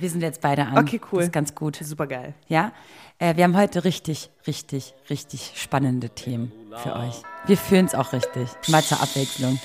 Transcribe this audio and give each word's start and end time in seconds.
Wir 0.00 0.08
sind 0.08 0.22
jetzt 0.22 0.40
beide 0.40 0.66
an. 0.66 0.78
Okay, 0.78 0.98
cool. 1.12 1.18
Das 1.18 1.26
ist 1.26 1.32
ganz 1.32 1.54
gut. 1.54 1.76
Super 1.76 2.06
geil. 2.06 2.32
Ja, 2.48 2.72
äh, 3.18 3.36
wir 3.36 3.44
haben 3.44 3.56
heute 3.56 3.84
richtig, 3.84 4.30
richtig, 4.46 4.94
richtig 5.10 5.52
spannende 5.56 6.08
Themen 6.08 6.50
für 6.82 6.96
euch. 6.96 7.22
Wir 7.46 7.58
fühlen 7.58 7.84
es 7.84 7.94
auch 7.94 8.14
richtig. 8.14 8.48
Mal 8.68 8.82
zur 8.82 9.00
Abwechslung. 9.02 9.60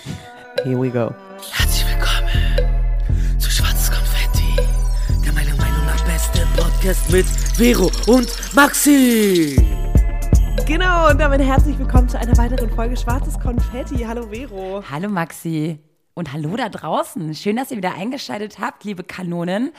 Here 0.64 0.82
we 0.82 0.90
go. 0.90 1.14
Herzlich 1.54 1.86
willkommen 1.88 3.40
zu 3.40 3.50
Schwarzes 3.50 3.90
Konfetti, 3.90 4.56
der 5.24 5.32
meiner 5.32 5.56
Meinung 5.56 5.86
nach 5.86 6.04
beste 6.06 6.46
Podcast 6.58 7.10
mit 7.10 7.26
Vero 7.26 7.90
und 8.08 8.28
Maxi. 8.54 9.56
Genau, 10.66 11.12
und 11.12 11.20
damit 11.20 11.42
herzlich 11.42 11.78
willkommen 11.80 12.10
zu 12.10 12.20
einer 12.20 12.36
weiteren 12.38 12.70
Folge 12.72 12.98
Schwarzes 12.98 13.40
Konfetti. 13.40 14.00
Hallo 14.00 14.28
Vero. 14.30 14.84
Hallo 14.90 15.10
Maxi. 15.10 15.80
Und 16.18 16.32
hallo 16.32 16.56
da 16.56 16.70
draußen. 16.70 17.36
Schön, 17.36 17.58
dass 17.58 17.72
ihr 17.72 17.78
wieder 17.78 17.94
eingeschaltet 17.94 18.58
habt, 18.58 18.86
liebe 18.86 19.04
Kanonen. 19.04 19.74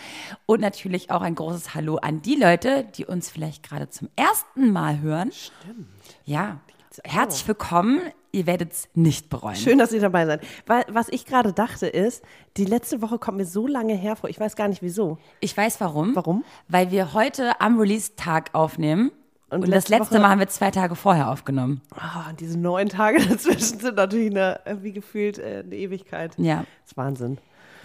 Und 0.44 0.60
natürlich 0.60 1.10
auch 1.10 1.22
ein 1.22 1.34
großes 1.34 1.74
Hallo 1.74 1.96
an 1.96 2.20
die 2.20 2.34
Leute, 2.34 2.84
die 2.94 3.06
uns 3.06 3.30
vielleicht 3.30 3.62
gerade 3.62 3.88
zum 3.88 4.10
ersten 4.16 4.70
Mal 4.70 5.00
hören. 5.00 5.32
Stimmt. 5.32 5.88
Ja. 6.26 6.60
Herzlich 7.04 7.48
willkommen. 7.48 8.02
Ihr 8.32 8.46
werdet 8.46 8.70
es 8.70 8.88
nicht 8.92 9.30
bereuen. 9.30 9.56
Schön, 9.56 9.78
dass 9.78 9.92
ihr 9.92 10.00
dabei 10.02 10.26
seid. 10.26 10.42
Weil, 10.66 10.84
was 10.90 11.08
ich 11.08 11.24
gerade 11.24 11.54
dachte 11.54 11.86
ist, 11.86 12.22
die 12.58 12.66
letzte 12.66 13.00
Woche 13.00 13.18
kommt 13.18 13.38
mir 13.38 13.46
so 13.46 13.66
lange 13.66 13.94
hervor. 13.94 14.28
Ich 14.28 14.38
weiß 14.38 14.56
gar 14.56 14.68
nicht 14.68 14.82
wieso. 14.82 15.16
Ich 15.40 15.56
weiß 15.56 15.80
warum. 15.80 16.14
Warum? 16.14 16.44
Weil 16.68 16.90
wir 16.90 17.14
heute 17.14 17.62
am 17.62 17.80
Release-Tag 17.80 18.54
aufnehmen. 18.54 19.10
Und 19.48 19.62
Und, 19.64 19.70
das 19.70 19.88
letzte 19.88 20.14
Woche- 20.16 20.22
Mal 20.22 20.30
haben 20.30 20.40
wir 20.40 20.48
zwei 20.48 20.70
Tage 20.72 20.96
vorher 20.96 21.30
aufgenommen. 21.30 21.80
Ah, 21.94 22.32
diese 22.38 22.58
neun 22.58 22.88
Tage 22.88 23.18
dazwischen 23.28 23.78
sind 23.78 23.96
natürlich 23.96 24.30
eine, 24.32 24.60
wie 24.82 24.92
gefühlt 24.92 25.38
äh, 25.38 25.62
eine 25.64 25.74
Ewigkeit. 25.74 26.32
Ja. 26.36 26.64
Das 26.82 26.92
ist 26.92 26.96
Wahnsinn. 26.96 27.38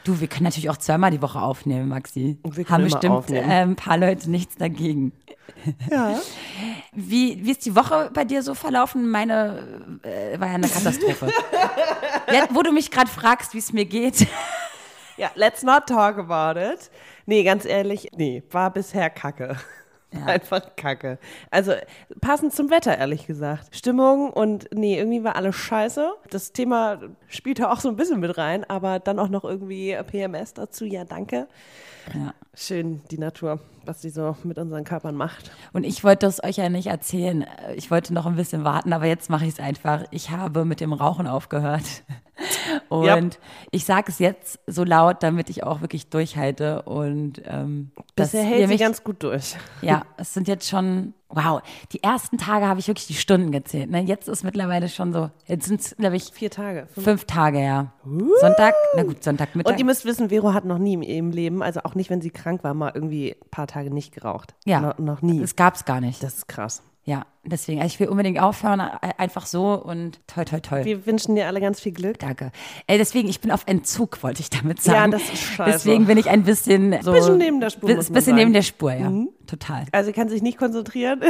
Du, 0.03 0.19
wir 0.19 0.27
können 0.27 0.45
natürlich 0.45 0.71
auch 0.71 0.77
zweimal 0.77 1.11
die 1.11 1.21
Woche 1.21 1.39
aufnehmen, 1.39 1.87
Maxi. 1.89 2.39
Und 2.41 2.57
wir 2.57 2.63
können 2.63 2.85
Haben 2.91 3.19
bestimmt 3.19 3.29
äh, 3.29 3.41
ein 3.43 3.75
paar 3.75 3.97
Leute 3.97 4.31
nichts 4.31 4.55
dagegen. 4.55 5.11
Ja. 5.91 6.19
Wie, 6.93 7.39
wie 7.45 7.51
ist 7.51 7.65
die 7.65 7.75
Woche 7.75 8.09
bei 8.13 8.25
dir 8.25 8.41
so 8.43 8.53
verlaufen? 8.53 9.09
Meine 9.09 9.99
äh, 10.03 10.37
war 10.39 10.47
ja 10.47 10.55
eine 10.55 10.67
Katastrophe. 10.67 11.27
ja, 12.33 12.47
wo 12.49 12.63
du 12.63 12.71
mich 12.73 12.89
gerade 12.91 13.09
fragst, 13.09 13.53
wie 13.53 13.59
es 13.59 13.71
mir 13.71 13.85
geht. 13.85 14.27
Ja, 15.17 15.29
let's 15.35 15.63
not 15.63 15.85
talk 15.87 16.17
about 16.17 16.59
it. 16.59 16.89
Nee, 17.25 17.43
ganz 17.43 17.63
ehrlich, 17.65 18.09
nee, 18.15 18.43
war 18.51 18.71
bisher 18.71 19.09
kacke. 19.09 19.55
Einfach 20.25 20.75
kacke. 20.75 21.19
Also 21.51 21.73
passend 22.19 22.53
zum 22.53 22.69
Wetter, 22.69 22.97
ehrlich 22.97 23.27
gesagt. 23.27 23.75
Stimmung 23.75 24.29
und 24.29 24.67
nee, 24.73 24.97
irgendwie 24.97 25.23
war 25.23 25.35
alles 25.35 25.55
scheiße. 25.55 26.11
Das 26.29 26.51
Thema 26.51 26.99
spielte 27.27 27.69
auch 27.69 27.79
so 27.79 27.87
ein 27.87 27.95
bisschen 27.95 28.19
mit 28.19 28.37
rein, 28.37 28.69
aber 28.69 28.99
dann 28.99 29.19
auch 29.19 29.29
noch 29.29 29.45
irgendwie 29.45 29.97
PMS 30.09 30.53
dazu. 30.53 30.85
Ja, 30.85 31.05
danke. 31.05 31.47
Ja. 32.13 32.33
Schön 32.53 33.01
die 33.11 33.17
Natur, 33.17 33.59
was 33.85 34.01
sie 34.01 34.09
so 34.09 34.35
mit 34.43 34.57
unseren 34.57 34.83
Körpern 34.83 35.15
macht. 35.15 35.51
Und 35.73 35.83
ich 35.85 36.03
wollte 36.03 36.25
es 36.27 36.43
euch 36.43 36.57
ja 36.57 36.67
nicht 36.69 36.87
erzählen. 36.87 37.45
Ich 37.75 37.89
wollte 37.91 38.13
noch 38.13 38.25
ein 38.25 38.35
bisschen 38.35 38.63
warten, 38.63 38.91
aber 38.93 39.05
jetzt 39.05 39.29
mache 39.29 39.45
ich 39.45 39.53
es 39.53 39.59
einfach. 39.59 40.03
Ich 40.11 40.31
habe 40.31 40.65
mit 40.65 40.81
dem 40.81 40.91
Rauchen 40.93 41.27
aufgehört. 41.27 41.83
Und 42.89 43.05
Ja. 43.05 43.19
ich 43.71 43.85
sage 43.85 44.11
es 44.11 44.19
jetzt 44.19 44.59
so 44.67 44.83
laut, 44.83 45.23
damit 45.23 45.49
ich 45.49 45.63
auch 45.63 45.81
wirklich 45.81 46.09
durchhalte. 46.09 46.81
Und 46.81 47.41
ähm, 47.45 47.91
Bisher 48.15 48.43
hält 48.43 48.61
sie 48.63 48.67
mich- 48.67 48.81
ganz 48.81 49.03
gut 49.03 49.23
durch. 49.23 49.55
Ja, 49.81 50.03
es 50.17 50.33
sind 50.33 50.47
jetzt 50.47 50.67
schon, 50.67 51.13
wow, 51.33 51.61
die 51.91 52.03
ersten 52.03 52.37
Tage 52.37 52.67
habe 52.67 52.79
ich 52.79 52.87
wirklich 52.87 53.07
die 53.07 53.13
Stunden 53.13 53.51
gezählt. 53.51 53.89
Ne? 53.89 54.01
Jetzt 54.01 54.27
ist 54.27 54.43
mittlerweile 54.43 54.89
schon 54.89 55.13
so, 55.13 55.29
jetzt 55.47 55.65
sind 55.67 55.81
es, 55.81 55.95
glaube 55.97 56.15
ich, 56.15 56.31
Vier 56.33 56.49
Tage. 56.51 56.87
Fünf. 56.93 57.05
fünf 57.05 57.25
Tage, 57.25 57.59
ja. 57.63 57.93
Sonntag, 58.39 58.73
na 58.95 59.03
gut, 59.03 59.23
Sonntagmittag. 59.23 59.71
Und 59.73 59.79
ihr 59.79 59.85
müsst 59.85 60.05
wissen, 60.05 60.29
Vero 60.29 60.53
hat 60.53 60.65
noch 60.65 60.77
nie 60.77 60.93
im- 60.93 61.01
im 61.01 61.31
Leben, 61.31 61.61
also 61.63 61.81
auch 61.83 61.95
nicht, 61.95 62.09
wenn 62.09 62.21
sie 62.21 62.29
krank 62.31 62.63
war, 62.63 62.73
mal 62.73 62.91
irgendwie 62.93 63.31
ein 63.33 63.49
paar 63.49 63.67
Tage 63.67 63.91
nicht 63.93 64.13
geraucht. 64.13 64.55
ja, 64.65 64.79
No, 64.79 64.93
noch 64.97 65.21
nie. 65.21 65.39
Das 65.39 65.55
gab 65.55 65.75
es 65.75 65.85
gar 65.85 66.01
nicht. 66.01 66.21
Das 66.23 66.35
ist 66.35 66.47
krass. 66.47 66.81
Ja, 67.11 67.25
deswegen, 67.43 67.81
also 67.81 67.93
ich 67.93 67.99
will 67.99 68.07
unbedingt 68.07 68.39
aufhören, 68.39 68.79
äh, 68.79 68.89
einfach 69.17 69.45
so 69.45 69.73
und 69.73 70.21
toi, 70.27 70.45
toi, 70.45 70.61
toi. 70.61 70.85
Wir 70.85 71.05
wünschen 71.05 71.35
dir 71.35 71.47
alle 71.47 71.59
ganz 71.59 71.81
viel 71.81 71.91
Glück. 71.91 72.19
Danke. 72.19 72.51
Ey, 72.87 72.97
deswegen, 72.97 73.27
ich 73.27 73.41
bin 73.41 73.51
auf 73.51 73.63
Entzug, 73.65 74.23
wollte 74.23 74.39
ich 74.41 74.49
damit 74.49 74.77
Ja, 74.85 74.93
sagen. 74.93 75.11
das 75.11 75.23
ist 75.23 75.39
scheiße. 75.39 75.71
Deswegen 75.73 76.05
bin 76.05 76.17
ich 76.17 76.29
ein 76.29 76.43
bisschen 76.43 76.95
so. 77.01 77.11
Bisschen 77.11 77.37
neben 77.37 77.59
der 77.59 77.69
Spur, 77.69 77.89
Bisschen 77.93 78.15
sagen. 78.15 78.35
neben 78.37 78.53
der 78.53 78.61
Spur, 78.61 78.93
ja. 78.93 79.11
Total. 79.45 79.85
Also 79.91 80.13
kann 80.13 80.29
sich 80.29 80.41
nicht 80.41 80.57
konzentrieren, 80.57 81.21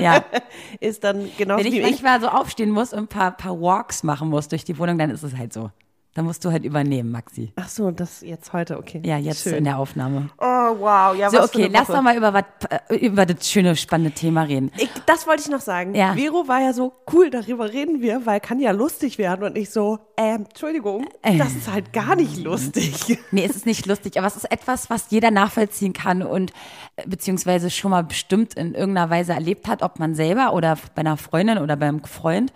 Ja. 0.00 0.24
ist 0.80 1.04
dann 1.04 1.28
genauso 1.36 1.60
Wenn 1.64 1.66
ich 1.72 1.78
wie 1.78 1.84
ich. 1.84 2.02
manchmal 2.02 2.20
so 2.22 2.28
aufstehen 2.28 2.70
muss 2.70 2.92
und 2.94 3.00
ein 3.00 3.08
paar, 3.08 3.32
paar 3.32 3.60
Walks 3.60 4.02
machen 4.04 4.30
muss 4.30 4.48
durch 4.48 4.64
die 4.64 4.78
Wohnung, 4.78 4.96
dann 4.96 5.10
ist 5.10 5.22
es 5.22 5.36
halt 5.36 5.52
so. 5.52 5.70
Dann 6.14 6.26
musst 6.26 6.44
du 6.44 6.52
halt 6.52 6.64
übernehmen, 6.64 7.10
Maxi. 7.10 7.52
Ach 7.56 7.68
so, 7.70 7.90
das 7.90 8.20
jetzt 8.20 8.52
heute, 8.52 8.76
okay. 8.76 9.00
Ja, 9.02 9.16
jetzt 9.16 9.44
Schön. 9.44 9.54
in 9.54 9.64
der 9.64 9.78
Aufnahme. 9.78 10.28
Oh, 10.36 10.44
wow. 10.44 11.16
Ja, 11.16 11.30
So, 11.30 11.38
was 11.38 11.54
okay, 11.54 11.70
lass 11.72 11.86
doch 11.86 12.02
mal 12.02 12.14
über, 12.14 12.34
was, 12.34 12.44
äh, 12.90 12.96
über 12.96 13.24
das 13.24 13.50
schöne, 13.50 13.74
spannende 13.76 14.10
Thema 14.10 14.42
reden. 14.42 14.70
Ich, 14.76 14.90
das 15.06 15.26
wollte 15.26 15.42
ich 15.44 15.48
noch 15.48 15.62
sagen. 15.62 15.94
Ja. 15.94 16.12
Vero 16.12 16.46
war 16.48 16.60
ja 16.60 16.74
so, 16.74 16.92
cool, 17.14 17.30
darüber 17.30 17.72
reden 17.72 18.02
wir, 18.02 18.26
weil 18.26 18.40
kann 18.40 18.60
ja 18.60 18.72
lustig 18.72 19.16
werden. 19.16 19.42
Und 19.42 19.56
ich 19.56 19.70
so, 19.70 20.00
ähm, 20.18 20.44
Entschuldigung, 20.50 21.06
das 21.22 21.54
ist 21.54 21.72
halt 21.72 21.94
gar 21.94 22.14
nicht 22.14 22.36
lustig. 22.36 23.18
Nee, 23.30 23.46
es 23.48 23.56
ist 23.56 23.64
nicht 23.66 23.86
lustig, 23.86 24.18
aber 24.18 24.26
es 24.26 24.36
ist 24.36 24.50
etwas, 24.50 24.90
was 24.90 25.06
jeder 25.10 25.30
nachvollziehen 25.30 25.94
kann 25.94 26.22
und 26.22 26.52
äh, 26.96 27.06
beziehungsweise 27.06 27.70
schon 27.70 27.90
mal 27.90 28.04
bestimmt 28.04 28.54
in 28.54 28.74
irgendeiner 28.74 29.08
Weise 29.08 29.32
erlebt 29.32 29.68
hat, 29.68 29.82
ob 29.82 29.98
man 29.98 30.14
selber 30.14 30.52
oder 30.52 30.76
bei 30.94 31.00
einer 31.00 31.16
Freundin 31.16 31.58
oder 31.58 31.76
beim 31.76 32.04
Freund. 32.04 32.52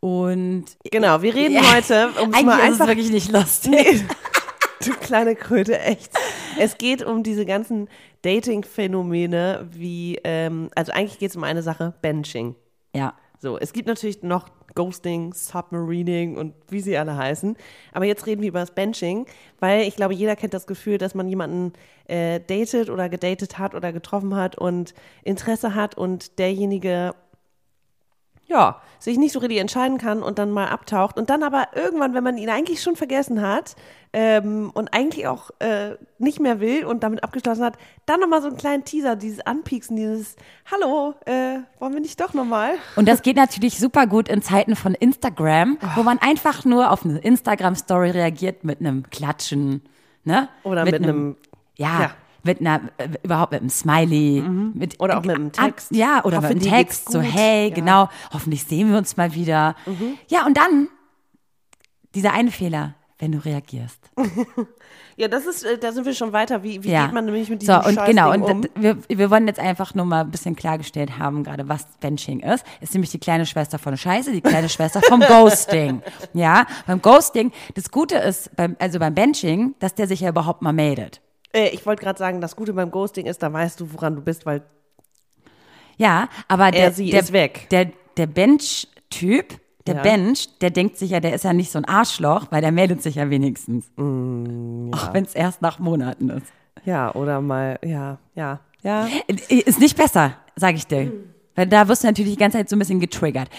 Und 0.00 0.64
Genau, 0.90 1.20
wir 1.22 1.34
reden 1.34 1.54
Ja. 1.54 1.74
heute, 1.74 2.08
um 2.22 2.32
es 2.32 2.42
mal 2.42 2.58
ist 2.58 2.64
es 2.64 2.70
einfach 2.72 2.86
wirklich 2.88 3.10
nicht 3.10 3.30
lustig. 3.30 3.70
Nee. 3.72 4.04
Du 4.82 4.92
kleine 4.92 5.36
Kröte, 5.36 5.78
echt. 5.78 6.10
Es 6.58 6.78
geht 6.78 7.02
um 7.04 7.22
diese 7.22 7.44
ganzen 7.44 7.86
Dating-Phänomene 8.22 9.68
wie, 9.72 10.18
ähm, 10.24 10.70
also 10.74 10.92
eigentlich 10.92 11.18
geht 11.18 11.28
es 11.30 11.36
um 11.36 11.44
eine 11.44 11.62
Sache, 11.62 11.92
Benching. 12.00 12.54
Ja. 12.94 13.12
So, 13.38 13.58
es 13.58 13.74
gibt 13.74 13.88
natürlich 13.88 14.22
noch 14.22 14.46
Ghosting, 14.74 15.34
Submarining 15.34 16.38
und 16.38 16.54
wie 16.68 16.80
sie 16.80 16.96
alle 16.96 17.14
heißen. 17.16 17.56
Aber 17.92 18.06
jetzt 18.06 18.26
reden 18.26 18.40
wir 18.40 18.48
über 18.48 18.60
das 18.60 18.70
Benching, 18.74 19.26
weil 19.58 19.82
ich 19.82 19.96
glaube, 19.96 20.14
jeder 20.14 20.34
kennt 20.36 20.54
das 20.54 20.66
Gefühl, 20.66 20.96
dass 20.96 21.14
man 21.14 21.28
jemanden 21.28 21.72
äh, 22.06 22.40
datet 22.40 22.88
oder 22.88 23.10
gedatet 23.10 23.58
hat 23.58 23.74
oder 23.74 23.92
getroffen 23.92 24.34
hat 24.34 24.56
und 24.56 24.94
Interesse 25.24 25.74
hat 25.74 25.96
und 25.96 26.38
derjenige 26.38 27.14
ja, 28.50 28.80
sich 28.98 29.16
nicht 29.16 29.32
so 29.32 29.38
richtig 29.38 29.58
entscheiden 29.60 29.96
kann 29.96 30.22
und 30.22 30.38
dann 30.38 30.50
mal 30.50 30.66
abtaucht 30.68 31.16
und 31.16 31.30
dann 31.30 31.42
aber 31.42 31.68
irgendwann, 31.74 32.12
wenn 32.12 32.24
man 32.24 32.36
ihn 32.36 32.50
eigentlich 32.50 32.82
schon 32.82 32.96
vergessen 32.96 33.40
hat 33.40 33.76
ähm, 34.12 34.70
und 34.74 34.92
eigentlich 34.92 35.26
auch 35.28 35.50
äh, 35.60 35.92
nicht 36.18 36.40
mehr 36.40 36.60
will 36.60 36.84
und 36.84 37.02
damit 37.02 37.22
abgeschlossen 37.24 37.64
hat, 37.64 37.78
dann 38.06 38.20
nochmal 38.20 38.42
so 38.42 38.48
einen 38.48 38.56
kleinen 38.58 38.84
Teaser, 38.84 39.16
dieses 39.16 39.40
Anpieksen, 39.46 39.96
dieses 39.96 40.36
Hallo, 40.70 41.14
äh, 41.24 41.60
wollen 41.78 41.94
wir 41.94 42.00
nicht 42.00 42.20
doch 42.20 42.34
nochmal? 42.34 42.72
Und 42.96 43.08
das 43.08 43.22
geht 43.22 43.36
natürlich 43.36 43.78
super 43.78 44.06
gut 44.06 44.28
in 44.28 44.42
Zeiten 44.42 44.74
von 44.76 44.94
Instagram, 44.94 45.78
wo 45.94 46.02
man 46.02 46.18
einfach 46.18 46.64
nur 46.66 46.90
auf 46.90 47.04
eine 47.04 47.18
Instagram-Story 47.20 48.10
reagiert 48.10 48.64
mit 48.64 48.80
einem 48.80 49.08
Klatschen, 49.10 49.82
ne? 50.24 50.48
Oder 50.64 50.84
mit 50.84 50.94
einem- 50.96 51.36
ja, 51.76 52.00
ja. 52.02 52.10
Mit 52.42 52.60
einer, 52.60 52.80
äh, 52.98 53.08
überhaupt 53.22 53.52
mit 53.52 53.60
einem 53.60 53.70
Smiley. 53.70 54.42
Mit, 54.42 55.00
Oder 55.00 55.18
auch 55.18 55.22
mit 55.24 55.36
einem 55.36 55.52
Text. 55.52 55.90
Ja, 55.94 56.24
oder 56.24 56.38
Hoffe, 56.38 56.54
mit 56.54 56.62
einem 56.62 56.72
Text, 56.72 57.10
so 57.12 57.20
hey, 57.20 57.68
Ja. 57.68 57.74
genau, 57.74 58.08
hoffentlich 58.32 58.64
sehen 58.64 58.90
wir 58.90 58.98
uns 58.98 59.16
mal 59.16 59.34
wieder. 59.34 59.74
Ja, 60.28 60.46
und 60.46 60.56
dann 60.56 60.88
dieser 62.14 62.32
eine 62.32 62.50
Fehler, 62.50 62.94
wenn 63.18 63.32
du 63.32 63.38
reagierst. 63.44 64.00
Ja, 65.16 65.28
das 65.28 65.44
ist, 65.44 65.64
äh, 65.64 65.76
da 65.76 65.92
sind 65.92 66.06
wir 66.06 66.14
schon 66.14 66.32
weiter. 66.32 66.62
Wie, 66.62 66.82
wie 66.82 66.92
ja. 66.92 67.04
geht 67.04 67.12
man 67.12 67.26
nämlich 67.26 67.50
mit 67.50 67.60
diesem 67.60 67.82
So, 67.82 67.88
und 67.90 68.06
genau, 68.06 68.32
und 68.32 68.42
um? 68.42 68.62
d- 68.62 68.70
wir, 68.74 68.96
wir 69.06 69.30
wollen 69.30 69.46
jetzt 69.48 69.60
einfach 69.60 69.94
nur 69.94 70.06
mal 70.06 70.22
ein 70.22 70.30
bisschen 70.30 70.56
klargestellt 70.56 71.18
haben, 71.18 71.44
gerade 71.44 71.68
was 71.68 71.84
Benching 72.00 72.40
ist. 72.40 72.64
Ist 72.80 72.94
nämlich 72.94 73.10
die 73.10 73.18
kleine 73.18 73.44
Schwester 73.44 73.78
von 73.78 73.98
Scheiße, 73.98 74.32
die 74.32 74.40
kleine 74.40 74.70
Schwester 74.70 75.02
vom 75.02 75.20
Ghosting. 75.28 76.00
Ja, 76.32 76.64
beim 76.86 77.02
Ghosting, 77.02 77.52
das 77.74 77.90
Gute 77.90 78.16
ist, 78.16 78.56
beim, 78.56 78.76
also 78.78 78.98
beim 78.98 79.14
Benching, 79.14 79.74
dass 79.78 79.94
der 79.94 80.06
sich 80.06 80.20
ja 80.20 80.30
überhaupt 80.30 80.62
mal 80.62 80.72
meldet. 80.72 81.20
Äh, 81.52 81.68
ich 81.68 81.84
wollte 81.86 82.02
gerade 82.02 82.18
sagen, 82.18 82.40
das 82.40 82.54
Gute 82.56 82.72
beim 82.72 82.90
Ghosting 82.90 83.26
ist, 83.26 83.42
da 83.42 83.52
weißt 83.52 83.80
du, 83.80 83.92
woran 83.92 84.14
du 84.16 84.22
bist, 84.22 84.46
weil 84.46 84.62
Ja, 85.96 86.28
aber 86.48 86.70
der, 86.70 86.92
sie 86.92 87.10
der, 87.10 87.20
ist 87.20 87.32
weg. 87.32 87.66
Der, 87.70 87.90
der 88.16 88.26
Bench-Typ, 88.26 89.58
der 89.86 89.96
Ja. 89.96 90.02
Bench, 90.02 90.48
der 90.60 90.70
denkt 90.70 90.96
sich 90.98 91.10
ja, 91.10 91.20
der 91.20 91.34
ist 91.34 91.44
ja 91.44 91.52
nicht 91.52 91.70
so 91.72 91.78
ein 91.78 91.84
Arschloch, 91.84 92.46
weil 92.50 92.60
der 92.60 92.72
meldet 92.72 93.02
sich 93.02 93.16
ja 93.16 93.28
wenigstens. 93.30 93.86
Mm, 93.96 94.90
Auch 94.94 95.12
wenn 95.14 95.24
es 95.24 95.34
erst 95.34 95.62
nach 95.62 95.78
Monaten 95.78 96.30
ist. 96.30 96.46
ja, 96.84 97.14
oder 97.14 97.40
mal, 97.40 97.78
ja, 97.84 98.18
ja, 98.34 98.60
ja. 98.82 99.08
Ist 99.48 99.80
nicht 99.80 99.96
besser, 99.96 100.34
sage 100.56 100.76
ich 100.76 100.86
dir. 100.86 101.12
Weil 101.56 101.66
da 101.66 101.88
wirst 101.88 102.04
du 102.04 102.06
natürlich 102.06 102.32
die 102.34 102.38
ganze 102.38 102.58
Zeit 102.58 102.68
so 102.68 102.76
ein 102.76 102.78
bisschen 102.78 103.00
getriggert. 103.00 103.50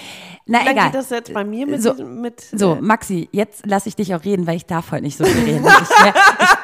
Na 0.48 0.60
Dann 0.60 0.68
egal. 0.70 0.86
geht 0.86 0.96
das 0.96 1.10
jetzt 1.10 1.34
bei 1.34 1.44
mir 1.44 1.68
mit, 1.68 1.82
So, 1.84 1.94
mit 2.04 2.40
So, 2.42 2.76
äh, 2.76 2.82
Maxi, 2.82 3.28
jetzt 3.32 3.66
lasse 3.66 3.90
ich 3.90 3.96
dich 3.96 4.16
auch 4.16 4.24
reden, 4.24 4.48
weil 4.48 4.56
ich 4.56 4.66
darf 4.66 4.92
heute 4.92 5.04
nicht 5.04 5.18
so 5.18 5.26
viel 5.26 5.44
reden. 5.44 5.66
Ich, 5.66 5.82
ich 5.82 5.90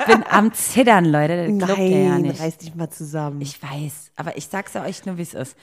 bin 0.07 0.23
am 0.29 0.53
Zittern, 0.53 1.05
Leute. 1.05 1.51
Das 1.57 1.77
ihr 1.77 1.89
ja 1.89 2.09
Nein, 2.09 2.23
nicht. 2.23 2.39
reiß 2.39 2.57
dich 2.57 2.75
mal 2.75 2.89
zusammen. 2.89 3.41
Ich 3.41 3.61
weiß, 3.61 4.11
aber 4.15 4.37
ich 4.37 4.47
sag's 4.47 4.73
ja 4.73 4.83
euch 4.83 5.05
nur, 5.05 5.17
wie 5.17 5.23
es 5.23 5.33
ist. 5.33 5.55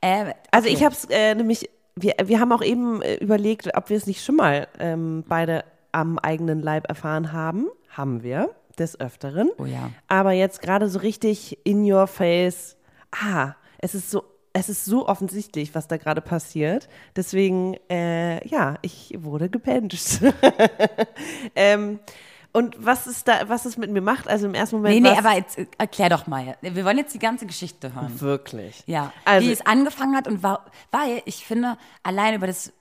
Äh, 0.00 0.34
also 0.50 0.68
okay. 0.68 0.76
ich 0.76 0.84
habe 0.84 0.94
es 0.94 1.04
äh, 1.10 1.34
nämlich, 1.34 1.70
wir, 1.96 2.14
wir 2.24 2.40
haben 2.40 2.52
auch 2.52 2.62
eben 2.62 3.02
äh, 3.02 3.14
überlegt, 3.16 3.74
ob 3.76 3.90
wir 3.90 3.96
es 3.96 4.06
nicht 4.06 4.24
schon 4.24 4.36
mal 4.36 4.68
ähm, 4.78 5.24
beide 5.28 5.64
am 5.92 6.18
eigenen 6.18 6.60
Leib 6.60 6.88
erfahren 6.88 7.32
haben. 7.32 7.68
Haben 7.88 8.22
wir. 8.22 8.54
des 8.78 8.98
Öfteren. 8.98 9.50
Oh 9.58 9.66
ja. 9.66 9.90
Aber 10.08 10.32
jetzt 10.32 10.62
gerade 10.62 10.88
so 10.88 11.00
richtig 11.00 11.58
in 11.64 11.90
your 11.90 12.06
face, 12.06 12.76
ah, 13.12 13.54
es 13.78 13.94
ist 13.94 14.10
so, 14.10 14.22
es 14.52 14.68
ist 14.68 14.84
so 14.84 15.06
offensichtlich, 15.06 15.74
was 15.74 15.86
da 15.86 15.96
gerade 15.96 16.20
passiert. 16.20 16.88
Deswegen, 17.14 17.76
äh, 17.88 18.46
ja, 18.48 18.76
ich 18.82 19.14
wurde 19.18 19.48
gebencht. 19.48 20.20
ähm, 21.54 22.00
und 22.52 22.74
was 22.84 23.06
ist 23.06 23.28
da, 23.28 23.48
was 23.48 23.64
es 23.64 23.76
mit 23.76 23.90
mir 23.90 24.00
macht? 24.00 24.26
Also 24.28 24.46
im 24.46 24.54
ersten 24.54 24.76
Moment. 24.76 24.94
Nee, 25.02 25.08
nee, 25.10 25.16
aber 25.18 25.34
jetzt 25.36 25.58
äh, 25.58 25.66
erklär 25.78 26.08
doch 26.08 26.26
mal. 26.26 26.56
Wir 26.60 26.84
wollen 26.84 26.98
jetzt 26.98 27.14
die 27.14 27.18
ganze 27.18 27.46
Geschichte 27.46 27.94
hören. 27.94 28.20
wirklich. 28.20 28.82
Ja, 28.86 29.12
Also- 29.24 29.46
wie 29.46 29.52
es 29.52 29.64
angefangen 29.64 30.16
hat 30.16 30.26
und 30.28 30.42
war, 30.42 30.64
weil 30.90 31.22
ich 31.26 31.44
finde, 31.46 31.76
allein 32.02 32.34
über 32.34 32.46
das 32.46 32.72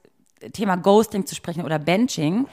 Thema 0.53 0.75
Ghosting 0.77 1.25
zu 1.25 1.35
sprechen 1.35 1.63
oder 1.65 1.77
Benching, 1.79 2.47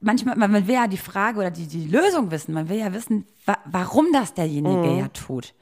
manchmal, 0.00 0.36
man 0.36 0.66
will 0.66 0.74
ja 0.74 0.86
die 0.86 0.96
Frage 0.98 1.38
oder 1.40 1.50
die, 1.50 1.66
die 1.66 1.86
Lösung 1.86 2.30
wissen. 2.30 2.52
Man 2.54 2.68
will 2.68 2.78
ja 2.78 2.92
wissen, 2.92 3.26
wa 3.46 3.56
warum 3.64 4.06
das 4.12 4.34
derjenige 4.34 4.76
Mhm. 4.88 4.98
ja 4.98 5.08
tut. 5.08 5.54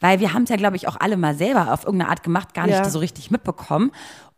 Weil 0.00 0.20
wir 0.20 0.32
haben 0.32 0.44
es 0.44 0.48
ja, 0.48 0.56
glaube 0.56 0.76
ich, 0.76 0.86
auch 0.86 0.96
alle 0.98 1.16
mal 1.16 1.34
selber 1.34 1.72
auf 1.72 1.84
irgendeine 1.84 2.10
Art 2.10 2.22
gemacht, 2.22 2.54
gar 2.54 2.66
nicht 2.66 2.76
Ja. 2.76 2.88
so 2.88 3.00
richtig 3.00 3.30
mitbekommen. 3.32 3.90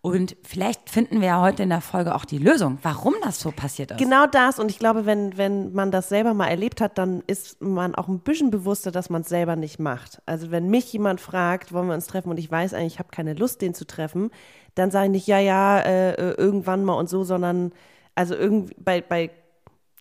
Und 0.02 0.34
vielleicht 0.42 0.88
finden 0.88 1.20
wir 1.20 1.28
ja 1.28 1.40
heute 1.42 1.62
in 1.62 1.68
der 1.68 1.82
Folge 1.82 2.14
auch 2.14 2.24
die 2.24 2.38
Lösung, 2.38 2.78
warum 2.82 3.14
das 3.22 3.38
so 3.38 3.50
passiert 3.50 3.90
ist. 3.90 3.98
Genau 3.98 4.26
das. 4.26 4.58
Und 4.58 4.70
ich 4.70 4.78
glaube, 4.78 5.04
wenn, 5.04 5.36
wenn 5.36 5.74
man 5.74 5.90
das 5.90 6.08
selber 6.08 6.32
mal 6.32 6.46
erlebt 6.46 6.80
hat, 6.80 6.96
dann 6.96 7.22
ist 7.26 7.60
man 7.60 7.94
auch 7.94 8.08
ein 8.08 8.20
bisschen 8.20 8.50
bewusster, 8.50 8.92
dass 8.92 9.10
man 9.10 9.20
es 9.22 9.28
selber 9.28 9.56
nicht 9.56 9.78
macht. 9.78 10.22
Also 10.24 10.50
wenn 10.50 10.70
mich 10.70 10.90
jemand 10.90 11.20
fragt, 11.20 11.74
wollen 11.74 11.88
wir 11.88 11.94
uns 11.94 12.06
treffen 12.06 12.30
und 12.30 12.38
ich 12.38 12.50
weiß 12.50 12.72
eigentlich, 12.72 12.94
ich 12.94 12.98
habe 12.98 13.10
keine 13.10 13.34
Lust, 13.34 13.60
den 13.60 13.74
zu 13.74 13.86
treffen, 13.86 14.30
dann 14.74 14.90
sage 14.90 15.06
ich 15.06 15.12
nicht, 15.12 15.26
ja, 15.26 15.38
ja, 15.38 15.80
äh, 15.80 16.12
äh, 16.12 16.34
irgendwann 16.38 16.82
mal 16.82 16.94
und 16.94 17.10
so, 17.10 17.22
sondern 17.22 17.72
also 18.14 18.34
irgendwie 18.34 18.74
bei, 18.78 19.02
bei 19.02 19.30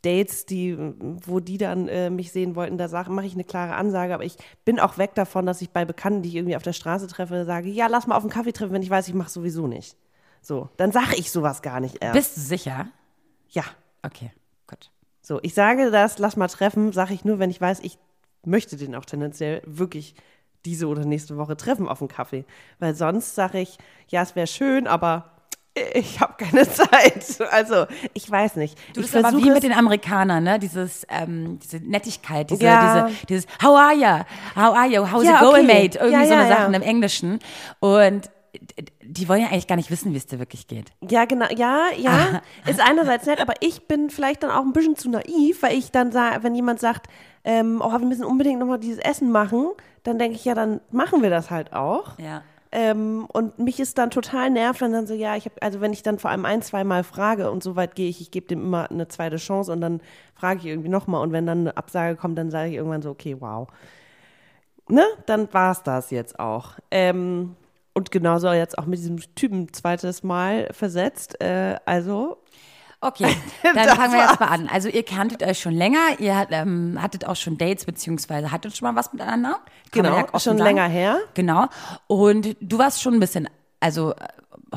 Dates, 0.01 0.46
die, 0.46 0.78
wo 1.25 1.40
die 1.40 1.57
dann 1.57 1.88
äh, 1.88 2.10
mich 2.10 2.31
sehen 2.31 2.56
wollten, 2.56 2.78
da 2.78 2.88
mache 3.10 3.25
ich 3.25 3.34
eine 3.34 3.44
klare 3.44 3.75
Ansage, 3.75 4.13
aber 4.13 4.24
ich 4.24 4.38
bin 4.66 4.80
auch 4.80 4.98
weg 4.98 5.16
davon, 5.16 5.46
dass 5.46 5.62
ich 5.62 5.72
bei 5.72 5.86
Bekannten, 5.86 6.22
die 6.22 6.30
ich 6.30 6.36
irgendwie 6.36 6.56
auf 6.56 6.63
der 6.63 6.74
Straße 6.74 7.07
treffe, 7.07 7.46
sage, 7.46 7.69
ja, 7.69 7.88
lass 7.88 8.07
mal 8.07 8.16
auf 8.16 8.24
einen 8.24 8.31
Kaffee 8.31 8.54
treffen, 8.54 8.74
wenn 8.74 8.81
ich 8.81 8.90
weiß, 8.90 9.07
ich 9.07 9.13
mache 9.13 9.30
sowieso 9.30 9.68
nicht. 9.68 9.98
So, 10.42 10.69
dann 10.78 10.92
sage 10.92 11.16
ich 11.18 11.31
sowas 11.31 11.62
gar 11.62 11.80
nicht 11.80 11.98
erst. 12.01 12.13
Bist 12.13 12.38
du 12.38 12.42
sicher? 12.42 12.88
ja. 13.50 13.63
Okay, 14.01 14.31
gut. 14.68 14.92
So, 15.22 15.40
ich 15.42 15.54
sage 15.54 15.92
das, 15.92 16.19
lass 16.19 16.38
mal 16.38 16.48
treffen, 16.48 16.94
sage 16.94 17.13
ich 17.13 17.25
nur, 17.25 17.40
wenn 17.40 17.50
ich 17.50 17.60
weiß, 17.60 17.81
ich 17.81 17.98
möchte 18.46 18.78
den 18.78 18.96
auch 18.96 19.06
tendenziell 19.06 19.62
wirklich 19.66 20.16
diese 20.66 20.88
oder 20.88 21.06
nächste 21.06 21.38
Woche 21.38 21.57
treffen 21.57 21.88
auf 21.88 22.01
einen 22.01 22.07
Kaffee. 22.07 22.46
Weil 22.80 22.96
sonst 22.96 23.36
sage 23.36 23.60
ich, 23.60 23.78
ja, 24.07 24.22
es 24.22 24.36
wäre 24.36 24.48
schön, 24.48 24.88
aber 24.88 25.31
ich 25.94 26.19
habe 26.19 26.33
keine 26.38 26.68
Zeit. 26.69 27.39
Also, 27.51 27.86
ich 28.13 28.30
weiß 28.30 28.56
nicht. 28.57 28.77
Du, 28.94 29.01
ich 29.01 29.12
das 29.12 29.16
ist 29.21 29.25
aber 29.25 29.38
wie 29.38 29.50
mit 29.51 29.63
den 29.63 29.74
Amerikanern, 29.74 30.44
ne? 30.44 30.60
Dieses, 30.60 31.06
ähm, 31.10 31.60
diese 31.63 31.77
Nettigkeit, 31.77 32.50
diese, 32.50 32.63
Ja. 32.63 33.07
diese, 33.07 33.25
dieses 33.27 33.45
How 33.63 33.77
are 33.77 33.95
ya? 33.95 34.25
How 34.56 34.75
are 34.75 34.88
you? 34.88 35.10
How's 35.12 35.24
Ja, 35.24 35.36
it 35.36 35.39
going, 35.42 35.66
okay. 35.69 35.83
mate? 35.83 35.98
Irgendwie 36.00 36.21
Ja, 36.24 36.27
so 36.27 36.33
eine. 36.33 36.48
Sachen 36.50 36.74
im 36.74 36.81
Englischen. 36.81 37.39
Und 37.80 38.30
die 39.04 39.30
wollen 39.30 39.42
ja 39.42 39.48
eigentlich 39.48 39.68
gar 39.68 39.75
nicht 39.75 39.92
wissen, 39.92 40.12
wie 40.13 40.18
es 40.18 40.25
dir 40.25 40.39
wirklich 40.39 40.68
geht. 40.68 40.92
Ja, 41.07 41.25
genau. 41.25 41.45
Ja, 41.56 41.83
Ah. 41.89 41.95
ja. 41.98 42.42
Ist 42.68 42.80
einerseits 42.81 43.25
nett, 43.25 43.39
aber 43.39 43.54
ich 43.60 43.88
bin 43.88 44.10
vielleicht 44.10 44.44
dann 44.44 44.51
auch 44.51 44.62
ein 44.63 44.74
bisschen 44.74 44.95
zu 44.95 45.10
naiv, 45.10 45.62
weil 45.62 45.77
ich 45.77 45.92
dann 45.92 46.12
sage, 46.12 46.44
wenn 46.44 46.56
jemand 46.56 46.80
sagt, 46.80 47.07
ähm, 47.44 47.81
oh, 47.83 47.92
wir 47.92 48.00
müssen 48.00 48.25
unbedingt 48.25 48.60
nochmal 48.60 48.80
dieses 48.80 49.00
Essen 49.00 49.31
machen, 49.31 49.69
dann 50.04 50.18
denke 50.19 50.36
ich, 50.36 50.45
ja, 50.45 50.56
dann 50.56 50.81
machen 50.92 51.22
wir 51.22 51.30
das 51.30 51.51
halt 51.51 51.74
auch. 51.74 52.18
Ja. 52.19 52.42
Ähm, 52.71 53.25
und 53.33 53.57
mich 53.57 53.80
ist 53.80 53.98
dann 53.98 54.12
total 54.12 54.51
nervt, 54.51 54.81
wenn 54.81 54.92
dann 54.92 55.07
so, 55.07 55.16
ja, 55.16 55.36
ich 55.36 55.45
habe, 55.45 55.56
also 55.62 55.81
wenn 55.81 55.92
ich 55.92 56.04
dann 56.04 56.19
vor 56.19 56.30
allem 56.30 56.45
ein, 56.45 56.62
zwei 56.62 56.83
Mal 56.83 57.04
frage 57.04 57.50
und 57.50 57.63
so 57.63 57.75
weit 57.75 57.95
gehe 57.95 58.10
ich, 58.10 58.21
ich 58.21 58.30
gebe 58.30 58.48
dem 58.48 58.62
immer 58.62 58.92
eine 58.92 59.07
zweite 59.07 59.38
Chance 59.38 59.71
und 59.71 59.81
dann 59.81 60.01
frage 60.36 60.60
ich 60.60 60.66
irgendwie 60.68 60.89
nochmal 60.89 61.24
und 61.24 61.31
wenn 61.31 61.48
dann 61.48 61.60
eine 61.62 61.77
Absage 61.77 62.16
kommt, 62.16 62.38
dann 62.38 62.51
sage 62.51 62.69
ich 62.69 62.75
irgendwann 62.75 63.01
so, 63.01 63.10
okay, 63.10 63.38
wow. 63.39 63.68
Ne? 64.88 65.04
Dann 65.25 65.51
war 65.54 65.71
es 65.71 65.83
das 65.83 66.12
jetzt 66.12 66.39
auch. 66.39 66.74
Ähm, 66.92 67.56
und 67.94 68.12
genauso 68.12 68.51
jetzt 68.51 68.77
auch 68.77 68.86
mit 68.86 69.00
diesem 69.00 69.18
Typen 69.36 69.74
zweites 69.74 70.24
Mal 70.24 70.69
versetzt. 70.72 71.42
Äh, 71.42 71.77
also, 71.86 72.38
Okay, 73.01 73.34
dann 73.63 73.90
fangen 73.96 74.13
wir 74.13 74.22
jetzt 74.22 74.40
mal 74.40 74.48
an. 74.48 74.68
Also 74.68 74.90
ihr 74.90 75.04
kanntet 75.04 75.42
euch 75.44 75.60
schon 75.60 75.74
länger, 75.74 76.19
ihr 76.19 76.36
hat, 76.38 76.50
ähm, 76.51 76.98
hattet 77.01 77.25
auch 77.25 77.36
schon 77.38 77.57
Dates, 77.57 77.86
beziehungsweise 77.86 78.51
hattet 78.51 78.75
schon 78.75 78.88
mal 78.88 78.96
was 79.00 79.13
miteinander. 79.13 79.60
Kann 79.92 80.04
genau, 80.04 80.18
ja 80.18 80.24
schon 80.40 80.57
sagen. 80.57 80.63
länger 80.63 80.88
her. 80.88 81.19
Genau. 81.34 81.68
Und 82.07 82.57
du 82.60 82.78
warst 82.78 83.01
schon 83.01 83.13
ein 83.13 83.19
bisschen, 83.22 83.48
also 83.80 84.12
äh, 84.12 84.16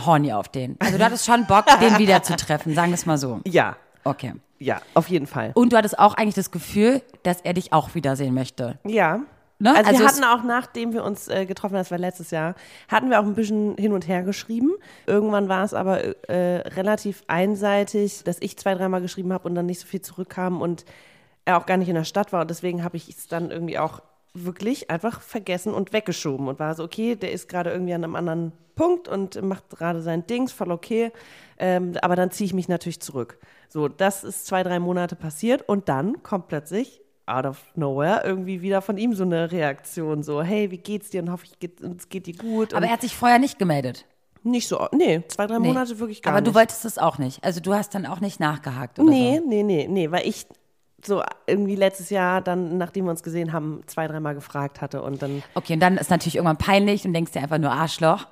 horny 0.07 0.33
auf 0.33 0.49
den. 0.49 0.77
Also 0.79 0.99
du 0.99 1.05
hattest 1.05 1.27
schon 1.27 1.47
Bock, 1.47 1.65
den 1.81 1.99
wieder 1.99 2.23
zu 2.23 2.37
treffen, 2.37 2.75
sagen 2.75 2.91
wir 2.91 2.95
es 2.95 3.07
mal 3.07 3.19
so. 3.19 3.41
Ja, 3.47 3.77
Okay. 4.05 4.35
ja, 4.59 4.81
auf 4.95 5.09
jeden 5.09 5.27
Fall. 5.27 5.53
Und 5.55 5.73
du 5.73 5.77
hattest 5.77 5.99
auch 5.99 6.15
eigentlich 6.15 6.35
das 6.35 6.51
Gefühl, 6.51 7.03
dass 7.25 7.41
er 7.41 7.55
dich 7.55 7.73
auch 7.73 7.95
wiedersehen 7.95 8.35
möchte. 8.35 8.79
Ja. 8.85 9.21
Ne? 9.63 9.71
Also, 9.71 9.91
Also 9.91 10.01
wir 10.01 10.07
hatten 10.09 10.25
auch, 10.25 10.43
nachdem 10.45 10.93
wir 10.93 11.05
uns 11.05 11.29
äh, 11.29 11.47
getroffen 11.47 11.75
haben, 11.75 11.83
das 11.83 11.93
war 11.93 11.99
letztes 11.99 12.33
Jahr, 12.33 12.57
hatten 12.89 13.11
wir 13.11 13.21
auch 13.21 13.25
ein 13.25 13.35
bisschen 13.35 13.77
hin 13.77 13.93
und 13.93 14.09
her 14.09 14.25
geschrieben. 14.25 14.73
Irgendwann 15.07 15.49
war 15.49 15.63
es 15.63 15.73
aber 15.73 16.03
äh, 16.29 16.69
relativ 16.71 17.23
einseitig, 17.29 18.25
dass 18.25 18.39
ich 18.41 18.59
zwei, 18.59 18.75
dreimal 18.75 19.01
geschrieben 19.01 19.33
habe 19.33 19.49
und 19.49 19.55
dann 19.55 19.67
nicht 19.67 19.79
so 19.79 19.87
viel 19.87 20.03
zurückkam 20.03 20.61
und 20.61 20.85
er 21.45 21.59
auch 21.59 21.67
gar 21.67 21.77
nicht 21.77 21.89
in 21.89 21.95
der 21.95 22.03
Stadt 22.03 22.33
war. 22.33 22.41
Und 22.41 22.51
deswegen 22.51 22.83
habe 22.83 22.97
ich 22.97 23.09
es 23.09 23.29
dann 23.29 23.53
irgendwie 23.53 23.79
auch 23.79 24.03
wirklich 24.35 24.91
einfach 24.91 25.21
vergessen 25.21 25.73
und 25.75 25.93
weggeschoben 25.93 26.49
und 26.49 26.59
war 26.59 26.75
so, 26.75 26.83
okay, 26.83 27.15
der 27.15 27.31
ist 27.31 27.49
gerade 27.49 27.71
irgendwie 27.71 27.95
an 27.95 28.03
einem 28.03 28.17
anderen 28.17 28.53
Punkt 28.75 29.07
und 29.07 29.41
macht 29.43 29.71
gerade 29.71 30.03
sein 30.03 30.27
Dings, 30.27 30.51
voll 30.51 30.73
okay. 30.73 31.13
Ähm, 31.59 31.95
aber 32.03 32.17
dann 32.17 32.33
ziehe 32.33 32.47
ich 32.47 32.55
mich 32.55 32.69
natürlich 32.69 33.01
zurück. 33.01 33.39
So, 33.69 33.87
das 33.87 34.25
ist 34.25 34.47
zwei, 34.47 34.65
drei 34.65 34.81
Monate 34.81 35.15
passiert 35.15 35.69
und 35.69 35.89
dann 35.89 36.25
kommt 36.25 36.49
plötzlich 36.49 37.02
out 37.27 37.47
of 37.47 37.59
nowhere 37.75 38.23
irgendwie 38.25 38.63
wieder 38.63 38.83
von 38.83 38.99
ihm 38.99 39.15
so 39.15 39.23
eine 39.25 39.51
Reaktion, 39.53 40.23
so, 40.23 40.43
hey, 40.43 40.71
wie 40.71 40.79
geht's 40.79 41.11
dir 41.11 41.23
und 41.23 41.31
hoffe 41.31 41.47
ich, 41.47 41.59
geht, 41.59 41.81
es 41.81 42.09
geht 42.09 42.27
dir 42.27 42.37
gut. 42.37 42.75
Aber 42.75 42.87
er 42.87 42.93
hat 42.93 43.01
sich 43.01 43.17
vorher 43.17 43.39
nicht 43.39 43.59
gemeldet. 43.59 44.07
nicht 44.43 44.67
so, 44.69 44.89
nee, 44.93 45.23
zwei, 45.29 45.47
drei 45.47 45.59
Nee. 45.61 45.69
Monate 45.69 45.99
wirklich 46.01 46.21
gar 46.23 46.33
Aber 46.33 46.41
nicht. 46.41 46.51
du 46.51 46.55
wolltest 46.59 46.85
es 46.85 46.99
auch 46.99 47.19
nicht. 47.19 47.43
Also 47.45 47.61
du 47.61 47.75
hast 47.75 47.95
dann 47.95 48.07
auch 48.07 48.21
nicht 48.21 48.41
nachgehakt 48.41 48.99
oder 48.99 49.09
Nee, 49.11 49.39
so. 49.39 49.49
nee, 49.49 49.63
nee, 49.63 49.87
nee, 49.89 50.11
weil 50.11 50.27
ich 50.27 50.47
so 51.05 51.23
irgendwie 51.47 51.75
letztes 51.77 52.11
Jahr 52.11 52.41
dann, 52.41 52.77
nachdem 52.79 53.05
wir 53.07 53.11
uns 53.11 53.23
gesehen 53.25 53.53
haben, 53.53 53.83
zwei, 53.87 54.07
dreimal 54.09 54.35
gefragt 54.35 54.81
hatte 54.81 55.03
und 55.03 55.21
dann 55.23 55.43
Okay, 55.55 55.75
und 55.75 55.81
dann 55.81 55.97
ist 55.97 56.11
natürlich 56.11 56.37
irgendwann 56.37 56.59
peinlich 56.59 57.05
und 57.05 57.13
denkst 57.13 57.33
dir 57.33 57.41
einfach 57.43 57.59
nur 57.59 57.71
Arschloch. 57.73 58.27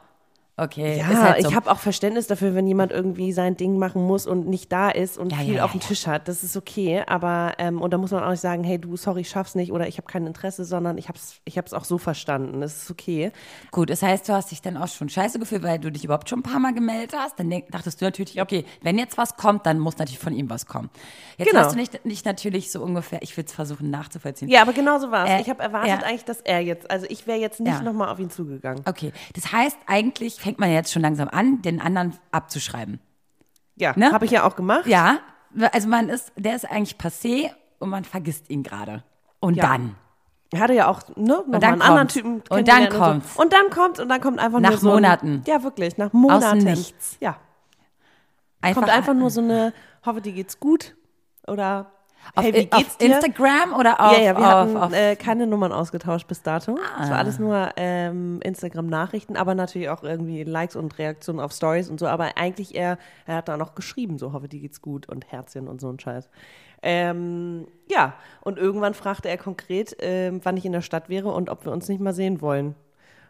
Okay, 0.63 0.99
Ja, 0.99 1.07
halt 1.07 1.43
so. 1.43 1.49
ich 1.49 1.55
habe 1.57 1.71
auch 1.71 1.79
Verständnis 1.79 2.27
dafür, 2.27 2.55
wenn 2.55 2.67
jemand 2.67 2.93
irgendwie 2.93 3.33
sein 3.33 3.57
Ding 3.57 3.79
machen 3.79 4.03
muss 4.07 4.27
und 4.27 4.47
nicht 4.47 4.71
da 4.71 4.91
ist 4.91 5.17
und 5.17 5.33
Ja, 5.33 5.39
viel 5.39 5.55
ja, 5.55 5.65
auf 5.65 5.73
dem. 5.73 5.81
Tisch 5.81 6.07
hat. 6.07 6.29
Das 6.29 6.43
ist 6.45 6.57
okay, 6.57 7.03
aber 7.07 7.55
ähm, 7.59 7.81
und 7.81 7.93
da 7.93 7.99
muss 7.99 8.11
man 8.11 8.23
auch 8.23 8.31
nicht 8.31 8.41
sagen, 8.41 8.63
hey 8.63 8.79
du, 8.79 8.97
sorry, 8.97 9.23
ich 9.23 9.31
schaff's 9.31 9.55
nicht 9.55 9.73
oder 9.73 9.89
ich 9.89 9.97
habe 9.97 10.07
kein 10.07 10.27
Interesse, 10.27 10.65
sondern 10.67 10.99
ich 10.99 11.09
hab's, 11.09 11.41
ich 11.45 11.57
hab's 11.57 11.73
auch 11.73 11.85
so 11.85 11.97
verstanden. 11.97 12.61
Das 12.61 12.83
ist 12.83 12.91
okay. 12.91 13.33
Gut, 13.71 13.89
das 13.89 14.03
heißt, 14.03 14.29
du 14.29 14.33
hast 14.35 14.51
dich 14.51 14.61
dann 14.61 14.77
auch 14.77 14.89
schon 14.89 15.09
scheiße 15.09 15.39
gefühlt, 15.39 15.63
weil 15.63 15.79
du 15.79 15.91
dich 15.91 16.05
überhaupt 16.05 16.29
schon 16.29 16.41
ein 16.41 16.43
paar 16.43 16.61
Mal 16.61 16.75
gemeldet 16.75 17.15
hast. 17.17 17.39
Dann 17.41 17.51
dachtest 17.71 18.01
du 18.01 18.05
natürlich, 18.05 18.43
okay, 18.43 18.65
wenn 18.83 18.99
jetzt 18.99 19.17
was 19.17 19.37
kommt, 19.37 19.65
dann 19.65 19.79
muss 19.79 19.97
natürlich 19.99 20.19
von 20.19 20.35
ihm 20.35 20.51
was 20.51 20.67
kommen. 20.67 20.91
Jetzt 21.39 21.49
Genau. 21.51 21.63
hast 21.65 21.73
du 21.73 21.77
nicht, 21.79 22.05
nicht 22.05 22.27
natürlich 22.27 22.71
so 22.71 22.83
ungefähr, 22.83 23.23
ich 23.23 23.35
will 23.37 23.45
es 23.45 23.53
versuchen 23.53 23.89
nachzuvollziehen. 23.91 24.51
Ja, 24.51 24.61
aber 24.63 24.73
genau 24.75 24.99
so 24.99 25.11
war 25.11 25.25
es. 25.25 25.31
Äh, 25.31 25.41
ich 25.41 25.49
habe 25.49 25.63
erwartet 25.63 26.05
eigentlich, 26.05 26.25
dass 26.27 26.41
er 26.43 26.61
jetzt, 26.61 26.91
also 26.91 27.07
ich 27.09 27.27
wäre 27.27 27.39
jetzt 27.39 27.61
nicht 27.61 27.73
Ja. 27.73 27.83
nochmal 27.83 28.09
auf 28.11 28.19
ihn 28.19 28.29
zugegangen. 28.31 28.83
Okay, 28.87 29.13
das 29.35 29.51
heißt, 29.53 29.79
eigentlich 29.87 30.41
fängt 30.51 30.59
man 30.59 30.73
jetzt 30.73 30.93
schon 30.93 31.03
langsam 31.03 31.29
an, 31.29 31.63
den 31.63 31.81
anderen 31.81 32.15
abzuschreiben. 32.33 32.99
Ja, 33.77 33.93
Ne? 33.97 34.11
habe 34.13 34.25
ich 34.25 34.31
ja 34.33 34.43
auch 34.45 34.57
gemacht. 34.57 34.85
Ja, 34.87 35.19
also 35.73 35.89
man 35.89 36.09
ist, 36.09 36.33
der 36.37 36.57
ist 36.57 36.69
eigentlich 36.69 36.97
passé 36.99 37.51
und 37.79 37.89
man 37.91 38.03
vergisst 38.05 38.51
ihn 38.51 38.63
gerade. 38.65 39.05
Und 39.39 39.55
Ja. 39.55 39.67
dann. 39.69 39.95
Er 40.53 40.59
hatte 40.61 40.73
ja 40.75 40.89
auch 40.89 41.03
ne, 41.15 41.45
mal 41.47 41.61
dann 41.61 41.75
einen 41.75 41.83
anderen. 41.83 42.09
Typen 42.09 42.43
Und 42.51 42.67
dann 42.67 42.89
kommt's. 42.89 43.35
so. 43.35 43.41
Und 43.43 43.53
dann 43.53 43.71
kommt 43.71 44.01
und 44.01 44.09
dann 44.09 44.21
kommt 44.21 44.41
einfach 44.41 44.59
Nach 44.59 44.71
nur 44.71 44.79
so 44.81 44.89
ein- 44.91 44.95
Monaten. 44.95 45.43
Ja, 45.47 45.63
wirklich, 45.63 45.97
nach 45.97 46.13
Monaten. 46.13 46.59
nichts. 46.59 47.17
Ja, 47.21 47.37
Einfach, 48.61 48.83
kommt 48.83 48.93
einfach 48.93 49.15
nur 49.15 49.31
so 49.31 49.41
eine, 49.41 49.73
hoffe, 50.05 50.21
dir 50.21 50.33
geht's 50.33 50.59
gut 50.59 50.97
oder 51.47 51.93
auf, 52.35 52.45
hey, 52.45 52.69
auf? 52.71 52.97
Instagram 52.99 53.73
oder 53.79 54.01
auf, 54.01 54.17
ja, 54.19 54.25
ja, 54.25 54.37
wir 54.37 54.47
auf, 54.47 54.53
hatten 54.53 54.77
auf 54.77 54.93
äh, 54.93 55.17
keine 55.17 55.47
Nummern 55.47 55.73
ausgetauscht 55.73 56.27
bis 56.29 56.43
dato. 56.43 56.79
Es 57.01 57.09
Ah. 57.09 57.11
war 57.11 57.19
alles 57.19 57.39
nur 57.39 57.71
ähm, 57.77 58.41
Instagram-Nachrichten, 58.43 59.37
aber 59.37 59.55
natürlich 59.55 59.89
auch 59.89 60.03
irgendwie 60.03 60.45
Likes 60.45 60.77
und 60.77 60.99
Reaktionen 60.99 61.41
auf 61.41 61.53
Stories 61.53 61.91
und 61.91 61.99
so. 61.99 62.07
Aber 62.07 62.37
eigentlich 62.37 62.75
eher, 62.75 62.99
er 63.27 63.37
hat 63.37 63.49
da 63.49 63.57
noch 63.57 63.75
geschrieben, 63.75 64.19
so 64.19 64.33
hoffe, 64.33 64.49
dir 64.49 64.61
geht's 64.61 64.81
gut 64.81 65.09
und 65.09 65.31
Herzchen 65.33 65.67
und 65.69 65.81
so 65.81 65.89
ein 65.91 65.99
Scheiß. 65.99 66.29
Ähm, 66.83 67.67
ja, 67.91 68.15
und 68.43 68.59
irgendwann 68.59 68.95
fragte 68.95 69.29
er 69.29 69.37
konkret, 69.37 69.97
ähm, 70.01 70.41
wann 70.45 70.57
ich 70.57 70.65
in 70.65 70.73
der 70.73 70.81
Stadt 70.83 71.09
wäre 71.09 71.29
und 71.33 71.51
ob 71.51 71.65
wir 71.65 71.73
uns 71.73 71.89
nicht 71.89 72.01
mal 72.01 72.15
sehen 72.15 72.41
wollen. 72.41 72.75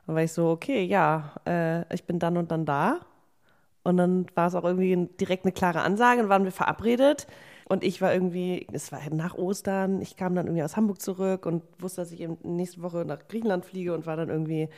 Dann 0.06 0.14
war 0.16 0.22
ich 0.22 0.32
so, 0.32 0.48
okay, 0.50 0.82
ja, 0.84 1.32
äh, 1.46 1.94
ich 1.94 2.04
bin 2.04 2.18
dann 2.18 2.36
und 2.36 2.50
dann 2.50 2.64
da. 2.64 3.00
Und 3.82 3.96
dann 3.96 4.26
war 4.34 4.46
es 4.48 4.54
auch 4.54 4.64
irgendwie 4.64 5.08
direkt 5.18 5.44
eine 5.44 5.52
klare 5.52 5.80
Ansage, 5.80 6.20
dann 6.20 6.28
waren 6.28 6.44
wir 6.44 6.52
verabredet. 6.52 7.26
Und 7.70 7.84
ich 7.84 8.02
war 8.02 8.12
irgendwie, 8.12 8.66
es 8.72 8.90
war 8.90 8.98
nach 9.12 9.36
Ostern, 9.36 10.02
ich 10.02 10.16
kam 10.16 10.34
dann 10.34 10.46
irgendwie 10.46 10.64
aus 10.64 10.76
Hamburg 10.76 11.00
zurück 11.00 11.46
und 11.46 11.62
wusste, 11.78 12.00
dass 12.00 12.10
ich 12.10 12.20
eben 12.20 12.36
nächste 12.42 12.82
Woche 12.82 13.04
nach 13.04 13.28
Griechenland 13.28 13.64
fliege 13.64 13.94
und 13.94 14.06
war 14.06 14.16
dann 14.16 14.28
irgendwie 14.28 14.68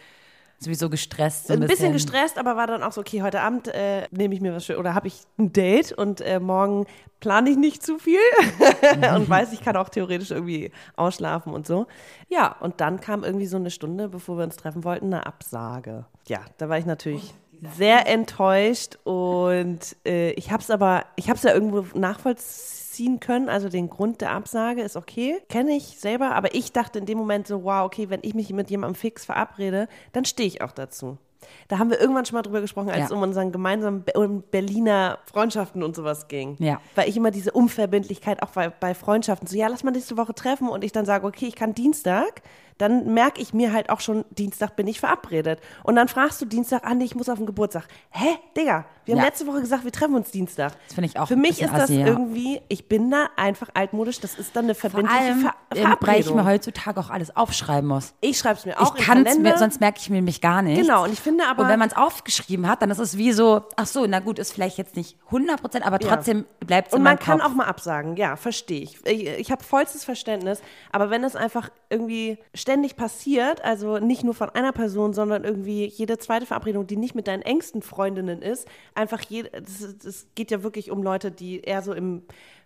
sowieso 0.59 0.91
gestresst. 0.91 1.47
So 1.47 1.55
ein 1.55 1.61
bisschen 1.61 1.95
gestresst, 1.95 2.37
aber 2.37 2.55
war 2.55 2.67
dann 2.67 2.83
auch 2.83 2.93
so, 2.93 3.01
okay, 3.01 3.23
heute 3.23 3.41
Abend 3.41 3.69
äh, 3.69 4.07
nehme 4.11 4.35
ich 4.35 4.43
mir 4.43 4.55
was 4.55 4.67
schön 4.67 4.77
oder 4.77 4.95
habe 4.95 5.09
ich 5.09 5.23
ein 5.39 5.55
Date 5.55 5.93
und 5.93 6.21
äh, 6.21 6.39
morgen 6.39 6.85
plane 7.21 7.49
ich 7.49 7.57
nicht 7.57 7.83
zu 7.83 7.99
viel 7.99 8.21
und 9.17 9.27
weiß, 9.27 9.55
ich 9.55 9.63
kann 9.63 9.75
auch 9.77 9.89
theoretisch 9.89 10.31
irgendwie 10.31 10.71
ausschlafen 10.95 11.55
und 11.55 11.67
so. 11.67 11.87
Ja, 12.29 12.55
und 12.61 12.83
dann 12.83 13.01
kam 13.01 13.25
irgendwie 13.25 13.47
so 13.47 13.57
eine 13.57 13.71
Stunde, 13.71 14.11
bevor 14.11 14.37
wir 14.37 14.45
uns 14.45 14.57
treffen 14.57 14.85
wollten, 14.85 15.07
eine 15.07 15.25
Absage. 15.25 16.05
Ja, 16.29 16.41
da 16.59 16.69
war 16.69 16.77
ich 16.77 16.85
natürlich 16.85 17.33
sehr 17.75 18.07
enttäuscht 18.07 18.99
und 19.05 19.97
äh, 20.05 20.33
ich 20.33 20.51
habe 20.51 20.63
es 20.63 20.69
aber, 20.69 21.07
ich 21.17 21.31
habe 21.31 21.39
es 21.39 21.43
ja 21.43 21.55
irgendwo 21.55 21.87
nachvollziehen 21.99 22.82
können, 23.21 23.49
also 23.49 23.69
den 23.69 23.89
Grund 23.89 24.21
der 24.21 24.31
Absage 24.33 24.83
ist 24.83 24.97
okay, 24.97 25.39
kenne 25.49 25.73
ich 25.73 25.99
selber, 25.99 26.35
aber 26.35 26.55
ich 26.55 26.73
dachte 26.73 26.99
in 26.99 27.07
dem 27.07 27.19
Moment 27.19 27.47
so, 27.47 27.65
wow, 27.65 27.85
okay, 27.85 28.11
wenn 28.11 28.21
ich 28.23 28.35
mich 28.35 28.53
mit 28.53 28.71
jemandem 28.71 28.95
fix 28.95 29.25
verabrede, 29.25 29.89
dann 30.13 30.25
stehe 30.25 30.47
ich 30.47 30.63
auch 30.63 30.73
dazu. 30.73 31.19
Da 31.67 31.79
haben 31.79 31.91
wir 31.91 32.01
irgendwann 32.01 32.25
schon 32.25 32.37
mal 32.37 32.43
drüber 32.43 32.61
gesprochen, 32.61 32.91
als 32.91 32.99
Ja. 32.99 33.05
es 33.07 33.11
um 33.11 33.21
unseren 33.23 33.51
gemeinsamen 33.51 34.05
um 34.15 34.43
Berliner 34.43 35.19
Freundschaften 35.31 35.83
und 35.83 35.97
sowas 35.97 36.29
ging. 36.29 36.57
Ja. 36.61 36.81
Weil 36.95 37.09
ich 37.09 37.17
immer 37.17 37.33
diese 37.33 37.51
Unverbindlichkeit 37.51 38.43
auch 38.43 38.51
bei, 38.51 38.69
bei 38.69 38.95
Freundschaften 38.95 39.49
so, 39.49 39.57
ja, 39.57 39.67
lass 39.67 39.83
mal 39.83 39.91
nächste 39.91 40.17
Woche 40.17 40.35
treffen 40.35 40.69
und 40.69 40.85
ich 40.85 40.93
dann 40.93 41.05
sage, 41.05 41.27
okay, 41.27 41.47
ich 41.47 41.57
kann 41.57 41.75
Dienstag, 41.75 42.43
dann 42.79 43.12
merke 43.14 43.41
ich 43.41 43.52
mir 43.55 43.73
halt 43.73 43.91
auch 43.91 44.00
schon, 44.00 44.25
Dienstag 44.31 44.76
bin 44.76 44.87
ich 44.87 45.00
verabredet. 45.00 45.61
Und 45.85 45.97
dann 45.97 46.09
fragst 46.09 46.41
du 46.41 46.47
Dienstag, 46.47 46.83
ah 46.85 46.95
nee, 46.95 47.05
ich 47.05 47.14
muss 47.14 47.29
auf 47.29 47.38
den 47.38 47.47
Geburtstag. 47.47 47.85
Hä, 48.11 48.37
Digga, 48.57 48.85
wir 49.05 49.14
haben 49.14 49.21
Ja. 49.21 49.26
letzte 49.26 49.47
Woche 49.47 49.61
gesagt, 49.61 49.85
wir 49.85 49.93
treffen 49.93 50.14
uns 50.14 50.31
Dienstag. 50.31 50.73
Das 50.87 50.95
finde 50.95 51.09
ich 51.09 51.19
auch 51.19 51.26
Für 51.29 51.37
mich 51.37 51.61
ist 51.61 51.73
das 51.73 51.83
assi, 51.85 52.00
ja. 52.00 52.07
irgendwie, 52.07 52.61
ich 52.69 52.88
bin 52.88 53.11
da 53.11 53.29
einfach 53.37 53.69
altmodisch, 53.75 54.21
das 54.21 54.35
ist 54.35 54.55
dann 54.55 54.64
eine 54.64 54.75
Vor 54.75 54.91
verbindliche 54.91 55.21
allem, 55.21 55.41
Ver 55.41 55.50
ähm, 55.50 55.97
weil 56.00 56.21
ich 56.21 56.26
mir 56.26 56.33
Verabredung. 56.33 56.45
heutzutage 56.47 57.00
auch 57.00 57.11
alles 57.11 57.37
aufschreiben 57.37 57.88
muss. 57.88 58.14
Ich 58.21 58.38
schreibe 58.38 58.59
es 58.59 58.64
mir 58.67 58.81
auch 58.81 58.97
ich 58.97 59.02
kann 59.05 59.26
es 59.26 59.38
mir, 59.38 59.59
sonst 59.59 59.81
merke 59.81 59.99
ich 60.00 60.09
mir 60.11 60.17
nämlich 60.17 60.41
gar 60.41 60.62
nicht. 60.62 60.81
Genau, 60.81 61.05
und 61.05 61.12
ich 61.12 61.21
finde 61.21 61.45
aber- 61.47 61.62
Und 61.64 61.69
wenn 61.69 61.79
man 61.79 61.88
es 61.88 61.97
aufgeschrieben 61.97 62.69
hat, 62.69 62.81
dann 62.83 62.91
ist 62.91 62.99
es 62.99 63.17
wie 63.19 63.33
so, 63.33 63.62
ach 63.76 63.87
so, 63.87 64.07
na 64.07 64.21
gut, 64.21 64.38
ist 64.38 64.52
vielleicht 64.52 64.79
jetzt 64.79 64.97
nicht 64.97 65.17
100 65.31 65.61
Prozent, 65.61 65.87
aber 65.87 66.00
Ja. 66.00 66.09
trotzdem 66.14 66.45
bleibt 66.61 66.88
es 66.88 66.95
Und 66.95 67.02
man 67.02 67.19
kann 67.19 67.38
Kopf. 67.41 67.50
auch 67.50 67.55
mal 67.55 67.67
absagen, 67.67 68.17
ja, 68.17 68.37
verstehe 68.37 68.83
ich. 68.83 69.05
Ich, 69.07 69.26
ich 69.26 69.50
habe 69.50 69.64
vollstes 69.64 70.05
Verständnis, 70.05 70.61
aber 70.93 71.11
wenn 71.11 71.25
es 71.25 71.35
einfach 71.37 71.71
irgendwie 71.91 72.38
ständig 72.62 72.97
passiert, 72.97 73.62
also 73.64 73.99
nicht 73.99 74.25
nur 74.25 74.35
von 74.35 74.49
einer 74.50 74.73
Person, 74.73 75.12
sondern 75.12 75.45
irgendwie 75.45 75.85
jede 75.85 76.16
zweite 76.19 76.47
Verabredung, 76.47 76.87
die 76.87 76.97
nicht 76.97 77.14
mit 77.14 77.26
deinen 77.26 77.42
engsten 77.42 77.83
Freundinnen 77.83 78.40
ist, 78.40 78.66
einfach 78.95 79.21
jede, 79.23 79.50
das, 79.50 79.99
das 80.02 80.26
geht 80.35 80.50
ja 80.50 80.62
wirklich 80.62 80.90
um 80.90 81.02
Leute, 81.02 81.31
die 81.31 81.61
eher 81.61 81.83
so 81.83 81.92
im 81.92 82.23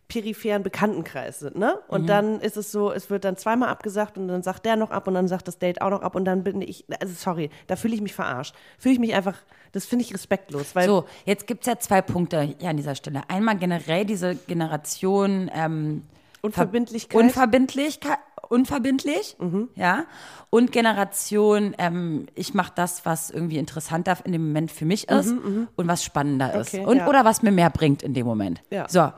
peripheren 0.08 0.62
Bekanntenkreis 0.62 1.40
sind, 1.40 1.56
ne? 1.56 1.80
Und 1.88 2.02
Mhm. 2.02 2.06
dann 2.06 2.40
ist 2.40 2.56
es 2.56 2.70
so, 2.70 2.92
es 2.92 3.10
wird 3.10 3.24
dann 3.24 3.36
zweimal 3.36 3.70
abgesagt 3.70 4.16
und 4.16 4.28
dann 4.28 4.44
sagt 4.44 4.64
der 4.64 4.76
noch 4.76 4.92
ab 4.92 5.08
und 5.08 5.14
dann 5.14 5.26
sagt 5.26 5.48
das 5.48 5.58
Date 5.58 5.82
auch 5.82 5.90
noch 5.90 6.02
ab 6.02 6.14
und 6.14 6.24
dann 6.24 6.44
bin 6.44 6.62
ich, 6.62 6.84
also 7.00 7.12
sorry, 7.12 7.50
da 7.66 7.74
fühle 7.74 7.94
ich 7.96 8.00
mich 8.00 8.14
verarscht. 8.14 8.54
Fühle 8.78 8.92
ich 8.92 9.00
mich 9.00 9.14
einfach, 9.14 9.36
das 9.72 9.84
finde 9.84 10.04
ich 10.04 10.14
respektlos, 10.14 10.76
weil 10.76 10.86
So, 10.86 11.06
jetzt 11.24 11.48
gibt 11.48 11.62
es 11.62 11.66
ja 11.66 11.80
zwei 11.80 12.02
Punkte 12.02 12.40
hier 12.42 12.68
an 12.70 12.76
dieser 12.76 12.94
Stelle. 12.94 13.22
Einmal 13.26 13.56
generell 13.58 14.04
diese 14.04 14.36
Generation 14.36 15.50
ähm, 15.52 16.04
Unverbindlichkeit. 16.42 17.20
Unverbindlichkeit, 17.20 18.18
unverbindlich, 18.48 19.36
Mhm. 19.38 19.68
ja. 19.74 20.04
Und 20.50 20.72
Generation, 20.72 21.74
ähm, 21.78 22.26
ich 22.34 22.54
mache 22.54 22.72
das, 22.74 23.04
was 23.04 23.30
irgendwie 23.30 23.58
interessanter 23.58 24.16
in 24.24 24.32
dem 24.32 24.46
Moment 24.46 24.70
für 24.70 24.84
mich 24.84 25.08
ist 25.08 25.30
und 25.32 25.88
was 25.88 26.04
spannender 26.04 26.54
ist. 26.54 26.72
Mhm, 26.72 26.80
Okay, 26.80 26.90
und, 26.90 26.96
ja. 26.98 27.08
Oder 27.08 27.24
was 27.24 27.42
mir 27.42 27.52
mehr 27.52 27.70
bringt 27.70 28.02
in 28.02 28.14
dem 28.14 28.26
Moment. 28.26 28.62
Ja. 28.70 28.88
So. 28.88 29.12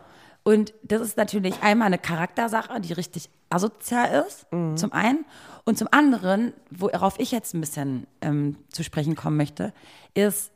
Und 0.44 0.72
das 0.82 1.02
ist 1.02 1.16
natürlich 1.16 1.62
einmal 1.62 1.86
eine 1.86 1.98
Charaktersache, 1.98 2.80
die 2.80 2.92
richtig 2.94 3.28
asozial 3.50 4.24
ist, 4.26 4.50
Mhm. 4.52 4.76
zum 4.76 4.92
einen. 4.92 5.24
Und 5.64 5.76
zum 5.76 5.88
anderen, 5.90 6.54
worauf 6.70 7.18
ich 7.20 7.32
jetzt 7.32 7.52
ein 7.54 7.60
bisschen 7.60 8.06
ähm, 8.22 8.56
zu 8.70 8.82
sprechen 8.82 9.14
kommen 9.14 9.36
möchte, 9.36 9.74
ist, 10.14 10.50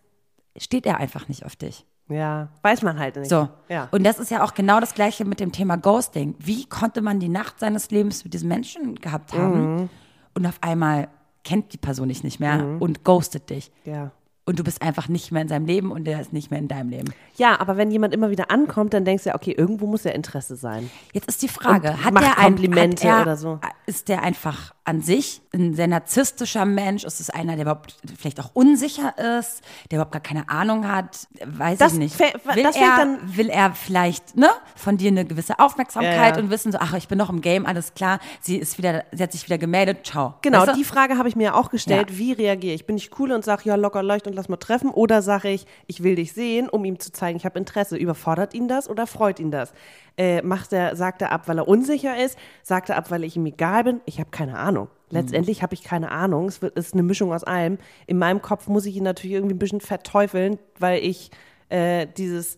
steht 0.56 0.86
er 0.86 0.96
einfach 0.98 1.28
nicht 1.28 1.44
auf 1.44 1.56
dich. 1.56 1.84
Ja, 2.12 2.48
weiß 2.62 2.82
man 2.82 2.98
halt 2.98 3.16
nicht. 3.16 3.28
So. 3.28 3.48
Ja. 3.68 3.88
Und 3.90 4.04
das 4.04 4.18
ist 4.18 4.30
ja 4.30 4.42
auch 4.44 4.54
genau 4.54 4.80
das 4.80 4.94
Gleiche 4.94 5.24
mit 5.24 5.40
dem 5.40 5.52
Thema 5.52 5.76
Ghosting. 5.76 6.34
Wie 6.38 6.66
konnte 6.66 7.00
man 7.02 7.20
die 7.20 7.28
Nacht 7.28 7.58
seines 7.60 7.90
Lebens 7.90 8.24
mit 8.24 8.34
diesem 8.34 8.48
Menschen 8.48 8.94
gehabt 8.96 9.32
haben 9.32 9.74
Mhm. 9.76 9.88
und 10.34 10.46
auf 10.46 10.58
einmal 10.60 11.08
kennt 11.44 11.72
die 11.72 11.78
Person 11.78 12.08
dich 12.08 12.22
nicht 12.24 12.38
mehr 12.40 12.76
und 12.80 13.04
ghostet 13.04 13.50
dich. 13.50 13.70
ja. 13.84 14.10
Und 14.44 14.58
du 14.58 14.64
bist 14.64 14.82
einfach 14.82 15.08
nicht 15.08 15.30
mehr 15.30 15.42
in 15.42 15.46
seinem 15.48 15.66
Leben 15.66 15.92
und 15.92 16.02
der 16.04 16.20
ist 16.20 16.32
nicht 16.32 16.50
mehr 16.50 16.58
in 16.58 16.66
deinem 16.66 16.88
Leben. 16.90 17.14
Ja, 17.36 17.60
aber 17.60 17.76
wenn 17.76 17.92
jemand 17.92 18.12
immer 18.12 18.28
wieder 18.30 18.50
ankommt, 18.50 18.92
dann 18.92 19.04
denkst 19.04 19.22
du 19.22 19.28
ja, 19.30 19.36
okay, 19.36 19.52
irgendwo 19.52 19.86
muss 19.86 20.02
ja 20.02 20.10
Interesse 20.10 20.56
sein. 20.56 20.90
Jetzt 21.12 21.28
ist 21.28 21.42
die 21.42 21.48
Frage, 21.48 21.90
Und 21.90 22.04
hat 22.04 22.16
ein, 22.38 22.46
Komplimente 22.46 23.08
hat 23.08 23.18
er, 23.18 23.22
oder 23.22 23.36
so. 23.36 23.60
Ist 23.86 24.08
der 24.08 24.22
einfach 24.24 24.74
an 24.84 25.00
sich 25.00 25.42
ein 25.54 25.74
sehr 25.74 25.86
narzisstischer 25.86 26.64
Mensch? 26.64 27.04
Ist 27.04 27.20
es 27.20 27.30
einer, 27.30 27.52
der 27.54 27.62
überhaupt 27.62 27.96
vielleicht 28.18 28.40
auch 28.40 28.50
unsicher 28.52 29.14
ist, 29.38 29.60
der 29.92 29.98
überhaupt 29.98 30.10
gar 30.12 30.20
keine 30.20 30.48
Ahnung 30.48 30.88
hat? 30.88 31.28
Weiß 31.46 31.78
Das 31.78 31.92
ich 31.92 31.98
nicht. 32.00 32.18
Will, 32.18 32.32
er, 32.56 32.96
dann- 32.96 33.36
will 33.36 33.48
er 33.48 33.72
vielleicht 33.74 34.36
ne, 34.36 34.48
von 34.74 34.96
dir 34.96 35.12
eine 35.12 35.24
gewisse 35.24 35.60
Aufmerksamkeit 35.60 36.16
Ja, 36.16 36.36
ja. 36.36 36.38
und 36.42 36.50
wissen 36.50 36.72
so, 36.72 36.78
ach, 36.80 36.94
ich 36.94 37.06
bin 37.06 37.16
noch 37.16 37.30
im 37.30 37.42
Game, 37.42 37.64
alles 37.64 37.94
klar, 37.94 38.18
sie 38.40 38.56
ist 38.56 38.76
wieder, 38.76 39.04
sie 39.12 39.22
hat 39.22 39.30
sich 39.30 39.44
wieder 39.46 39.58
gemeldet, 39.58 40.04
ciao. 40.04 40.34
Genau, 40.42 40.62
Weißt 40.62 40.70
du? 40.72 40.74
die 40.74 40.84
Frage 40.84 41.16
habe 41.16 41.28
ich 41.28 41.36
mir 41.36 41.54
auch 41.54 41.70
gestellt. 41.70 42.10
Ja. 42.10 42.18
Wie 42.18 42.32
reagiere 42.32 42.74
ich? 42.74 42.86
Bin 42.86 42.96
ich 42.96 43.16
cool 43.20 43.30
und 43.30 43.44
sage, 43.44 43.62
ja, 43.66 43.76
locker 43.76 44.02
leucht 44.02 44.26
und 44.26 44.32
lass 44.34 44.41
mal 44.48 44.56
treffen? 44.56 44.90
Oder 44.90 45.22
sage 45.22 45.48
ich, 45.48 45.66
ich 45.86 46.02
will 46.02 46.16
dich 46.16 46.32
sehen, 46.32 46.68
um 46.68 46.84
ihm 46.84 46.98
zu 46.98 47.12
zeigen, 47.12 47.36
ich 47.36 47.44
habe 47.44 47.58
Interesse. 47.58 47.96
Überfordert 47.96 48.54
ihn 48.54 48.68
das 48.68 48.88
oder 48.88 49.06
freut 49.06 49.40
ihn 49.40 49.50
das? 49.50 49.72
Äh, 50.16 50.42
macht 50.42 50.72
er, 50.72 50.96
sagt 50.96 51.22
er 51.22 51.32
ab, 51.32 51.48
weil 51.48 51.58
er 51.58 51.68
unsicher 51.68 52.22
ist? 52.22 52.38
Sagt 52.62 52.90
er 52.90 52.96
ab, 52.96 53.10
weil 53.10 53.24
ich 53.24 53.36
ihm 53.36 53.46
egal 53.46 53.84
bin? 53.84 54.00
Ich 54.06 54.18
habe 54.18 54.30
keine 54.30 54.58
Ahnung. 54.58 54.88
Letztendlich 55.10 55.62
habe 55.62 55.74
ich 55.74 55.84
keine 55.84 56.10
Ahnung. 56.10 56.46
Es 56.46 56.62
wird, 56.62 56.76
ist 56.76 56.94
eine 56.94 57.02
Mischung 57.02 57.34
aus 57.34 57.44
allem. 57.44 57.76
In 58.06 58.18
meinem 58.18 58.40
Kopf 58.40 58.66
muss 58.66 58.86
ich 58.86 58.96
ihn 58.96 59.02
natürlich 59.02 59.36
irgendwie 59.36 59.54
ein 59.54 59.58
bisschen 59.58 59.82
verteufeln, 59.82 60.58
weil 60.78 61.04
ich 61.04 61.30
äh, 61.72 62.06
dieses 62.06 62.56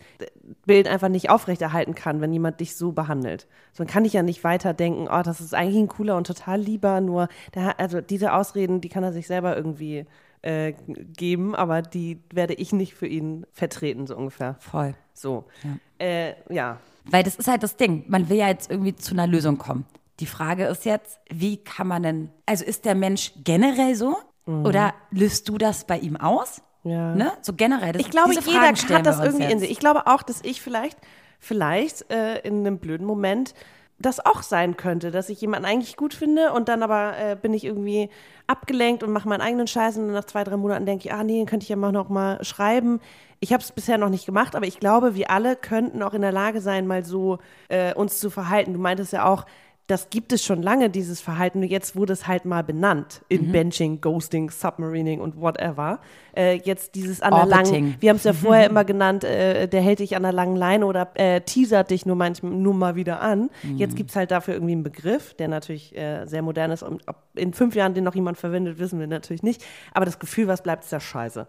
Bild 0.67 0.89
einfach 0.89 1.09
nicht 1.09 1.31
aufrechterhalten 1.31 1.95
kann, 1.95 2.21
wenn 2.21 2.33
jemand 2.33 2.61
dich 2.61 2.77
so 2.77 2.93
behandelt. 2.93 3.47
So 3.73 3.85
dann 3.85 3.93
kann 3.93 4.05
ich 4.05 4.13
ja 4.13 4.23
nicht 4.23 4.45
weiterdenken, 4.45 5.09
oh, 5.11 5.23
das 5.23 5.41
ist 5.41 5.55
eigentlich 5.55 5.83
ein 5.83 5.89
cooler 5.89 6.17
und 6.17 6.27
total 6.27 6.61
lieber, 6.61 7.01
nur 7.01 7.29
der, 7.55 7.79
also 7.79 8.01
diese 8.01 8.33
Ausreden, 8.33 8.81
die 8.81 8.89
kann 8.89 9.05
er 9.05 9.13
sich 9.13 9.27
selber 9.27 9.57
irgendwie 9.57 10.05
äh, 10.45 10.75
geben, 11.17 11.55
aber 11.55 11.83
die 11.83 12.21
werde 12.33 12.55
ich 12.55 12.73
nicht 12.73 12.95
für 12.95 13.07
ihn 13.07 13.47
vertreten, 13.53 14.07
so 14.07 14.17
ungefähr. 14.17 14.57
Voll. 14.61 14.95
So. 15.13 15.45
Ja. 15.63 16.07
Äh, 16.07 16.35
ja. 16.53 16.79
Weil 17.07 17.23
das 17.23 17.37
ist 17.37 17.49
halt 17.49 17.63
das 17.63 17.77
Ding. 17.77 18.05
Man 18.09 18.29
will 18.29 18.37
ja 18.37 18.49
jetzt 18.49 18.71
irgendwie 18.71 18.95
zu 18.95 19.15
einer 19.15 19.27
Lösung 19.27 19.59
kommen. 19.59 19.87
Die 20.21 20.27
Frage 20.27 20.67
ist 20.67 20.85
jetzt, 20.85 21.19
wie 21.31 21.57
kann 21.57 21.87
man 21.87 22.03
denn, 22.03 22.31
also 22.47 22.65
ist 22.65 22.85
der 22.85 22.95
Mensch 22.95 23.33
generell 23.43 23.95
so? 23.95 24.17
Oder 24.47 24.93
löst 25.11 25.49
du 25.49 25.57
das 25.57 25.87
bei 25.87 25.99
ihm 25.99 26.17
aus? 26.17 26.61
Mhm. 26.83 26.91
Ja. 26.91 27.15
Ne? 27.15 27.33
So 27.41 27.55
generell. 27.55 27.93
Das, 27.93 28.03
Ich 28.03 28.11
glaube, 28.11 28.35
jeder 28.35 28.61
hat 28.61 29.07
das 29.07 29.19
irgendwie 29.19 29.45
in 29.45 29.51
jetzt. 29.53 29.61
sich. 29.61 29.71
Ich 29.71 29.79
glaube 29.79 30.07
auch, 30.07 30.23
dass 30.23 30.43
ich 30.43 30.61
vielleicht, 30.61 30.99
vielleicht 31.41 32.11
äh, 32.13 32.41
in 32.41 32.59
einem 32.59 32.79
blöden 32.79 33.07
Moment 33.07 33.55
das 33.99 34.25
auch 34.25 34.43
sein 34.43 34.77
könnte, 34.77 35.11
dass 35.11 35.29
ich 35.29 35.41
jemanden 35.41 35.67
eigentlich 35.67 35.97
gut 35.97 36.15
finde 36.15 36.53
und 36.53 36.69
dann 36.69 36.83
aber 36.83 37.17
äh, 37.17 37.37
bin 37.41 37.55
ich 37.55 37.65
irgendwie 37.65 38.11
abgelenkt 38.47 39.03
und 39.03 39.13
mache 39.13 39.29
meinen 39.29 39.41
eigenen 39.41 39.67
Scheiß 39.67 39.97
und 39.99 40.13
nach 40.13 40.25
zwei, 40.25 40.45
drei 40.45 40.57
Monaten 40.57 40.87
denke 40.87 41.07
ich, 41.07 41.13
ah 41.13 41.25
nee, 41.25 41.45
könnte 41.45 41.65
ich 41.65 41.69
ja 41.71 41.77
mal 41.77 41.93
noch 41.93 42.09
mal 42.09 42.43
schreiben. 42.45 43.01
Ich 43.41 43.53
habe 43.53 43.63
es 43.63 43.73
bisher 43.73 43.99
noch 43.99 44.09
nicht 44.09 44.27
gemacht, 44.27 44.57
aber 44.57 44.67
ich 44.67 44.81
glaube, 44.81 45.15
wir 45.15 45.31
alle 45.31 45.57
könnten 45.57 46.03
auch 46.03 46.15
in 46.15 46.23
der 46.23 46.33
Lage 46.33 46.61
sein, 46.61 46.87
mal 46.87 47.05
so 47.05 47.39
äh, 47.69 47.95
uns 47.95 48.19
zu 48.19 48.31
verhalten. 48.31 48.73
Du 48.73 48.79
meintest 48.79 49.13
ja 49.13 49.27
auch, 49.27 49.47
das 49.87 50.09
gibt 50.09 50.33
es 50.33 50.43
schon 50.43 50.63
lange, 50.63 50.89
dieses 50.89 51.21
Verhalten. 51.21 51.61
Nur 51.61 51.69
jetzt 51.69 51.95
wurde 51.95 52.15
es 52.15 52.27
halt 52.27 52.47
mal 52.47 52.65
benannt. 52.65 53.21
In 53.29 53.53
Benching, 53.53 54.01
Ghosting, 54.01 54.49
Submarining 54.49 55.21
und 55.21 55.39
whatever. 55.39 56.01
Äh, 56.35 56.55
jetzt 56.65 56.95
dieses 56.95 57.21
an 57.21 57.35
der 57.35 57.45
langen, 57.45 57.97
wir 58.01 58.09
haben 58.09 58.17
es 58.17 58.25
ja 58.25 58.33
vorher 58.33 58.71
immer 58.71 58.85
genannt, 58.85 59.25
äh, 59.25 59.69
der 59.69 59.83
hält 59.83 59.99
dich 59.99 60.17
an 60.17 60.23
der 60.23 60.33
langen 60.33 60.57
Leine 60.57 60.87
oder 60.87 61.11
äh, 61.15 61.43
teasert 61.43 61.91
dich 61.91 62.07
nur 62.07 62.17
manchmal 62.17 62.53
nur 62.53 62.73
mal 62.73 62.97
wieder 62.97 63.21
an. 63.21 63.51
Jetzt 63.77 63.95
gibt 63.95 64.09
es 64.11 64.17
halt 64.17 64.31
dafür 64.31 64.55
irgendwie 64.55 64.73
einen 64.73 64.85
Begriff, 64.85 65.35
der 65.35 65.49
natürlich 65.49 65.95
äh, 65.95 66.25
sehr 66.25 66.41
modern 66.41 66.71
ist. 66.71 66.83
Und 66.83 67.07
ob 67.07 67.17
in 67.35 67.53
fünf 67.53 67.75
Jahren 67.75 67.93
den 67.93 68.05
noch 68.05 68.15
jemand 68.15 68.39
verwendet, 68.39 68.79
wissen 68.79 68.99
wir 68.99 69.07
natürlich 69.07 69.43
nicht. 69.43 69.63
Aber 69.93 70.07
das 70.07 70.19
Gefühl, 70.19 70.49
was 70.49 70.63
bleibt, 70.63 70.85
ist 70.85 70.93
ja 70.93 71.01
scheiße. 71.01 71.47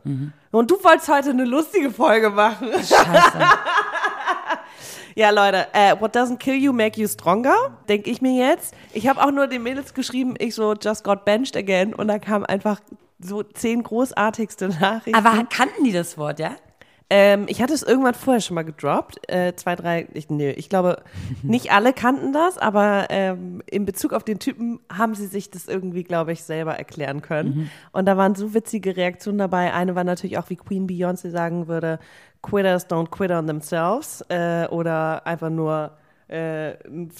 Und 0.52 0.72
du 0.72 0.76
wolltest 0.84 1.08
heute 1.08 1.30
eine 1.30 1.46
lustige 1.46 1.90
Folge 1.90 2.30
machen. 2.30 2.68
Scheiße. 2.74 3.38
Ja, 5.16 5.30
Leute, 5.30 5.68
äh, 5.74 5.96
what 6.00 6.16
doesn't 6.16 6.38
kill 6.38 6.56
you 6.56 6.74
make 6.74 7.00
you 7.00 7.08
stronger, 7.08 7.78
denke 7.88 8.10
ich 8.10 8.22
mir 8.22 8.48
jetzt. 8.48 8.74
Ich 8.94 9.08
habe 9.08 9.24
auch 9.24 9.32
nur 9.32 9.48
den 9.48 9.64
Mädels 9.64 9.94
geschrieben, 9.94 10.36
ich 10.38 10.56
so 10.56 10.74
just 10.74 11.04
got 11.04 11.26
benched 11.26 11.56
again 11.56 11.94
und 11.94 12.08
da 12.08 12.20
kamen 12.20 12.46
einfach 12.46 12.80
so 13.20 13.44
zehn 13.44 13.84
großartigste 13.84 14.70
Nachrichten. 14.70 15.16
Aber 15.16 15.46
kannten 15.46 15.84
die 15.84 15.92
das 15.92 16.18
Wort, 16.18 16.40
ja? 16.40 16.56
Ähm, 17.10 17.46
ich 17.48 17.62
hatte 17.62 17.74
es 17.74 17.84
irgendwann 17.84 18.16
vorher 18.16 18.42
schon 18.42 18.56
mal 18.56 18.64
gedroppt. 18.64 19.30
Äh, 19.30 19.54
zwei, 19.56 19.76
drei, 19.76 20.08
ich, 20.14 20.30
nee, 20.30 20.52
ich 20.52 20.70
glaube, 20.70 21.04
nicht 21.44 21.72
alle 21.72 21.94
kannten 21.94 22.34
das, 22.34 22.58
aber 22.58 23.08
ähm, 23.10 23.62
in 23.68 23.86
Bezug 23.86 24.14
auf 24.14 24.24
den 24.24 24.40
Typen 24.40 24.80
haben 24.92 25.14
sie 25.14 25.28
sich 25.28 25.52
das 25.52 25.68
irgendwie, 25.68 26.04
glaube 26.04 26.32
ich, 26.32 26.44
selber 26.44 26.76
erklären 26.76 27.22
können. 27.22 27.70
Und 27.92 28.06
da 28.06 28.18
waren 28.18 28.34
so 28.34 28.54
witzige 28.54 28.98
Reaktionen 28.98 29.38
dabei. 29.38 29.74
Eine 29.74 29.96
war 29.96 30.04
natürlich 30.04 30.38
auch, 30.38 30.50
wie 30.50 30.56
Queen 30.56 30.88
Beyoncé 30.88 31.30
sagen 31.30 31.68
würde, 31.68 32.00
Quitters 32.42 32.90
don't 32.90 33.10
quit 33.10 33.32
on 33.32 33.48
themselves. 33.48 34.22
Äh, 34.30 34.68
oder 34.68 35.26
einfach 35.28 35.50
nur 35.50 35.92
äh, 36.28 36.72
ein 36.88 37.12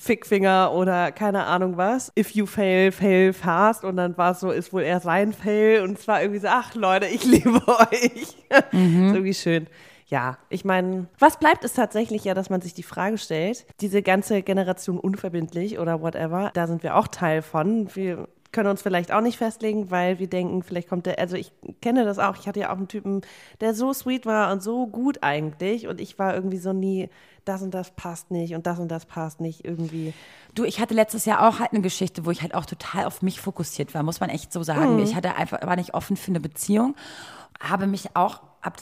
Fickfinger 0.00 0.72
oder 0.72 1.12
keine 1.12 1.44
Ahnung 1.44 1.76
was. 1.76 2.12
If 2.18 2.30
you 2.30 2.46
fail, 2.46 2.92
fail 2.92 3.32
fast. 3.32 3.84
Und 3.84 3.96
dann 3.96 4.16
war 4.16 4.32
es 4.32 4.40
so, 4.40 4.50
ist 4.50 4.72
wohl 4.72 4.82
eher 4.82 5.00
sein 5.00 5.32
Fail. 5.32 5.82
Und 5.82 5.98
es 5.98 6.08
war 6.08 6.22
irgendwie 6.22 6.40
so, 6.40 6.48
ach 6.48 6.74
Leute, 6.74 7.06
ich 7.06 7.24
liebe 7.24 7.50
euch. 7.66 8.36
Mhm. 8.72 9.08
ist 9.08 9.14
irgendwie 9.14 9.34
schön. 9.34 9.66
Ja, 10.06 10.38
ich 10.48 10.64
meine, 10.64 11.06
was 11.18 11.38
bleibt 11.38 11.64
ist 11.64 11.76
tatsächlich 11.76 12.24
ja, 12.24 12.32
dass 12.32 12.48
man 12.48 12.62
sich 12.62 12.72
die 12.72 12.82
Frage 12.82 13.18
stellt, 13.18 13.66
diese 13.82 14.02
ganze 14.02 14.42
Generation 14.42 14.98
unverbindlich 14.98 15.78
oder 15.78 16.00
whatever, 16.00 16.50
da 16.54 16.66
sind 16.66 16.82
wir 16.82 16.96
auch 16.96 17.08
Teil 17.08 17.42
von. 17.42 17.94
Wir 17.94 18.26
können 18.52 18.70
uns 18.70 18.82
vielleicht 18.82 19.12
auch 19.12 19.20
nicht 19.20 19.36
festlegen, 19.36 19.90
weil 19.90 20.18
wir 20.18 20.28
denken, 20.28 20.62
vielleicht 20.62 20.88
kommt 20.88 21.06
der, 21.06 21.18
also 21.18 21.36
ich 21.36 21.52
kenne 21.82 22.04
das 22.04 22.18
auch, 22.18 22.36
ich 22.38 22.48
hatte 22.48 22.60
ja 22.60 22.72
auch 22.72 22.78
einen 22.78 22.88
Typen, 22.88 23.20
der 23.60 23.74
so 23.74 23.92
sweet 23.92 24.24
war 24.26 24.50
und 24.52 24.62
so 24.62 24.86
gut 24.86 25.18
eigentlich 25.22 25.86
und 25.86 26.00
ich 26.00 26.18
war 26.18 26.34
irgendwie 26.34 26.56
so 26.56 26.72
nie, 26.72 27.10
das 27.44 27.62
und 27.62 27.72
das 27.72 27.90
passt 27.90 28.30
nicht 28.30 28.54
und 28.54 28.66
das 28.66 28.78
und 28.78 28.88
das 28.88 29.06
passt 29.06 29.40
nicht 29.40 29.64
irgendwie. 29.64 30.14
Du, 30.54 30.64
ich 30.64 30.80
hatte 30.80 30.94
letztes 30.94 31.24
Jahr 31.24 31.46
auch 31.46 31.60
halt 31.60 31.72
eine 31.72 31.82
Geschichte, 31.82 32.24
wo 32.24 32.30
ich 32.30 32.42
halt 32.42 32.54
auch 32.54 32.66
total 32.66 33.04
auf 33.04 33.22
mich 33.22 33.40
fokussiert 33.40 33.94
war, 33.94 34.02
muss 34.02 34.20
man 34.20 34.30
echt 34.30 34.52
so 34.52 34.62
sagen. 34.62 34.96
Mhm. 34.96 35.02
Ich 35.02 35.14
hatte 35.14 35.34
einfach, 35.36 35.64
war 35.66 35.76
nicht 35.76 35.94
offen 35.94 36.16
für 36.16 36.30
eine 36.30 36.40
Beziehung, 36.40 36.94
habe 37.60 37.86
mich 37.86 38.16
auch, 38.16 38.40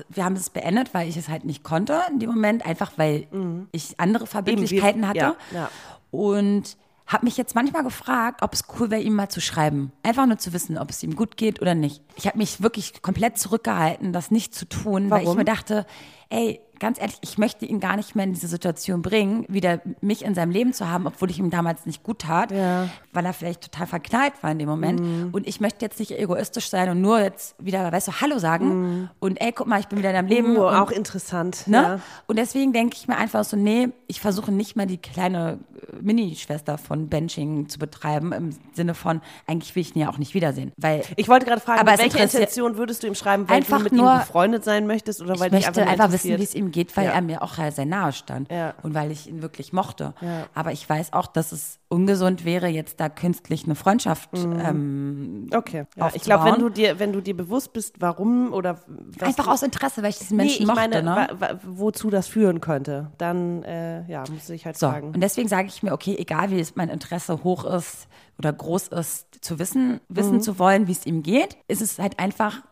wir 0.08 0.24
haben 0.24 0.34
das 0.34 0.50
beendet, 0.50 0.94
weil 0.94 1.08
ich 1.08 1.16
es 1.16 1.28
halt 1.28 1.44
nicht 1.44 1.64
konnte 1.64 2.00
in 2.10 2.18
dem 2.18 2.30
Moment, 2.30 2.64
einfach 2.64 2.92
weil 2.96 3.26
ich 3.72 3.98
andere 3.98 4.26
Verbindlichkeiten 4.26 5.06
hatte. 5.08 5.36
Mhm. 5.50 5.54
ja, 5.54 5.58
ja. 5.60 5.70
Und 6.10 6.76
habe 7.06 7.24
mich 7.24 7.36
jetzt 7.36 7.54
manchmal 7.54 7.84
gefragt, 7.84 8.42
ob 8.42 8.52
es 8.52 8.64
cool 8.78 8.90
wäre, 8.90 9.00
ihm 9.00 9.14
mal 9.14 9.28
zu 9.28 9.40
schreiben. 9.40 9.92
Einfach 10.02 10.26
nur 10.26 10.38
zu 10.38 10.52
wissen, 10.52 10.76
ob 10.76 10.90
es 10.90 11.02
ihm 11.02 11.14
gut 11.14 11.36
geht 11.36 11.62
oder 11.62 11.74
nicht. 11.74 12.02
Ich 12.16 12.26
habe 12.26 12.38
mich 12.38 12.62
wirklich 12.62 13.00
komplett 13.00 13.38
zurückgehalten, 13.38 14.12
das 14.12 14.30
nicht 14.30 14.54
zu 14.54 14.68
tun, 14.68 15.10
weil 15.10 15.20
ich 15.20 15.26
Warum? 15.26 15.38
mir 15.38 15.44
dachte, 15.44 15.86
ey, 16.30 16.60
ganz 16.78 17.00
ehrlich, 17.00 17.16
ich 17.22 17.38
möchte 17.38 17.64
ihn 17.64 17.80
gar 17.80 17.96
nicht 17.96 18.14
mehr 18.16 18.26
in 18.26 18.34
diese 18.34 18.48
Situation 18.48 19.00
bringen, 19.00 19.46
wieder 19.48 19.80
mich 20.02 20.22
in 20.22 20.34
seinem 20.34 20.50
Leben 20.50 20.74
zu 20.74 20.90
haben, 20.90 21.06
obwohl 21.06 21.30
ich 21.30 21.38
ihm 21.38 21.48
damals 21.48 21.86
nicht 21.86 22.02
gut 22.02 22.18
tat, 22.18 22.50
Ja. 22.50 22.88
weil 23.14 23.24
er 23.24 23.32
vielleicht 23.32 23.62
total 23.62 23.86
verknallt 23.86 24.34
war 24.42 24.50
in 24.50 24.58
dem 24.58 24.68
Moment. 24.68 25.00
Und 25.34 25.46
ich 25.46 25.58
möchte 25.60 25.86
jetzt 25.86 25.98
nicht 25.98 26.10
egoistisch 26.18 26.68
sein 26.68 26.90
und 26.90 27.00
nur 27.00 27.18
jetzt 27.20 27.54
wieder, 27.58 27.90
weißt 27.90 28.08
du, 28.08 28.12
Hallo 28.20 28.38
sagen 28.38 29.08
und 29.20 29.40
ey, 29.40 29.52
guck 29.52 29.66
mal, 29.68 29.80
ich 29.80 29.86
bin 29.88 29.98
wieder 30.00 30.10
in 30.10 30.16
deinem 30.16 30.28
Leben. 30.28 30.56
Uh, 30.58 30.66
und, 30.66 30.74
auch 30.74 30.90
interessant. 30.90 31.66
Ne? 31.66 31.76
Ja. 31.82 32.00
Und 32.26 32.38
deswegen 32.38 32.74
denke 32.74 32.94
ich 33.00 33.08
mir 33.08 33.16
einfach 33.16 33.44
so, 33.44 33.56
nee, 33.56 33.88
ich 34.06 34.20
versuche 34.20 34.52
nicht 34.52 34.76
mehr 34.76 34.84
die 34.86 34.98
kleine 34.98 35.58
äh, 35.80 35.96
Mini-Schwester 36.02 36.76
von 36.76 37.08
Benching 37.08 37.70
zu 37.70 37.78
betreiben, 37.78 38.32
im 38.32 38.50
Sinne 38.74 38.92
von, 38.92 39.22
eigentlich 39.46 39.74
will 39.76 39.80
ich 39.80 39.96
ihn 39.96 40.02
ja 40.02 40.10
auch 40.10 40.18
nicht 40.18 40.34
wiedersehen. 40.34 40.72
Weil 40.76 41.02
Ich 41.16 41.28
wollte 41.28 41.46
gerade 41.46 41.62
fragen, 41.62 41.80
Aber 41.80 41.92
interessiert- 41.92 42.54
Weil 42.58 42.76
würdest 42.76 43.02
du 43.02 43.06
ihm 43.06 43.14
schreiben, 43.14 43.48
weil 43.48 43.56
Einfach 43.56 43.78
du 43.78 43.84
mit 43.84 43.92
nur- 43.94 44.12
ihm 44.12 44.18
befreundet 44.18 44.62
sein 44.64 44.86
möchtest 44.86 45.22
oder 45.22 45.38
weil 45.40 45.46
ich 45.46 45.52
möchte 45.52 45.80
einfach, 45.80 45.92
einfach 45.92 46.10
wissen, 46.24 46.38
wie 46.38 46.42
es 46.44 46.54
ihm 46.54 46.70
geht, 46.70 46.96
weil 46.96 47.06
Ja. 47.06 47.12
er 47.12 47.22
mir 47.22 47.42
auch 47.42 47.54
sehr 47.70 47.86
nahe 47.86 48.12
stand 48.12 48.50
Ja. 48.50 48.74
und 48.82 48.94
weil 48.94 49.10
ich 49.10 49.28
ihn 49.28 49.42
wirklich 49.42 49.72
mochte. 49.72 50.14
Ja. 50.20 50.46
Aber 50.54 50.72
ich 50.72 50.88
weiß 50.88 51.12
auch, 51.12 51.26
dass 51.26 51.52
es 51.52 51.78
ungesund 51.88 52.44
wäre, 52.44 52.66
jetzt 52.66 52.98
da 53.00 53.08
künstlich 53.08 53.64
eine 53.64 53.74
Freundschaft 53.74 54.32
Mhm. 54.32 54.58
ähm, 54.64 55.46
Okay. 55.54 55.84
Ja, 55.96 56.10
ich 56.14 56.22
glaube, 56.22 56.44
wenn 56.50 56.60
du 56.60 56.68
dir, 56.68 56.98
wenn 56.98 57.12
du 57.12 57.20
dir 57.20 57.36
bewusst 57.36 57.72
bist, 57.72 57.96
warum 58.00 58.52
oder 58.52 58.80
was 59.18 59.28
einfach 59.28 59.46
aus 59.48 59.62
Interesse, 59.62 60.02
weil 60.02 60.10
ich 60.10 60.18
diesen 60.18 60.36
nee, 60.36 60.44
Menschen 60.44 60.62
ich 60.62 60.66
mochte. 60.66 60.80
meine, 60.80 61.02
ne? 61.02 61.58
wozu 61.64 62.10
das 62.10 62.26
führen 62.26 62.60
könnte, 62.60 63.12
dann 63.18 63.62
äh, 63.62 64.04
ja, 64.10 64.24
muss 64.32 64.48
ich 64.50 64.66
halt 64.66 64.76
So, 64.78 64.88
fragen. 64.88 65.08
und 65.14 65.20
deswegen 65.20 65.48
sage 65.48 65.68
ich 65.68 65.82
mir, 65.82 65.92
okay, 65.92 66.16
egal 66.18 66.50
wie 66.50 66.58
es 66.60 66.74
mein 66.76 66.88
Interesse 66.88 67.44
hoch 67.44 67.64
ist 67.64 68.08
oder 68.38 68.52
groß 68.52 68.88
ist, 68.88 69.26
zu 69.44 69.58
wissen, 69.58 70.00
wissen 70.08 70.40
zu 70.40 70.58
wollen, 70.58 70.88
wie 70.88 70.92
es 70.92 71.06
ihm 71.06 71.22
geht, 71.22 71.56
ist 71.68 71.80
es 71.82 71.98
halt 71.98 72.18
einfach 72.18 72.62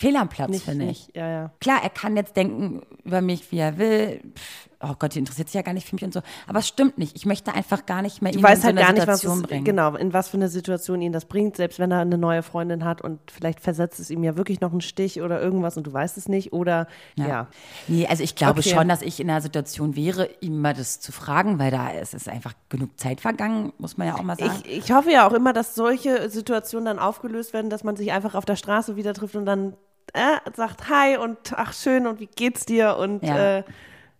fehl 0.00 0.16
am 0.16 0.28
Platz, 0.28 0.48
nicht, 0.50 0.64
finde 0.64 0.86
ich. 0.86 1.06
nicht, 1.08 1.16
ja, 1.16 1.28
ja. 1.28 1.50
Klar, 1.60 1.80
er 1.82 1.90
kann 1.90 2.16
jetzt 2.16 2.34
denken 2.36 2.82
über 3.04 3.20
mich, 3.20 3.52
wie 3.52 3.58
er 3.58 3.76
will. 3.78 4.20
Pff, 4.34 4.68
oh 4.82 4.94
Gott, 4.98 5.14
die 5.14 5.18
interessiert 5.18 5.48
sich 5.48 5.54
ja 5.54 5.60
gar 5.62 5.74
nicht 5.74 5.86
für 5.86 5.94
mich 5.94 6.02
und 6.04 6.14
so. 6.14 6.20
Aber 6.46 6.60
es 6.60 6.68
stimmt 6.68 6.96
nicht. 6.96 7.14
Ich 7.14 7.26
möchte 7.26 7.52
einfach 7.52 7.84
gar 7.84 8.00
nicht 8.00 8.22
mehr 8.22 8.32
Du 8.32 8.38
ihn 8.38 8.44
in 8.44 8.44
weißt 8.44 8.62
so 8.62 8.66
halt 8.68 8.78
eine 8.78 8.86
gar 8.86 8.92
nicht, 8.94 9.06
was 9.06 9.20
Situation 9.20 9.42
es, 9.42 9.46
bringen. 9.48 9.64
genau, 9.66 9.94
in 9.96 10.14
was 10.14 10.28
für 10.28 10.38
eine 10.38 10.48
Situation 10.48 11.02
ihn 11.02 11.12
das 11.12 11.26
bringt, 11.26 11.56
selbst 11.56 11.78
wenn 11.78 11.90
er 11.92 11.98
eine 12.00 12.16
neue 12.16 12.42
Freundin 12.42 12.84
hat 12.84 13.02
und 13.02 13.20
vielleicht 13.30 13.60
versetzt 13.60 14.00
es 14.00 14.08
ihm 14.08 14.24
ja 14.24 14.38
wirklich 14.38 14.62
noch 14.62 14.72
einen 14.72 14.80
Stich 14.80 15.20
oder 15.20 15.40
irgendwas 15.42 15.76
und 15.76 15.86
du 15.86 15.92
weißt 15.92 16.16
es 16.16 16.28
nicht 16.28 16.54
oder 16.54 16.86
ja. 17.16 17.46
Nee, 17.86 18.06
also 18.06 18.22
ich 18.22 18.34
glaube 18.36 18.60
Okay. 18.60 18.70
schon, 18.70 18.88
dass 18.88 19.02
ich 19.02 19.20
in 19.20 19.26
der 19.28 19.42
Situation 19.42 19.96
wäre, 19.96 20.30
ihm 20.40 20.60
mal 20.62 20.72
das 20.72 20.98
zu 21.00 21.12
fragen, 21.12 21.58
weil 21.58 21.70
da 21.70 21.90
ist 21.90 22.14
es 22.14 22.26
einfach 22.26 22.54
genug 22.70 22.98
Zeit 22.98 23.20
vergangen, 23.20 23.74
muss 23.76 23.98
man 23.98 24.06
ja 24.08 24.14
auch 24.14 24.22
mal 24.22 24.36
sagen. 24.38 24.62
Ich, 24.64 24.78
ich 24.84 24.92
hoffe 24.92 25.10
ja 25.10 25.28
auch 25.28 25.34
immer, 25.34 25.52
dass 25.52 25.74
solche 25.74 26.30
Situationen 26.30 26.86
dann 26.86 26.98
aufgelöst 26.98 27.52
werden, 27.52 27.68
dass 27.68 27.84
man 27.84 27.96
sich 27.96 28.12
einfach 28.12 28.34
auf 28.34 28.46
der 28.46 28.56
Straße 28.56 28.96
wieder 28.96 29.12
trifft 29.12 29.36
und 29.36 29.44
dann 29.44 29.76
äh, 30.14 30.38
sagt 30.56 30.88
Hi 30.88 31.16
und 31.16 31.38
ach 31.56 31.72
schön 31.72 32.06
und 32.06 32.20
wie 32.20 32.26
geht's 32.28 32.64
dir 32.66 32.96
und 32.96 33.22
Ja. 33.24 33.58
äh, 33.58 33.64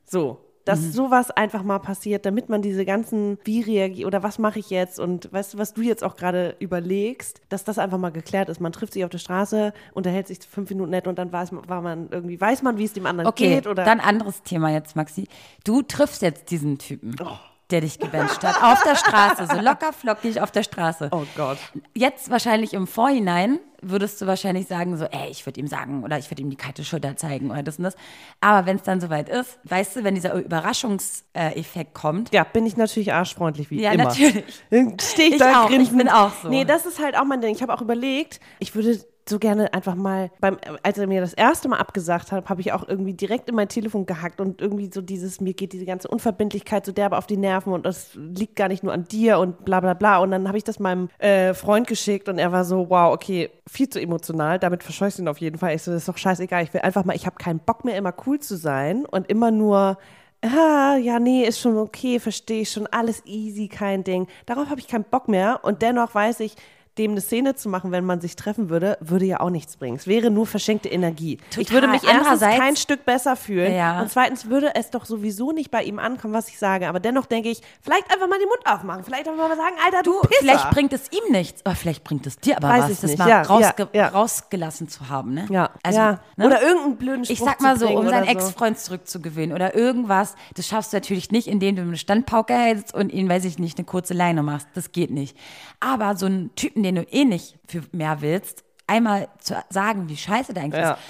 so. 0.05 0.40
Dass 0.66 0.81
Mhm. 0.81 0.92
sowas 0.92 1.31
einfach 1.31 1.62
mal 1.62 1.79
passiert, 1.79 2.26
damit 2.26 2.50
man 2.50 2.61
diese 2.61 2.85
ganzen, 2.85 3.38
wie 3.44 3.62
reagiere 3.62 4.07
oder 4.07 4.22
was 4.22 4.38
mache 4.38 4.59
ich 4.59 4.68
jetzt 4.68 5.00
und 5.00 5.33
weißt 5.33 5.55
du, 5.55 5.59
was 5.59 5.72
du 5.72 5.81
jetzt 5.81 6.05
auch 6.05 6.16
gerade 6.16 6.55
überlegst, 6.61 7.40
dass 7.48 7.64
das 7.64 7.79
einfach 7.79 7.96
mal 7.96 8.11
geklärt 8.12 8.50
ist. 8.50 8.61
Man 8.61 8.70
trifft 8.70 8.92
sich 8.92 9.03
auf 9.03 9.11
der 9.11 9.18
Straße, 9.18 9.72
unterhält 9.94 10.29
sich 10.29 10.38
fünf 10.40 10.68
Minuten 10.68 10.90
nett 10.90 11.07
und 11.09 11.18
dann 11.18 11.33
weiß 11.33 11.53
man, 11.53 11.66
war 11.68 11.81
man 11.81 12.09
irgendwie, 12.11 12.38
weiß 12.38 12.62
man, 12.62 12.76
wie 12.76 12.85
es 12.85 12.92
dem 12.92 13.07
anderen 13.07 13.26
Okay, 13.29 13.55
geht 13.55 13.66
oder. 13.66 13.85
dann 13.85 14.00
anderes 14.00 14.42
Thema 14.42 14.70
jetzt, 14.70 14.96
Maxi. 14.96 15.26
Du 15.64 15.81
triffst 15.83 16.20
jetzt 16.20 16.50
diesen 16.50 16.79
Typen, 16.79 17.16
Oh. 17.24 17.37
Der 17.72 17.80
dich 17.83 17.98
gebencht 17.98 18.42
hat, 18.44 18.62
auf 18.62 18.83
der 18.83 18.96
Straße, 18.96 19.46
so 19.46 19.61
locker 19.61 19.92
flockig 19.92 20.40
auf 20.40 20.50
der 20.50 20.62
Straße. 20.62 21.09
oh 21.12 21.24
Gott. 21.37 21.59
Jetzt 21.94 22.30
wahrscheinlich 22.30 22.74
im 22.74 22.87
Vorhinein 22.87 23.59
würdest 23.83 24.20
du 24.20 24.26
wahrscheinlich 24.26 24.66
sagen 24.66 24.96
so, 24.98 25.06
ey, 25.06 25.30
ich 25.30 25.46
würde 25.46 25.59
ihm 25.59 25.66
sagen 25.66 26.04
oder 26.04 26.18
ich 26.18 26.30
würde 26.30 26.42
ihm 26.42 26.50
die 26.50 26.56
kalte 26.56 26.85
Schulter 26.85 27.16
zeigen 27.16 27.50
oder 27.50 27.62
das 27.62 27.78
und 27.78 27.85
das. 27.85 27.96
Aber 28.40 28.66
wenn 28.66 28.76
es 28.76 28.83
dann 28.83 29.00
soweit 29.00 29.28
ist, 29.30 29.59
weißt 29.64 29.96
du, 29.96 30.04
wenn 30.04 30.14
dieser 30.14 30.35
Überraschungseffekt 30.35 31.94
kommt, 31.94 32.33
Ja, 32.33 32.44
bin 32.44 32.66
ich 32.66 32.76
natürlich 32.76 33.12
arschfreundlich 33.12 33.70
wie 33.70 33.80
Ja, 33.83 33.92
immer. 33.92 34.04
natürlich. 34.04 34.44
Dann 34.70 34.98
stehe 35.00 35.28
ich, 35.28 35.35
Ich 35.35 35.38
da 35.40 35.62
auch, 35.64 35.70
ich 35.70 35.76
grinsend. 35.76 35.98
bin 35.98 36.09
auch 36.09 36.33
so. 36.42 36.48
Nee, 36.48 36.64
das 36.64 36.87
ist 36.87 36.98
halt 37.02 37.16
auch 37.16 37.24
mein 37.24 37.40
Ding. 37.40 37.54
Ich 37.54 37.62
habe 37.62 37.72
auch 37.72 37.80
überlegt, 37.80 38.40
ich 38.59 38.74
würde 38.74 39.00
so 39.31 39.38
gerne 39.38 39.73
einfach 39.73 39.95
mal, 39.95 40.31
beim, 40.40 40.59
als 40.83 40.99
er 40.99 41.07
mir 41.07 41.21
das 41.21 41.33
erste 41.33 41.69
Mal 41.69 41.79
abgesagt 41.79 42.33
hat, 42.33 42.49
habe 42.49 42.61
ich 42.61 42.73
auch 42.73 42.87
irgendwie 42.87 43.14
direkt 43.14 43.49
in 43.49 43.55
mein 43.55 43.69
Telefon 43.69 44.05
gehackt 44.05 44.40
und 44.40 44.61
irgendwie 44.61 44.90
so 44.93 45.01
dieses, 45.01 45.40
mir 45.40 45.55
geht 45.55 45.73
diese 45.73 45.87
ganze 45.87 46.09
Unverbindlichkeit 46.09 46.85
so 46.85 46.93
derbe 46.93 47.16
auf 47.16 47.27
die 47.27 47.37
Nerven 47.37 47.73
und 47.73 47.87
das 47.87 48.11
liegt 48.14 48.57
gar 48.57 48.69
nicht 48.69 48.83
nur 48.83 48.93
an 48.93 49.05
dir 49.05 49.38
und 49.38 49.64
bla 49.64 49.81
bla 49.81 49.95
bla. 49.95 50.19
Und 50.19 50.31
dann 50.33 50.47
habe 50.49 50.59
ich 50.59 50.64
das 50.64 50.79
meinem 50.79 51.09
äh, 51.19 51.55
Freund 51.55 51.87
geschickt 51.87 52.29
und 52.29 52.38
er 52.38 52.53
war 52.53 52.64
so, 52.64 52.90
wow, 52.90 53.14
okay, 53.14 53.51
viel 53.66 53.88
zu 53.88 54.01
emotional, 54.01 54.59
damit 54.59 54.83
verscheuchst 54.83 55.19
du 55.19 55.23
ihn 55.23 55.29
auf 55.29 55.38
jeden 55.38 55.57
Fall. 55.57 55.75
Ich 55.75 55.83
so, 55.83 55.93
das 55.93 56.03
ist 56.03 56.09
doch 56.09 56.19
scheißegal, 56.19 56.62
ich 56.64 56.75
will 56.75 56.83
einfach 56.83 57.05
mal, 57.05 57.16
ich 57.16 57.25
habe 57.25 57.37
keinen 57.37 57.61
Bock 57.61 57.85
mehr, 57.85 57.97
immer 57.97 58.12
cool 58.27 58.40
zu 58.40 58.57
sein 58.57 59.07
und 59.07 59.31
immer 59.31 59.51
nur 59.51 59.97
Ah, 60.43 60.97
ja, 60.97 61.19
nee, 61.19 61.45
ist 61.45 61.61
schon 61.61 61.77
okay, 61.77 62.19
verstehe 62.19 62.62
ich 62.62 62.71
schon, 62.71 62.87
alles 62.87 63.23
easy, 63.27 63.69
kein 63.69 64.05
Ding. 64.05 64.27
Darauf 64.47 64.71
habe 64.71 64.81
ich 64.81 64.88
keinen 64.88 65.05
Bock 65.05 65.29
mehr 65.29 65.61
und 65.64 65.83
dennoch 65.83 66.14
weiß 66.14 66.40
ich, 66.40 66.57
dem 66.98 67.12
eine 67.12 67.20
Szene 67.20 67.55
zu 67.55 67.68
machen, 67.68 67.92
wenn 67.92 68.05
man 68.05 68.20
sich 68.20 68.37
treffen 68.37 68.68
würde, 68.68 68.98
würde 69.00 69.24
ja 69.24 69.40
auch 69.40 69.50
nichts 69.50 69.76
bringen. 69.76 69.96
Es 69.96 70.07
wäre 70.07 70.31
nur 70.31 70.46
verschenkte 70.46 70.88
Energie. 70.88 71.38
ich 71.50 71.57
Total. 71.68 71.72
würde 71.74 71.88
mich 71.88 72.03
erstens 72.05 72.40
kein 72.40 72.76
Stück 72.76 73.05
besser 73.05 73.37
fühlen 73.37 73.74
Ja. 73.74 74.00
und 74.03 74.11
zweitens 74.11 74.46
würde 74.50 74.74
es 74.74 74.90
doch 74.90 75.05
sowieso 75.05 75.53
nicht 75.53 75.70
bei 75.70 75.83
ihm 75.85 75.98
ankommen, 75.98 76.35
was 76.35 76.48
ich 76.48 76.59
sage. 76.59 76.88
Aber 76.88 77.00
dennoch 77.00 77.26
denke 77.26 77.48
ich, 77.48 77.61
vielleicht 77.81 78.12
einfach 78.12 78.29
mal 78.29 78.38
den 78.38 78.48
Mund 78.48 78.61
aufmachen, 78.66 79.05
vielleicht 79.05 79.29
einfach 79.29 79.48
mal 79.48 79.57
sagen, 79.57 79.76
Alter, 79.85 80.03
du, 80.03 80.12
du, 80.20 80.20
Pisser. 80.29 80.40
vielleicht 80.42 80.70
bringt 80.70 80.92
es 80.92 81.03
ihm 81.12 81.33
nichts, 81.33 81.64
aber 81.64 81.74
vielleicht 81.76 82.05
bringt 82.05 82.26
es 82.26 82.37
dir 82.38 82.57
aber 82.57 82.68
Weiß 82.68 82.83
was, 82.85 82.90
ich 82.90 83.00
das 83.00 83.11
nicht. 83.11 83.18
mal 83.18 83.29
Ja, 83.29 83.42
rausge 83.42 83.88
ja, 83.92 84.09
rausgelassen 84.09 84.88
zu 84.88 85.09
haben, 85.09 85.33
ne? 85.35 85.46
ja, 85.50 85.70
also, 85.83 85.98
ja. 85.98 86.20
Ne? 86.37 86.46
Oder 86.46 86.61
irgendeinen 86.62 86.96
blöden 86.96 87.24
Spruch 87.24 87.33
ich 87.35 87.40
sag 87.40 87.61
mal 87.61 87.79
so, 87.79 87.88
um 87.88 88.09
seinen 88.09 88.24
so. 88.24 88.31
Ex-Freund 88.31 88.79
zurückzugewinnen 88.79 89.55
oder 89.55 89.74
irgendwas, 89.74 90.35
das 90.55 90.66
schaffst 90.66 90.92
du 90.92 90.96
natürlich 90.96 91.31
nicht, 91.31 91.46
indem 91.46 91.76
du 91.76 91.83
eine 91.83 91.96
Standpauke 91.96 92.53
hältst 92.55 92.94
und 92.94 93.11
ihn, 93.12 93.29
weiß 93.29 93.44
ich 93.44 93.59
nicht, 93.59 93.79
eine 93.79 93.85
kurze 93.87 94.12
Leine 94.14 94.42
machst. 94.42 94.68
Das 94.74 94.92
geht 94.92 95.11
nicht. 95.11 95.37
Aber 95.79 96.16
so 96.16 96.26
einen 96.26 96.55
Typen, 96.57 96.80
den 96.83 96.97
du 96.97 97.03
eh 97.03 97.25
nicht 97.25 97.59
für 97.66 97.83
mehr 97.93 98.21
willst, 98.21 98.64
einmal 98.87 99.29
zu 99.38 99.55
sagen, 99.71 100.09
wie 100.09 100.16
scheiße 100.16 100.53
der 100.55 100.64
eigentlich 100.64 100.83
Ja. 100.83 100.93
ist. 100.93 101.01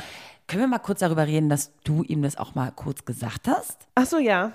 Können 0.47 0.63
wir 0.63 0.69
mal 0.69 0.79
kurz 0.81 0.99
darüber 1.01 1.27
reden, 1.27 1.49
dass 1.49 1.73
du 1.85 2.03
ihm 2.03 2.23
das 2.23 2.37
auch 2.37 2.55
mal 2.57 2.73
kurz 2.73 3.05
gesagt 3.05 3.47
hast? 3.49 3.79
Ach 3.95 4.05
so, 4.07 4.19
ja. 4.19 4.53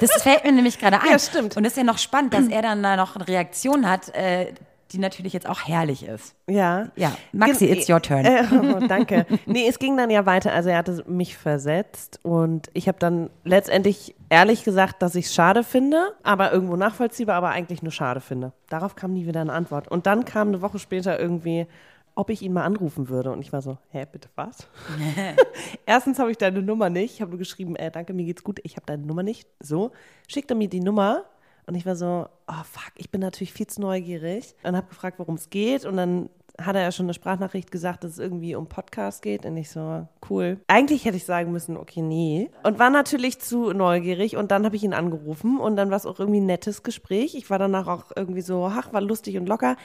Das 0.00 0.22
fällt 0.22 0.44
mir 0.44 0.52
nämlich 0.52 0.78
gerade 0.78 1.00
ein. 1.00 1.10
Ja, 1.10 1.18
stimmt. 1.18 1.56
Und 1.56 1.64
es 1.64 1.72
ist 1.72 1.76
ja 1.78 1.84
noch 1.84 1.98
spannend, 1.98 2.34
dass 2.34 2.48
er 2.48 2.60
dann 2.62 2.82
da 2.82 2.96
noch 2.96 3.16
eine 3.16 3.28
Reaktion 3.28 3.88
hat, 3.88 4.08
äh, 4.14 4.52
die 4.92 4.98
natürlich 4.98 5.32
jetzt 5.32 5.48
auch 5.48 5.66
herrlich 5.66 6.06
ist. 6.06 6.34
Ja. 6.48 6.88
Ja, 6.96 7.16
Maxi, 7.32 7.66
Gen- 7.66 7.76
it's 7.78 7.88
your 7.88 8.00
turn. 8.00 8.24
Äh, 8.24 8.44
oh, 8.52 8.86
danke. 8.86 9.26
Nee, 9.46 9.66
es 9.68 9.78
ging 9.78 9.96
dann 9.96 10.10
ja 10.10 10.26
weiter. 10.26 10.52
Also 10.52 10.68
er 10.70 10.78
hatte 10.78 11.04
mich 11.08 11.36
versetzt 11.36 12.20
und 12.22 12.68
ich 12.74 12.88
habe 12.88 12.98
dann 12.98 13.30
letztendlich 13.44 14.14
ehrlich 14.28 14.64
gesagt, 14.64 15.02
dass 15.02 15.14
ich 15.14 15.26
es 15.26 15.34
schade 15.34 15.62
finde, 15.64 16.14
aber 16.22 16.52
irgendwo 16.52 16.76
nachvollziehbar, 16.76 17.36
aber 17.36 17.50
eigentlich 17.50 17.82
nur 17.82 17.92
schade 17.92 18.20
finde. 18.20 18.52
Darauf 18.68 18.94
kam 18.96 19.12
nie 19.12 19.26
wieder 19.26 19.40
eine 19.40 19.52
Antwort. 19.52 19.88
Und 19.88 20.06
dann 20.06 20.24
kam 20.24 20.48
eine 20.48 20.62
Woche 20.62 20.78
später 20.78 21.18
irgendwie, 21.18 21.66
ob 22.14 22.30
ich 22.30 22.42
ihn 22.42 22.52
mal 22.52 22.64
anrufen 22.64 23.08
würde. 23.08 23.30
Und 23.32 23.40
ich 23.40 23.52
war 23.52 23.62
so, 23.62 23.78
hä, 23.90 24.06
bitte 24.10 24.28
was? 24.36 24.68
Erstens 25.86 26.18
habe 26.18 26.30
ich 26.30 26.38
deine 26.38 26.62
Nummer 26.62 26.90
nicht. 26.90 27.14
Ich 27.14 27.20
habe 27.20 27.30
nur 27.30 27.38
geschrieben, 27.38 27.76
äh, 27.76 27.90
danke, 27.90 28.12
mir 28.12 28.24
geht's 28.24 28.44
gut, 28.44 28.60
ich 28.62 28.76
habe 28.76 28.86
deine 28.86 29.04
Nummer 29.04 29.22
nicht. 29.22 29.48
So, 29.60 29.92
schickt 30.28 30.50
er 30.50 30.56
mir 30.56 30.68
die 30.68 30.80
Nummer 30.80 31.24
und 31.66 31.74
ich 31.74 31.86
war 31.86 31.96
so, 31.96 32.26
oh 32.46 32.64
fuck, 32.64 32.92
ich 32.96 33.10
bin 33.10 33.20
natürlich 33.20 33.52
viel 33.52 33.66
zu 33.66 33.80
neugierig 33.80 34.54
und 34.62 34.76
habe 34.76 34.88
gefragt, 34.88 35.18
worum 35.18 35.34
es 35.34 35.50
geht 35.50 35.84
und 35.84 35.96
dann 35.96 36.28
hat 36.60 36.76
er 36.76 36.82
ja 36.82 36.92
schon 36.92 37.06
eine 37.06 37.14
Sprachnachricht 37.14 37.70
gesagt, 37.70 38.04
dass 38.04 38.12
es 38.12 38.18
irgendwie 38.18 38.54
um 38.54 38.66
Podcast 38.66 39.22
geht. 39.22 39.44
Und 39.44 39.56
ich 39.56 39.70
so, 39.70 40.06
cool. 40.30 40.58
Eigentlich 40.68 41.04
hätte 41.04 41.16
ich 41.16 41.24
sagen 41.24 41.52
müssen, 41.52 41.76
okay, 41.76 42.02
nee. 42.02 42.50
Und 42.62 42.78
war 42.78 42.90
natürlich 42.90 43.40
zu 43.40 43.72
neugierig. 43.72 44.36
Und 44.36 44.50
dann 44.50 44.64
habe 44.64 44.76
ich 44.76 44.84
ihn 44.84 44.94
angerufen. 44.94 45.58
Und 45.58 45.76
dann 45.76 45.90
war 45.90 45.96
es 45.96 46.06
auch 46.06 46.18
irgendwie 46.18 46.40
ein 46.40 46.46
nettes 46.46 46.82
Gespräch. 46.82 47.34
Ich 47.34 47.50
war 47.50 47.58
danach 47.58 47.86
auch 47.86 48.04
irgendwie 48.14 48.40
so, 48.40 48.66
ach, 48.66 48.92
war 48.92 49.00
lustig 49.00 49.36
und 49.36 49.46
locker. 49.46 49.76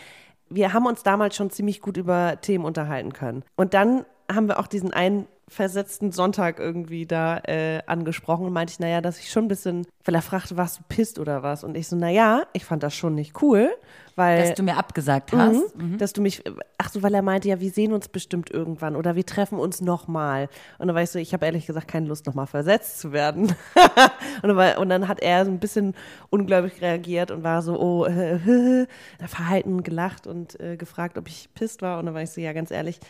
Wir 0.49 0.73
haben 0.73 0.85
uns 0.85 1.03
damals 1.03 1.35
schon 1.35 1.49
ziemlich 1.49 1.81
gut 1.81 1.97
über 1.97 2.39
Themen 2.41 2.65
unterhalten 2.65 3.13
können. 3.13 3.43
Und 3.55 3.73
dann 3.73 4.05
haben 4.31 4.47
wir 4.47 4.59
auch 4.59 4.67
diesen 4.67 4.93
einen 4.93 5.27
versetzten 5.51 6.13
Sonntag 6.13 6.59
irgendwie 6.59 7.05
da 7.05 7.39
äh, 7.39 7.81
angesprochen 7.85 8.45
und 8.45 8.53
meinte 8.53 8.71
ich, 8.71 8.79
naja, 8.79 9.01
dass 9.01 9.19
ich 9.19 9.29
schon 9.29 9.45
ein 9.45 9.47
bisschen, 9.49 9.85
weil 10.05 10.15
er 10.15 10.21
fragte, 10.21 10.55
warst 10.55 10.79
du 10.79 10.83
pisst 10.87 11.19
oder 11.19 11.43
was? 11.43 11.65
Und 11.65 11.75
ich 11.75 11.89
so, 11.89 11.97
naja, 11.97 12.43
ich 12.53 12.63
fand 12.63 12.83
das 12.83 12.95
schon 12.95 13.15
nicht 13.15 13.41
cool, 13.41 13.69
weil. 14.15 14.47
Dass 14.47 14.53
du 14.53 14.63
mir 14.63 14.77
abgesagt 14.77 15.33
hast. 15.33 15.75
Mhm, 15.75 15.97
Dass 15.97 16.13
du 16.13 16.21
mich, 16.21 16.41
ach 16.77 16.89
so, 16.89 17.03
weil 17.03 17.13
er 17.13 17.21
meinte, 17.21 17.49
ja, 17.49 17.59
wir 17.59 17.69
sehen 17.69 17.91
uns 17.91 18.07
bestimmt 18.07 18.49
irgendwann 18.49 18.95
oder 18.95 19.17
wir 19.17 19.25
treffen 19.25 19.59
uns 19.59 19.81
nochmal. 19.81 20.47
Und 20.79 20.87
dann 20.87 20.95
war 20.95 21.03
ich 21.03 21.09
so, 21.09 21.19
ich 21.19 21.33
habe 21.33 21.45
ehrlich 21.45 21.65
gesagt 21.65 21.89
keine 21.89 22.07
Lust, 22.07 22.25
nochmal 22.27 22.47
versetzt 22.47 23.01
zu 23.01 23.11
werden. 23.11 23.47
und, 24.41 24.47
dann 24.47 24.55
war, 24.55 24.77
und 24.77 24.87
dann 24.87 25.09
hat 25.09 25.19
er 25.19 25.43
so 25.43 25.51
ein 25.51 25.59
bisschen 25.59 25.95
ungläubig 26.29 26.81
reagiert 26.81 27.29
und 27.29 27.43
war 27.43 27.61
so, 27.61 27.77
oh, 27.77 28.05
äh, 28.05 28.35
äh, 28.83 28.87
verhalten, 29.27 29.83
gelacht 29.83 30.27
und 30.27 30.57
äh, 30.61 30.77
gefragt, 30.77 31.17
ob 31.17 31.27
ich 31.27 31.49
pisst 31.53 31.81
war. 31.81 31.99
Und 31.99 32.05
dann 32.05 32.15
war 32.15 32.21
ich 32.21 32.31
so, 32.31 32.39
ja, 32.39 32.53
ganz 32.53 32.71
ehrlich, 32.71 33.01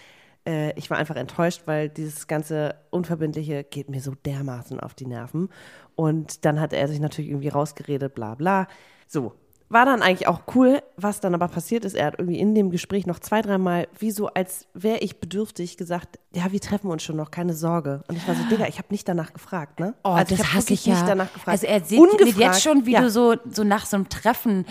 äh, 0.48 0.78
ich 0.78 0.90
war 0.90 0.98
einfach 0.98 1.16
enttäuscht, 1.16 1.64
weil 1.66 1.90
dieses 1.90 2.28
ganze 2.28 2.76
Unverbindliche 2.90 3.64
geht 3.64 3.90
mir 3.90 4.02
so 4.02 4.14
dermaßen 4.26 4.80
auf 4.80 4.94
die 4.94 5.06
Nerven. 5.06 5.50
Und 5.96 6.46
dann 6.46 6.60
hat 6.60 6.74
er 6.74 6.88
sich 6.88 7.00
natürlich 7.00 7.30
irgendwie 7.30 7.50
rausgeredet, 7.50 8.14
bla 8.14 8.36
bla. 8.36 8.68
So, 9.08 9.34
war 9.72 9.86
dann 9.86 10.02
eigentlich 10.02 10.28
auch 10.28 10.42
cool. 10.56 10.82
Was 10.98 11.20
dann 11.20 11.34
aber 11.34 11.48
passiert 11.48 11.86
ist, 11.86 11.96
er 11.96 12.08
hat 12.08 12.20
irgendwie 12.20 12.40
in 12.40 12.54
dem 12.54 12.70
Gespräch 12.70 13.08
noch 13.08 13.20
zwei, 13.20 13.42
dreimal, 13.42 13.88
wie 13.98 14.12
so, 14.12 14.28
als 14.28 14.68
wäre 14.74 15.00
ich 15.00 15.20
bedürftig, 15.20 15.78
gesagt, 15.78 16.20
ja, 16.34 16.52
wir 16.52 16.62
treffen 16.62 16.90
uns 16.90 17.04
schon 17.04 17.18
noch, 17.18 17.30
keine 17.30 17.54
Sorge. 17.54 18.04
Und 18.08 18.16
ich 18.16 18.26
war 18.26 18.36
so, 18.36 18.44
Digga, 18.44 18.66
ich 18.68 18.78
habe 18.78 18.88
nicht 18.92 19.08
danach 19.08 19.34
gefragt, 19.34 19.80
ne? 19.80 19.96
Oh, 20.04 20.10
also 20.10 20.36
das 20.36 20.46
hab 20.46 20.54
hasse 20.54 20.74
ich 20.74 20.86
ja. 20.86 20.94
nicht 20.94 21.08
danach 21.08 21.34
gefragt. 21.34 21.50
Also 21.50 21.68
er 21.68 21.84
sieht 21.84 22.38
jetzt 22.38 22.64
schon, 22.64 22.86
wie 22.86 22.92
ja. 22.94 23.02
du 23.02 23.10
so, 23.10 23.36
so 23.50 23.64
nach 23.64 23.86
so 23.86 23.98
einem 23.98 24.08
Treffen 24.08 24.66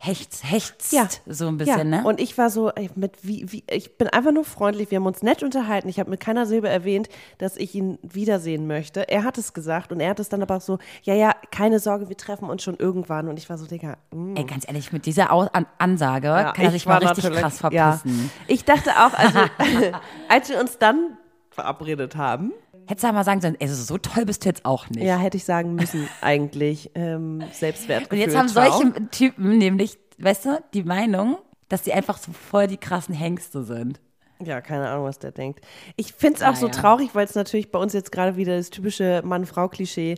hechts, 0.00 0.42
hechts, 0.42 0.90
Ja. 0.90 1.08
so 1.26 1.46
ein 1.46 1.56
bisschen, 1.56 1.92
ja. 1.92 2.02
ne? 2.02 2.04
Und 2.04 2.20
ich 2.20 2.36
war 2.36 2.50
so, 2.50 2.70
ey, 2.70 2.90
mit 2.96 3.18
wie, 3.22 3.52
wie, 3.52 3.64
ich 3.70 3.96
bin 3.96 4.08
einfach 4.08 4.32
nur 4.32 4.44
freundlich. 4.44 4.90
Wir 4.90 4.96
haben 4.96 5.06
uns 5.06 5.22
nett 5.22 5.42
unterhalten. 5.42 5.88
Ich 5.88 6.00
habe 6.00 6.10
mit 6.10 6.20
keiner 6.20 6.46
Silbe 6.46 6.68
erwähnt, 6.68 7.08
dass 7.38 7.56
ich 7.56 7.74
ihn 7.74 7.98
wiedersehen 8.02 8.66
möchte. 8.66 9.08
Er 9.08 9.22
hat 9.22 9.38
es 9.38 9.52
gesagt 9.52 9.92
und 9.92 10.00
er 10.00 10.10
hat 10.10 10.20
es 10.20 10.28
dann 10.28 10.42
aber 10.42 10.56
auch 10.56 10.60
so, 10.60 10.78
ja, 11.04 11.14
ja, 11.14 11.32
keine 11.52 11.78
Sorge, 11.78 12.08
wir 12.08 12.16
treffen 12.16 12.50
uns 12.50 12.62
schon 12.64 12.76
irgendwann. 12.76 13.28
Und 13.28 13.38
ich 13.38 13.48
war 13.48 13.58
so, 13.58 13.66
Digga, 13.66 13.98
mm. 14.10 14.27
Ey, 14.36 14.44
ganz 14.44 14.66
ehrlich, 14.66 14.92
mit 14.92 15.06
dieser 15.06 15.32
Au 15.32 15.40
An 15.52 15.66
Ansage 15.78 16.28
Ja, 16.28 16.52
kann 16.52 16.64
er 16.64 16.68
ich 16.68 16.72
sich 16.72 16.86
mal 16.86 17.02
war 17.02 17.16
richtig 17.16 17.32
krass 17.32 17.60
ja. 17.70 17.92
verpissen. 17.92 18.30
Ich 18.46 18.64
dachte 18.64 18.90
auch, 18.90 19.14
also 19.14 19.38
als 20.28 20.48
wir 20.48 20.60
uns 20.60 20.78
dann 20.78 21.16
verabredet 21.50 22.16
haben, 22.16 22.52
Hättest 22.86 23.04
du 23.04 23.12
mal 23.12 23.22
sagen 23.24 23.42
sollen, 23.42 23.56
ey, 23.60 23.68
so 23.68 23.98
toll 23.98 24.24
bist 24.24 24.44
du 24.44 24.48
jetzt 24.48 24.64
auch 24.64 24.88
nicht. 24.88 25.04
ja, 25.04 25.18
hätte 25.18 25.36
ich 25.36 25.44
sagen 25.44 25.74
müssen, 25.74 26.08
eigentlich 26.22 26.90
ähm, 26.94 27.44
Selbstwertgefühl. 27.52 28.18
Und 28.18 28.24
jetzt 28.24 28.34
haben 28.34 28.48
solche 28.48 29.10
Typen 29.10 29.58
nämlich, 29.58 29.98
weißt 30.16 30.46
du, 30.46 30.62
die 30.72 30.84
Meinung, 30.84 31.36
dass 31.68 31.84
sie 31.84 31.92
einfach 31.92 32.16
so 32.16 32.32
voll 32.32 32.66
die 32.66 32.78
krassen 32.78 33.14
Hengste 33.14 33.62
sind. 33.62 34.00
Ja, 34.42 34.62
keine 34.62 34.88
Ahnung, 34.88 35.04
was 35.04 35.18
der 35.18 35.32
denkt. 35.32 35.60
Ich 35.96 36.14
finde 36.14 36.36
es 36.36 36.42
auch 36.42 36.54
so 36.54 36.68
Naja. 36.68 36.80
traurig, 36.80 37.10
weil 37.14 37.26
es 37.26 37.34
natürlich 37.34 37.70
bei 37.70 37.78
uns 37.78 37.92
jetzt 37.92 38.10
gerade 38.10 38.36
wieder 38.36 38.56
das 38.56 38.70
typische 38.70 39.20
Mann-Frau-Klischee. 39.22 40.14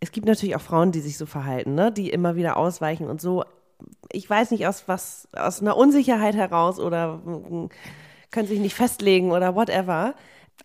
Es 0.00 0.12
gibt 0.12 0.26
natürlich 0.26 0.56
auch 0.56 0.60
Frauen, 0.60 0.92
die 0.92 1.00
sich 1.00 1.18
so 1.18 1.26
verhalten, 1.26 1.74
ne? 1.74 1.92
die 1.92 2.10
immer 2.10 2.34
wieder 2.36 2.56
ausweichen 2.56 3.08
und 3.08 3.20
so. 3.20 3.44
Ich 4.12 4.28
weiß 4.28 4.50
nicht, 4.50 4.66
aus 4.66 4.84
was, 4.86 5.28
aus 5.34 5.60
einer 5.60 5.76
Unsicherheit 5.76 6.34
heraus 6.34 6.78
oder 6.80 7.18
mm, 7.18 7.68
können 8.30 8.48
sich 8.48 8.60
nicht 8.60 8.74
festlegen 8.74 9.30
oder 9.30 9.54
whatever. 9.54 10.14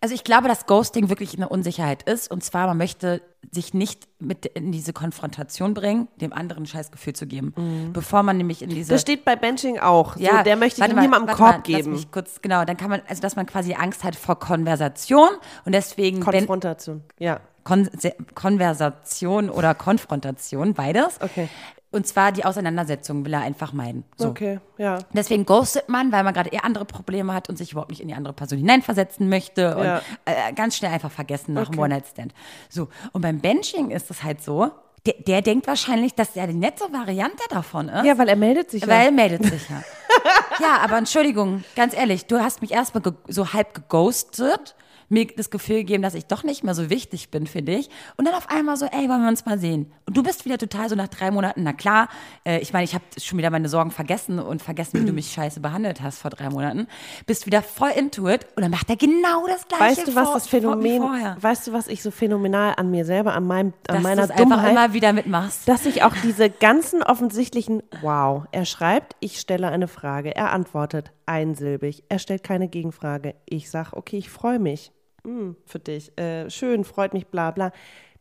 Also 0.01 0.13
ich 0.13 0.23
glaube, 0.23 0.47
dass 0.47 0.65
Ghosting 0.65 1.09
wirklich 1.09 1.35
eine 1.35 1.49
Unsicherheit 1.49 2.03
ist. 2.03 2.29
Und 2.29 2.43
zwar, 2.43 2.67
man 2.67 2.77
möchte 2.77 3.21
sich 3.51 3.73
nicht 3.73 4.07
mit 4.19 4.45
in 4.45 4.71
diese 4.71 4.93
Konfrontation 4.93 5.73
bringen, 5.73 6.07
dem 6.17 6.33
anderen 6.33 6.63
ein 6.63 6.67
Scheißgefühl 6.67 7.13
zu 7.13 7.25
geben. 7.25 7.53
Bevor 7.93 8.23
man 8.23 8.37
nämlich 8.37 8.61
in 8.61 8.69
diese 8.69 8.93
Das 8.93 9.01
steht 9.01 9.23
bei 9.23 9.35
Benching 9.35 9.79
auch. 9.79 10.17
ja, 10.17 10.37
so, 10.37 10.43
der 10.43 10.57
möchte 10.57 10.81
ich 10.81 10.87
niemandem 10.87 11.27
warte 11.27 11.37
Korb 11.37 11.39
mal, 11.39 11.55
Lass 11.55 11.63
geben. 11.63 11.91
mich 11.93 12.11
kurz, 12.11 12.41
genau, 12.41 12.65
dann 12.65 12.77
kann 12.77 12.89
man, 12.89 13.01
also 13.07 13.21
dass 13.21 13.35
man 13.35 13.45
quasi 13.45 13.73
Angst 13.73 14.03
hat 14.03 14.15
vor 14.15 14.37
Konversation 14.37 15.29
und 15.65 15.71
deswegen 15.71 16.19
Konfrontation. 16.19 17.03
Ja. 17.17 17.39
Kon 17.65 17.89
Konversation 18.35 19.49
oder 19.49 19.73
Konfrontation, 19.75 20.73
beides. 20.73 21.19
Okay. 21.19 21.49
Und 21.91 22.05
zwar 22.07 22.31
die 22.31 22.43
Auseinandersetzung 22.45 23.25
will 23.25 23.33
er 23.33 23.39
einfach 23.41 23.71
meiden. 23.73 24.03
So. 24.17 24.27
Okay, 24.29 24.59
ja. 24.77 24.99
Deswegen 25.13 25.45
ghostet 25.45 25.87
man, 25.87 26.11
weil 26.11 26.23
man 26.23 26.33
gerade 26.33 26.49
eher 26.49 26.65
andere 26.65 26.83
Probleme 26.85 27.33
hat 27.33 27.47
und 27.49 27.57
sich 27.57 27.71
überhaupt 27.71 27.89
nicht 27.89 28.01
in 28.01 28.07
die 28.09 28.13
andere 28.13 28.33
Person 28.33 28.59
hineinversetzen 28.59 29.29
möchte 29.29 29.75
und 29.77 29.83
Ja. 29.85 30.01
äh, 30.25 30.51
ganz 30.53 30.75
schnell 30.75 30.91
einfach 30.91 31.11
vergessen 31.11 31.53
nach 31.53 31.67
einem 31.67 31.73
Okay. 31.75 31.81
One-Night-Stand. 31.81 32.33
So, 32.69 32.89
und 33.13 33.21
beim 33.21 33.39
Benching 33.39 33.91
ist 33.91 34.11
es 34.11 34.23
halt 34.23 34.41
so, 34.43 34.71
der, 35.05 35.13
der 35.25 35.41
denkt 35.41 35.67
wahrscheinlich, 35.67 36.13
dass 36.15 36.33
der 36.33 36.47
die 36.47 36.53
nette 36.53 36.83
Variante 36.91 37.43
davon 37.49 37.87
ist. 37.89 38.05
Ja, 38.05 38.17
weil 38.17 38.27
er 38.27 38.35
meldet 38.35 38.71
sich 38.71 38.81
Weil 38.83 38.99
ja. 38.99 39.05
er 39.05 39.11
meldet 39.11 39.45
sich 39.45 39.69
ja. 39.69 39.81
ja, 40.59 40.77
aber 40.83 40.97
Entschuldigung, 40.97 41.63
ganz 41.75 41.95
ehrlich, 41.95 42.25
du 42.25 42.39
hast 42.39 42.61
mich 42.61 42.71
erstmal 42.71 43.03
so 43.27 43.53
halb 43.53 43.73
geghostet, 43.73 44.75
mir 45.09 45.27
das 45.27 45.49
Gefühl 45.49 45.77
gegeben, 45.77 46.03
dass 46.03 46.13
ich 46.13 46.25
doch 46.25 46.43
nicht 46.43 46.63
mehr 46.63 46.73
so 46.73 46.89
wichtig 46.89 47.29
bin 47.31 47.47
für 47.47 47.61
dich. 47.61 47.89
Und 48.17 48.25
dann 48.25 48.33
auf 48.35 48.49
einmal 48.49 48.77
so, 48.77 48.85
ey, 48.85 49.07
wollen 49.09 49.21
wir 49.21 49.29
uns 49.29 49.45
mal 49.45 49.59
sehen? 49.59 49.91
Und 50.05 50.17
du 50.17 50.23
bist 50.23 50.45
wieder 50.45 50.57
total 50.57 50.89
so 50.89 50.95
nach 50.95 51.07
drei 51.07 51.31
Monaten, 51.31 51.63
na 51.63 51.73
klar, 51.73 52.09
äh, 52.45 52.59
ich 52.59 52.73
meine, 52.73 52.83
ich 52.85 52.93
habe 52.93 53.03
schon 53.17 53.37
wieder 53.37 53.49
meine 53.49 53.69
Sorgen 53.69 53.91
vergessen 53.91 54.39
und 54.39 54.61
vergessen, 54.61 55.01
wie 55.01 55.05
du 55.05 55.13
mich 55.13 55.31
scheiße 55.31 55.59
behandelt 55.59 56.01
hast 56.01 56.19
vor 56.19 56.31
drei 56.31 56.49
Monaten. 56.49 56.87
Bist 57.25 57.45
wieder 57.45 57.61
voll 57.61 57.91
into 57.95 58.27
it 58.29 58.45
und 58.55 58.63
dann 58.63 58.71
macht 58.71 58.89
er 58.89 58.95
genau 58.95 59.47
das 59.47 59.67
gleiche 59.67 59.83
Weißt 59.97 60.07
du, 60.07 60.15
was 60.15 60.25
vor, 60.25 60.33
das 60.35 60.47
Phänomen, 60.47 61.01
vorher. 61.01 61.37
weißt 61.39 61.67
du, 61.67 61.73
was 61.73 61.87
ich 61.87 62.01
so 62.01 62.11
phänomenal 62.11 62.73
an 62.77 62.91
mir 62.91 63.05
selber, 63.05 63.33
an 63.33 63.45
meinem, 63.47 63.73
an 63.87 63.95
Dass 63.95 64.03
meiner 64.03 64.27
du 64.27 64.33
es 64.33 64.39
einfach 64.39 64.43
Dummheit, 64.43 64.71
immer 64.71 64.93
wieder 64.93 65.13
mitmachst. 65.13 65.67
dass 65.67 65.85
ich 65.85 66.03
auch 66.03 66.13
diese 66.23 66.49
ganzen 66.49 67.03
offensichtlichen, 67.03 67.83
wow, 68.01 68.43
er 68.51 68.65
schreibt, 68.65 69.15
ich 69.19 69.39
stelle 69.39 69.69
eine 69.69 69.87
Frage, 69.87 70.35
er 70.35 70.51
antwortet 70.51 71.11
einsilbig, 71.25 72.03
er 72.09 72.19
stellt 72.19 72.43
keine 72.43 72.67
Gegenfrage, 72.67 73.35
ich 73.45 73.69
sag, 73.69 73.93
okay, 73.93 74.17
ich 74.17 74.29
freue 74.29 74.59
mich 74.59 74.91
Hm, 75.25 75.55
für 75.65 75.79
dich, 75.79 76.15
äh, 76.19 76.49
schön, 76.51 76.83
freut 76.83 77.13
mich, 77.13 77.25
bla 77.27 77.49
bla. 77.51 77.71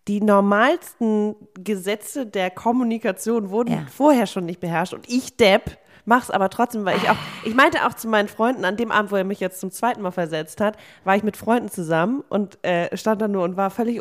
Die 0.08 0.20
normalsten 0.22 1.34
Gesetze 1.54 2.26
der 2.26 2.50
Kommunikation 2.50 3.50
wurden 3.50 3.72
Ja. 3.72 3.86
vorher 3.90 4.26
schon 4.26 4.46
nicht 4.46 4.60
beherrscht 4.60 4.94
und 4.94 5.08
ich, 5.10 5.36
Depp, 5.36 5.78
mach's 6.06 6.30
aber 6.30 6.50
trotzdem, 6.50 6.84
weil 6.84 6.96
ich 6.98 7.08
auch, 7.08 7.16
ich 7.44 7.54
meinte 7.54 7.86
auch 7.86 7.94
zu 7.94 8.08
meinen 8.08 8.28
Freunden, 8.28 8.64
an 8.64 8.76
dem 8.76 8.90
Abend, 8.90 9.10
wo 9.12 9.16
er 9.16 9.24
mich 9.24 9.40
jetzt 9.40 9.60
zum 9.60 9.70
zweiten 9.70 10.02
Mal 10.02 10.10
versetzt 10.10 10.60
hat, 10.60 10.76
war 11.04 11.16
ich 11.16 11.22
mit 11.22 11.36
Freunden 11.36 11.70
zusammen 11.70 12.22
und 12.28 12.58
äh, 12.64 12.94
stand 12.96 13.20
da 13.22 13.28
nur 13.28 13.44
und 13.44 13.56
war 13.56 13.70
völlig 13.70 14.00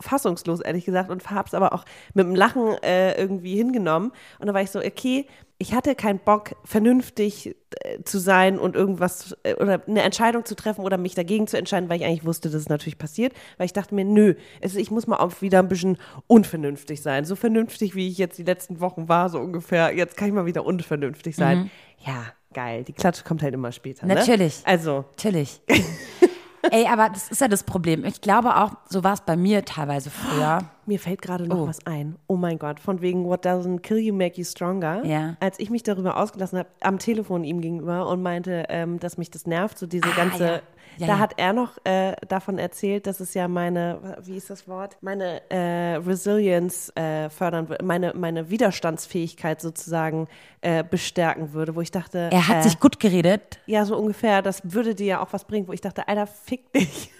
fassungslos, 0.00 0.60
ehrlich 0.60 0.84
gesagt, 0.84 1.10
und 1.10 1.30
hab's 1.30 1.54
aber 1.54 1.72
auch 1.72 1.84
mit 2.14 2.26
dem 2.26 2.34
Lachen 2.34 2.76
äh, 2.82 3.18
irgendwie 3.18 3.56
hingenommen. 3.56 4.12
Und 4.38 4.46
da 4.46 4.54
war 4.54 4.62
ich 4.62 4.70
so, 4.70 4.78
okay, 4.80 5.26
ich 5.64 5.72
hatte 5.72 5.94
keinen 5.94 6.18
Bock, 6.18 6.56
vernünftig 6.62 7.56
äh, 7.80 8.02
zu 8.04 8.18
sein 8.18 8.58
und 8.58 8.76
irgendwas 8.76 9.34
äh, 9.44 9.54
oder 9.54 9.80
eine 9.86 10.02
Entscheidung 10.02 10.44
zu 10.44 10.54
treffen 10.54 10.84
oder 10.84 10.98
mich 10.98 11.14
dagegen 11.14 11.46
zu 11.46 11.56
entscheiden, 11.56 11.88
weil 11.88 11.96
ich 11.96 12.04
eigentlich 12.04 12.26
wusste, 12.26 12.50
dass 12.50 12.60
es 12.60 12.68
natürlich 12.68 12.98
passiert. 12.98 13.32
Weil 13.56 13.64
ich 13.64 13.72
dachte 13.72 13.94
mir, 13.94 14.04
nö, 14.04 14.34
es, 14.60 14.76
ich 14.76 14.90
muss 14.90 15.06
mal 15.06 15.16
auch 15.16 15.40
wieder 15.40 15.60
ein 15.60 15.68
bisschen 15.68 15.96
unvernünftig 16.26 17.00
sein. 17.00 17.24
So 17.24 17.34
vernünftig, 17.34 17.94
wie 17.94 18.08
ich 18.08 18.18
jetzt 18.18 18.36
die 18.36 18.42
letzten 18.42 18.80
Wochen 18.80 19.08
war, 19.08 19.30
so 19.30 19.38
ungefähr. 19.38 19.96
Jetzt 19.96 20.18
kann 20.18 20.28
ich 20.28 20.34
mal 20.34 20.44
wieder 20.44 20.66
unvernünftig 20.66 21.34
sein. 21.34 21.70
Ja, 22.04 22.26
geil. 22.52 22.84
Die 22.84 22.92
Klatsche 22.92 23.24
kommt 23.24 23.42
halt 23.42 23.54
immer 23.54 23.72
später. 23.72 24.06
Ne? 24.06 24.16
Natürlich. 24.16 24.60
Also, 24.66 25.06
Natürlich. 25.16 25.62
Ey, 26.70 26.86
aber 26.86 27.08
das 27.10 27.28
ist 27.30 27.40
ja 27.40 27.48
das 27.48 27.62
Problem. 27.62 28.04
Ich 28.04 28.20
glaube 28.20 28.56
auch, 28.56 28.72
so 28.88 29.04
war 29.04 29.12
es 29.14 29.20
bei 29.20 29.36
mir 29.36 29.64
teilweise 29.64 30.10
früher. 30.10 30.58
Mir 30.86 30.98
fällt 30.98 31.22
gerade 31.22 31.46
noch 31.46 31.58
Oh. 31.60 31.66
was 31.66 31.84
ein. 31.86 32.16
Oh 32.26 32.36
mein 32.36 32.58
Gott, 32.58 32.80
von 32.80 33.00
wegen 33.00 33.24
What 33.26 33.46
doesn't 33.46 33.80
kill 33.80 33.98
you 33.98 34.14
make 34.14 34.36
you 34.38 34.44
stronger. 34.44 35.04
Ja. 35.04 35.36
Als 35.40 35.58
ich 35.58 35.70
mich 35.70 35.82
darüber 35.82 36.16
ausgelassen 36.18 36.58
habe, 36.58 36.68
am 36.80 36.98
Telefon 36.98 37.44
ihm 37.44 37.60
gegenüber 37.60 38.06
und 38.08 38.22
meinte, 38.22 38.64
ähm, 38.68 38.98
dass 39.00 39.16
mich 39.18 39.30
das 39.30 39.46
nervt, 39.46 39.78
so 39.78 39.86
diese 39.86 40.08
Ah, 40.08 40.16
ganze. 40.16 40.44
ja. 40.46 40.60
Ja, 40.98 41.06
da 41.06 41.12
ja. 41.14 41.18
hat 41.18 41.34
er 41.36 41.52
noch 41.52 41.72
äh, 41.84 42.14
davon 42.28 42.58
erzählt, 42.58 43.06
dass 43.06 43.20
es 43.20 43.34
ja 43.34 43.48
meine, 43.48 44.16
wie 44.22 44.36
ist 44.36 44.50
das 44.50 44.68
Wort? 44.68 44.96
Meine 45.00 45.42
äh, 45.50 45.96
Resilience 45.96 46.90
äh, 46.96 47.28
fördern 47.30 47.68
würde, 47.68 47.84
meine, 47.84 48.12
meine 48.14 48.50
Widerstandsfähigkeit 48.50 49.60
sozusagen 49.60 50.28
äh, 50.60 50.84
bestärken 50.84 51.52
würde, 51.52 51.74
wo 51.74 51.80
ich 51.80 51.90
dachte. 51.90 52.30
Er 52.32 52.48
hat 52.48 52.58
äh, 52.58 52.62
sich 52.62 52.80
gut 52.80 53.00
geredet, 53.00 53.60
Ja, 53.66 53.84
so 53.84 53.96
ungefähr, 53.96 54.42
das 54.42 54.60
würde 54.64 54.94
dir 54.94 55.06
ja 55.06 55.20
auch 55.20 55.32
was 55.32 55.44
bringen, 55.44 55.68
wo 55.68 55.72
ich 55.72 55.80
dachte, 55.80 56.08
Alter, 56.08 56.26
fick 56.26 56.72
dich. 56.72 57.10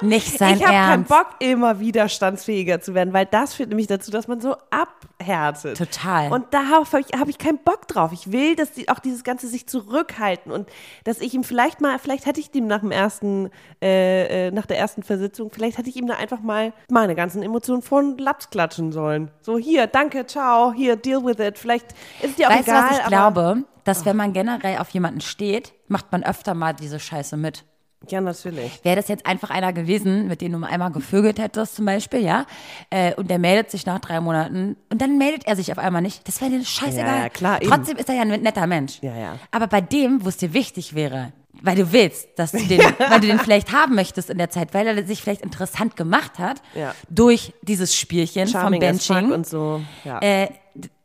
Nicht 0.00 0.38
sein 0.38 0.56
ich 0.56 0.62
habe 0.64 0.72
keinen. 0.72 1.04
Bock, 1.04 1.26
immer 1.38 1.80
widerstandsfähiger 1.80 2.80
zu 2.80 2.94
werden, 2.94 3.12
weil 3.12 3.26
das 3.26 3.54
führt 3.54 3.68
nämlich 3.68 3.86
dazu, 3.86 4.10
dass 4.10 4.28
man 4.28 4.40
so 4.40 4.56
abhärtet. 4.70 5.78
Total. 5.78 6.32
Und 6.32 6.52
darauf 6.52 6.92
habe 6.92 7.04
ich, 7.06 7.18
hab 7.18 7.28
ich 7.28 7.38
keinen 7.38 7.58
Bock 7.58 7.88
drauf. 7.88 8.12
Ich 8.12 8.32
will, 8.32 8.56
dass 8.56 8.72
die, 8.72 8.88
auch 8.88 8.98
dieses 8.98 9.24
ganze 9.24 9.48
sich 9.48 9.66
zurückhalten 9.66 10.52
und 10.52 10.68
dass 11.04 11.20
ich 11.20 11.34
ihm 11.34 11.44
vielleicht 11.44 11.80
mal, 11.80 11.98
vielleicht 11.98 12.26
hätte 12.26 12.40
ich 12.40 12.54
ihm 12.54 12.66
nach 12.66 12.80
dem 12.80 12.90
ersten, 12.90 13.50
äh, 13.82 14.48
äh, 14.48 14.50
nach 14.50 14.66
der 14.66 14.78
ersten 14.78 15.02
Versitzung, 15.02 15.50
vielleicht 15.52 15.78
hätte 15.78 15.88
ich 15.88 15.96
ihm 15.96 16.06
da 16.06 16.14
einfach 16.14 16.40
mal 16.40 16.72
meine 16.88 17.14
ganzen 17.14 17.42
Emotionen 17.42 17.82
von 17.82 18.18
Laps 18.18 18.50
klatschen 18.50 18.92
sollen. 18.92 19.30
So 19.40 19.58
hier, 19.58 19.86
danke, 19.86 20.26
ciao, 20.26 20.72
hier, 20.72 20.96
deal 20.96 21.24
with 21.24 21.38
it. 21.38 21.58
Vielleicht 21.58 21.86
ist 22.22 22.38
dir 22.38 22.48
auch 22.48 22.52
Weißt 22.52 22.68
du, 22.68 22.72
egal. 22.72 22.90
was 22.90 22.98
ich 22.98 23.06
glaube? 23.06 23.64
dass 23.84 24.04
wenn 24.04 24.16
man 24.16 24.32
generell 24.32 24.78
auf 24.78 24.90
jemanden 24.90 25.20
steht, 25.20 25.72
macht 25.88 26.12
man 26.12 26.22
öfter 26.22 26.54
mal 26.54 26.74
diese 26.74 27.00
Scheiße 27.00 27.36
mit. 27.36 27.64
Ja, 28.08 28.20
natürlich. 28.20 28.80
Wäre 28.82 28.96
das 28.96 29.08
jetzt 29.08 29.26
einfach 29.26 29.50
einer 29.50 29.72
gewesen, 29.72 30.26
mit 30.26 30.40
dem 30.40 30.52
du 30.52 30.66
einmal 30.66 30.90
gevögelt 30.90 31.38
hättest 31.38 31.76
zum 31.76 31.84
Beispiel, 31.84 32.20
ja, 32.20 32.46
äh, 32.88 33.14
und 33.14 33.30
der 33.30 33.38
meldet 33.38 33.70
sich 33.70 33.84
nach 33.84 33.98
drei 33.98 34.20
Monaten 34.20 34.76
und 34.90 35.02
dann 35.02 35.18
meldet 35.18 35.46
er 35.46 35.54
sich 35.54 35.70
auf 35.70 35.78
einmal 35.78 36.00
nicht, 36.00 36.26
das 36.26 36.40
wäre 36.40 36.50
dir 36.50 36.64
scheißegal. 36.64 37.06
Ja, 37.06 37.22
ja, 37.24 37.28
klar, 37.28 37.60
eben. 37.60 37.70
Trotzdem 37.70 37.98
ist 37.98 38.08
er 38.08 38.14
ja 38.14 38.22
ein 38.22 38.28
netter 38.28 38.66
Mensch. 38.66 38.98
Ja, 39.02 39.14
ja. 39.14 39.36
Aber 39.50 39.66
bei 39.66 39.82
dem, 39.82 40.24
wo 40.24 40.28
es 40.28 40.38
dir 40.38 40.54
wichtig 40.54 40.94
wäre, 40.94 41.32
weil 41.62 41.76
du 41.76 41.92
willst, 41.92 42.28
dass 42.36 42.52
du 42.52 42.58
den, 42.66 42.80
weil 42.98 43.20
du 43.20 43.26
den 43.26 43.38
vielleicht 43.38 43.72
haben 43.72 43.94
möchtest 43.94 44.30
in 44.30 44.38
der 44.38 44.50
Zeit, 44.50 44.74
weil 44.74 44.86
er 44.86 45.06
sich 45.06 45.22
vielleicht 45.22 45.42
interessant 45.42 45.96
gemacht 45.96 46.38
hat 46.38 46.62
Ja. 46.74 46.94
durch 47.08 47.52
dieses 47.62 47.94
Spielchen 47.96 48.48
Charming 48.48 48.80
vom 48.80 48.88
Benching. 48.88 49.32
und 49.32 49.46
so. 49.46 49.82
Ja. 50.04 50.20
Äh, 50.20 50.48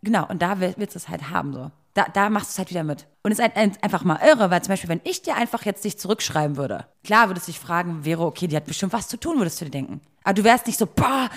genau, 0.01 0.27
und 0.27 0.41
da 0.41 0.59
will- 0.59 0.73
willst 0.77 0.95
du 0.95 0.99
es 0.99 1.09
halt 1.09 1.29
haben, 1.29 1.53
so. 1.53 1.71
Da, 1.93 2.07
da 2.13 2.29
machst 2.29 2.49
du 2.49 2.51
es 2.51 2.57
halt 2.57 2.69
wieder 2.71 2.83
mit. 2.83 3.07
Und 3.23 3.31
es 3.31 3.39
ist 3.39 3.43
halt 3.43 3.55
ein- 3.55 3.77
einfach 3.81 4.03
mal 4.03 4.19
irre, 4.25 4.51
weil 4.51 4.61
zum 4.61 4.73
Beispiel, 4.73 4.89
wenn 4.89 4.99
ich 5.05 5.21
dir 5.21 5.35
einfach 5.37 5.63
jetzt 5.63 5.85
dich 5.85 5.97
zurückschreiben 5.97 6.57
würde, 6.57 6.85
klar 7.05 7.29
würdest 7.29 7.47
du 7.47 7.53
dich 7.53 7.59
fragen, 7.59 8.03
wäre 8.03 8.25
okay, 8.25 8.47
die 8.47 8.55
hat 8.57 8.65
bestimmt 8.65 8.91
was 8.91 9.07
zu 9.07 9.17
tun, 9.17 9.37
würdest 9.37 9.61
du 9.61 9.65
dir 9.65 9.71
denken. 9.71 10.01
Aber 10.25 10.33
du 10.33 10.43
wärst 10.43 10.65
nicht 10.65 10.77
so, 10.79 10.87
boah, 10.87 11.29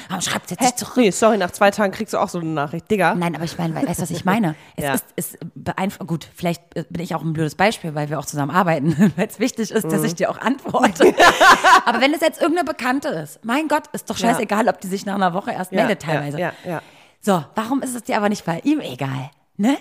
sie 0.48 0.54
jetzt 0.54 0.60
Hä? 0.60 0.64
nicht 0.64 0.78
zurück? 0.78 0.96
Nee, 0.96 1.10
sorry, 1.10 1.36
nach 1.38 1.50
zwei 1.50 1.70
Tagen 1.70 1.92
kriegst 1.92 2.14
du 2.14 2.18
auch 2.18 2.28
so 2.30 2.38
eine 2.38 2.48
Nachricht. 2.48 2.90
Digga. 2.90 3.14
Nein, 3.14 3.34
aber 3.36 3.44
ich 3.44 3.56
meine, 3.58 3.74
we- 3.74 3.86
weißt 3.86 3.98
du, 3.98 4.02
was 4.02 4.10
ich 4.10 4.24
meine? 4.24 4.54
Es 4.76 4.84
Ja. 4.84 4.94
ist, 4.94 5.04
es 5.14 5.38
beeinflusst, 5.54 6.08
gut, 6.08 6.28
vielleicht 6.34 6.62
äh, 6.74 6.84
bin 6.88 7.02
ich 7.02 7.14
auch 7.14 7.22
ein 7.22 7.34
blödes 7.34 7.54
Beispiel, 7.54 7.94
weil 7.94 8.08
wir 8.08 8.18
auch 8.18 8.24
zusammen 8.24 8.50
arbeiten, 8.50 9.12
weil 9.16 9.26
es 9.28 9.38
wichtig 9.38 9.70
ist, 9.70 9.84
Mhm. 9.84 9.90
dass 9.90 10.02
ich 10.04 10.14
dir 10.14 10.30
auch 10.30 10.38
antworte. 10.38 11.14
aber 11.84 12.00
wenn 12.00 12.14
es 12.14 12.20
jetzt 12.22 12.40
irgendeine 12.40 12.66
Bekannte 12.68 13.08
ist, 13.08 13.44
mein 13.44 13.68
Gott, 13.68 13.84
ist 13.92 14.08
doch 14.08 14.16
Ja. 14.18 14.30
scheißegal, 14.30 14.68
ob 14.68 14.80
die 14.80 14.88
sich 14.88 15.04
nach 15.06 15.14
einer 15.16 15.34
Woche 15.34 15.52
erst 15.52 15.70
Ja, 15.70 15.80
meldet 15.82 16.02
teilweise. 16.02 16.40
Ja, 16.40 16.52
ja, 16.64 16.70
ja. 16.70 16.82
So, 17.20 17.44
warum 17.56 17.82
ist 17.82 17.94
es 17.94 18.04
dir 18.04 18.16
aber 18.16 18.28
nicht 18.30 18.44
bei 18.46 18.60
ihm 18.64 18.80
egal? 18.80 19.30
Ne? 19.58 19.76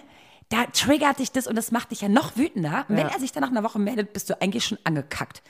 Da 0.49 0.65
triggert 0.73 1.19
dich 1.19 1.31
das 1.31 1.47
und 1.47 1.55
das 1.55 1.71
macht 1.71 1.91
dich 1.91 2.01
ja 2.01 2.09
noch 2.09 2.35
wütender. 2.35 2.85
Und 2.89 2.95
wenn 2.95 2.99
Ja. 2.99 3.03
Mhm. 3.05 3.09
er 3.13 3.19
sich 3.19 3.31
dann 3.31 3.41
nach 3.41 3.51
einer 3.51 3.63
Woche 3.63 3.79
meldet, 3.79 4.11
bist 4.13 4.29
du 4.29 4.41
eigentlich 4.41 4.65
schon 4.65 4.77
angekackt. 4.83 5.41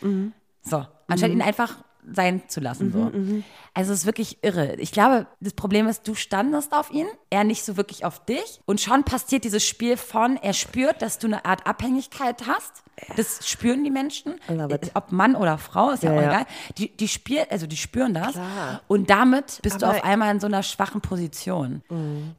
So, 0.62 0.86
anstatt 1.08 1.32
ihn 1.32 1.42
einfach 1.42 1.76
sein 2.14 2.44
zu 2.48 2.60
lassen. 2.60 2.92
So. 2.92 3.00
Mhm, 3.00 3.44
Also 3.74 3.94
es 3.94 4.00
ist 4.00 4.06
wirklich 4.06 4.44
irre. 4.44 4.76
Ich 4.78 4.92
glaube, 4.92 5.28
das 5.40 5.54
Problem 5.54 5.88
ist, 5.88 6.08
du 6.08 6.16
standest 6.16 6.74
auf 6.74 6.92
ihn, 6.92 7.08
er 7.30 7.44
nicht 7.44 7.64
so 7.64 7.76
wirklich 7.78 8.06
auf 8.06 8.24
dich. 8.26 8.62
Und 8.66 8.80
schon 8.82 9.04
passiert 9.04 9.44
dieses 9.44 9.66
Spiel 9.66 9.98
von, 9.98 10.38
er 10.38 10.54
spürt, 10.54 11.02
dass 11.02 11.20
du 11.20 11.28
eine 11.28 11.46
Art 11.46 11.68
Abhängigkeit 11.68 12.48
hast. 12.48 12.84
Das 13.16 13.48
spüren 13.48 13.84
die 13.84 13.92
Menschen. 13.92 14.36
Ob 14.96 15.12
Mann 15.12 15.36
oder 15.36 15.58
Frau, 15.58 15.92
ist 15.92 16.04
ja, 16.04 16.14
Ja, 16.14 16.20
auch 16.20 16.24
egal. 16.24 16.46
Die, 16.78 16.96
die, 16.96 17.08
spiel, 17.08 17.46
also 17.50 17.68
die 17.68 17.78
spüren 17.78 18.14
das. 18.14 18.32
Klar. 18.32 18.82
Und 18.88 19.10
damit 19.10 19.60
bist 19.62 19.82
du 19.82 19.86
Aber- 19.86 19.98
auf 19.98 20.04
einmal 20.04 20.32
in 20.34 20.40
so 20.40 20.48
einer 20.48 20.64
schwachen 20.64 21.02
Position. 21.02 21.84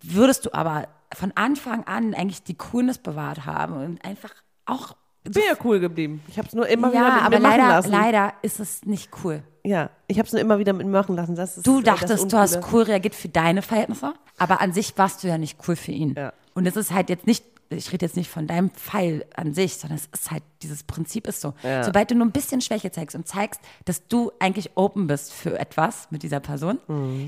Würdest 0.02 0.46
du 0.46 0.54
aber 0.54 0.88
von 1.14 1.32
Anfang 1.36 1.84
an 1.84 2.14
eigentlich 2.14 2.42
die 2.42 2.54
Coolness 2.56 2.98
bewahrt 2.98 3.46
haben 3.46 3.74
und 3.74 4.04
einfach 4.04 4.30
auch. 4.66 4.96
Bin 5.24 5.42
ja 5.48 5.56
cool 5.64 5.78
geblieben. 5.80 6.22
Ich 6.28 6.38
habe 6.38 6.48
es 6.48 6.54
nur 6.54 6.66
immer 6.68 6.90
wieder 6.90 7.00
Ja, 7.02 7.14
mit 7.14 7.22
aber 7.24 7.36
mir 7.36 7.42
machen 7.42 7.58
leider, 7.58 7.68
lassen. 7.68 7.90
leider 7.92 8.32
ist 8.42 8.60
es 8.60 8.84
nicht 8.84 9.10
cool. 9.24 9.42
Ja, 9.64 9.90
ich 10.06 10.18
habe 10.18 10.26
es 10.26 10.32
nur 10.32 10.40
immer 10.40 10.58
wieder 10.58 10.72
mit 10.72 10.86
mir 10.86 10.92
machen 10.92 11.16
lassen. 11.16 11.34
Das 11.34 11.56
ist, 11.58 11.66
Du 11.66 11.80
äh, 11.80 11.82
das 11.82 12.00
dachtest, 12.00 12.32
du 12.32 12.38
hast 12.38 12.60
cool 12.72 12.82
reagiert 12.84 13.14
für 13.14 13.28
deine 13.28 13.60
Verhältnisse, 13.60 14.14
aber 14.38 14.60
an 14.62 14.72
sich 14.72 14.96
warst 14.96 15.22
du 15.22 15.28
ja 15.28 15.36
nicht 15.36 15.58
cool 15.68 15.76
für 15.76 15.92
ihn. 15.92 16.14
Ja. 16.16 16.32
Und 16.54 16.66
es 16.66 16.76
ist 16.76 16.92
halt 16.92 17.10
jetzt 17.10 17.26
nicht, 17.26 17.44
ich 17.70 17.92
rede 17.92 18.06
jetzt 18.06 18.16
nicht 18.16 18.30
von 18.30 18.46
deinem 18.46 18.70
Pfeil 18.70 19.24
an 19.36 19.52
sich, 19.52 19.76
sondern 19.76 19.98
es 19.98 20.06
ist 20.06 20.30
halt, 20.30 20.42
dieses 20.62 20.82
Prinzip 20.82 21.26
ist 21.26 21.40
so. 21.40 21.54
Ja. 21.62 21.84
Sobald 21.84 22.10
du 22.10 22.14
nur 22.14 22.26
ein 22.26 22.32
bisschen 22.32 22.60
Schwäche 22.60 22.90
zeigst 22.90 23.14
und 23.14 23.28
zeigst, 23.28 23.60
dass 23.84 24.06
du 24.08 24.32
eigentlich 24.38 24.70
open 24.74 25.06
bist 25.06 25.32
für 25.32 25.58
etwas 25.58 26.08
mit 26.10 26.22
dieser 26.22 26.40
Person, 26.40 26.78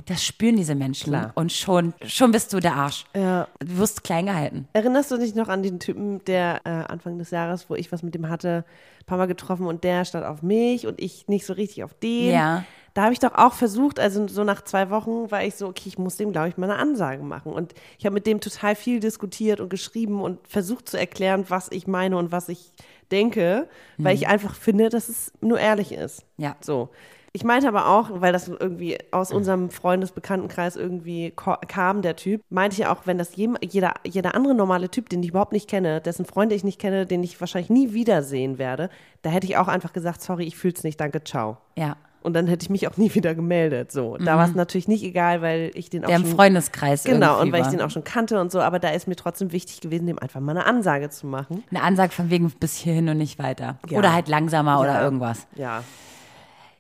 das 0.07 0.25
spüren 0.25 0.57
diese 0.57 0.75
Menschen. 0.75 1.11
Mhm. 1.11 1.17
Klar. 1.17 1.33
Und 1.35 1.53
schon, 1.53 1.95
schon 2.07 2.33
bist 2.33 2.53
du 2.53 2.61
der 2.61 2.75
Arsch. 2.75 3.05
Ja. 3.15 3.49
Du 3.59 3.79
wirst 3.79 4.03
klein 4.05 4.27
gehalten. 4.27 4.69
Erinnerst 4.73 5.11
du 5.11 5.19
dich 5.19 5.35
noch 5.35 5.49
an 5.49 5.63
den 5.63 5.79
Typen, 5.79 6.25
der 6.25 6.61
äh, 6.65 6.71
Anfang 6.71 7.19
des 7.19 7.31
Jahres, 7.31 7.69
wo 7.69 7.75
ich 7.75 7.93
was 7.93 8.03
mit 8.03 8.15
dem 8.15 8.29
hatte, 8.29 8.65
ein 9.01 9.07
paar 9.07 9.19
Mal 9.19 9.27
getroffen 9.27 9.67
und 9.67 9.85
der 9.85 10.05
stand 10.05 10.25
auf 10.25 10.43
mich 10.43 10.87
und 10.87 11.01
ich 11.01 11.29
nicht 11.29 11.47
so 11.47 11.53
richtig 11.53 11.85
auf 11.85 11.95
den? 11.95 12.33
Ja. 12.33 12.65
Da 12.95 13.03
habe 13.03 13.13
ich 13.13 13.19
doch 13.19 13.35
auch 13.35 13.53
versucht, 13.53 14.01
also 14.01 14.27
so 14.27 14.45
nach 14.45 14.63
zwei 14.63 14.91
Wochen 14.91 15.31
war 15.31 15.45
ich 15.45 15.55
so, 15.55 15.69
okay, 15.69 15.85
ich 15.87 15.99
muss 15.99 16.17
dem, 16.17 16.33
glaube 16.33 16.49
ich, 16.49 16.57
mal 16.57 16.71
eine 16.71 16.81
Ansage 16.81 17.23
machen. 17.23 17.53
Und 17.53 17.75
ich 17.99 18.07
habe 18.07 18.15
mit 18.15 18.27
dem 18.27 18.41
total 18.41 18.75
viel 18.75 19.01
diskutiert 19.01 19.61
und 19.61 19.69
geschrieben 19.69 20.21
und 20.21 20.47
versucht 20.47 20.89
zu 20.89 20.99
erklären, 20.99 21.45
was 21.49 21.69
ich 21.71 21.87
meine 21.87 22.17
und 22.17 22.33
was 22.33 22.49
ich 22.49 22.73
denke, 23.11 23.69
weil 23.99 24.15
ich 24.15 24.29
einfach 24.29 24.55
finde, 24.55 24.89
dass 24.89 25.09
es 25.09 25.33
nur 25.41 25.59
ehrlich 25.59 25.93
ist. 25.93 26.25
Ja. 26.37 26.57
So. 26.61 26.91
Ich 27.33 27.45
meinte 27.45 27.69
aber 27.69 27.87
auch, 27.87 28.21
weil 28.21 28.33
das 28.33 28.49
irgendwie 28.49 28.99
aus 29.13 29.31
unserem 29.31 29.71
Freundesbekanntenkreis 29.71 30.75
irgendwie 30.75 31.33
kam, 31.33 32.03
der 32.03 32.17
Typ, 32.17 32.43
meinte 32.51 32.81
ich 32.81 32.87
auch, 32.89 33.07
wenn 33.07 33.19
das 33.19 33.37
jeder, 33.37 33.95
jeder 34.05 34.35
andere 34.35 34.55
normale 34.55 34.91
Typ, 34.91 35.09
den 35.09 35.23
ich 35.23 35.29
überhaupt 35.29 35.53
nicht 35.53 35.71
kenne, 35.71 36.01
dessen 36.01 36.25
Freunde 36.25 36.57
ich 36.57 36.65
nicht 36.65 36.81
kenne, 36.81 37.07
den 37.07 37.23
ich 37.23 37.41
wahrscheinlich 37.41 37.71
nie 37.71 37.93
wiedersehen 37.93 38.59
werde, 38.59 38.91
da 39.23 39.31
hätte 39.31 39.47
ich 39.47 39.57
auch 39.57 39.69
einfach 39.69 39.93
gesagt, 39.93 40.23
sorry, 40.23 40.45
ich 40.45 40.57
fühl's 40.57 40.83
nicht, 40.83 41.01
danke, 41.01 41.23
ciao. 41.23 41.59
Ja. 41.77 41.97
Und 42.23 42.35
dann 42.35 42.47
hätte 42.49 42.65
ich 42.65 42.71
mich 42.71 42.87
auch 42.87 42.97
nie 42.99 43.15
wieder 43.15 43.35
gemeldet. 43.35 43.93
So, 43.93 44.19
da 44.19 44.37
war 44.37 44.47
es 44.47 44.55
natürlich 44.55 44.89
nicht 44.89 45.03
egal, 45.03 45.41
weil 45.41 45.71
ich 45.75 45.89
den 45.89 46.05
auch 46.05 46.09
Der 46.09 46.17
im 46.17 46.25
schon 46.27 46.35
Freundeskreis 46.37 47.05
genau 47.05 47.41
und 47.41 47.51
weil 47.51 47.63
ich 47.63 47.69
den 47.69 47.81
auch 47.81 47.89
schon 47.91 48.05
kannte 48.05 48.39
und 48.41 48.53
so. 48.53 48.61
Aber 48.61 48.79
da 48.79 48.91
ist 48.91 49.09
mir 49.09 49.17
trotzdem 49.17 49.53
wichtig 49.53 49.81
gewesen, 49.81 50.07
dem 50.07 50.19
einfach 50.19 50.41
mal 50.41 50.53
eine 50.53 50.67
Ansage 50.67 51.09
zu 51.09 51.27
machen. 51.27 51.65
Eine 51.71 51.83
Ansage 51.83 52.13
von 52.13 52.29
wegen 52.29 52.51
bis 52.51 52.77
hierhin 52.77 53.09
und 53.09 53.17
nicht 53.17 53.39
weiter. 53.39 53.79
Ja. 53.89 53.99
Oder 53.99 54.13
halt 54.13 54.29
langsamer 54.29 54.81
oder 54.81 54.95
Ja. 54.95 55.03
irgendwas. 55.03 55.47
Ja. 55.55 55.83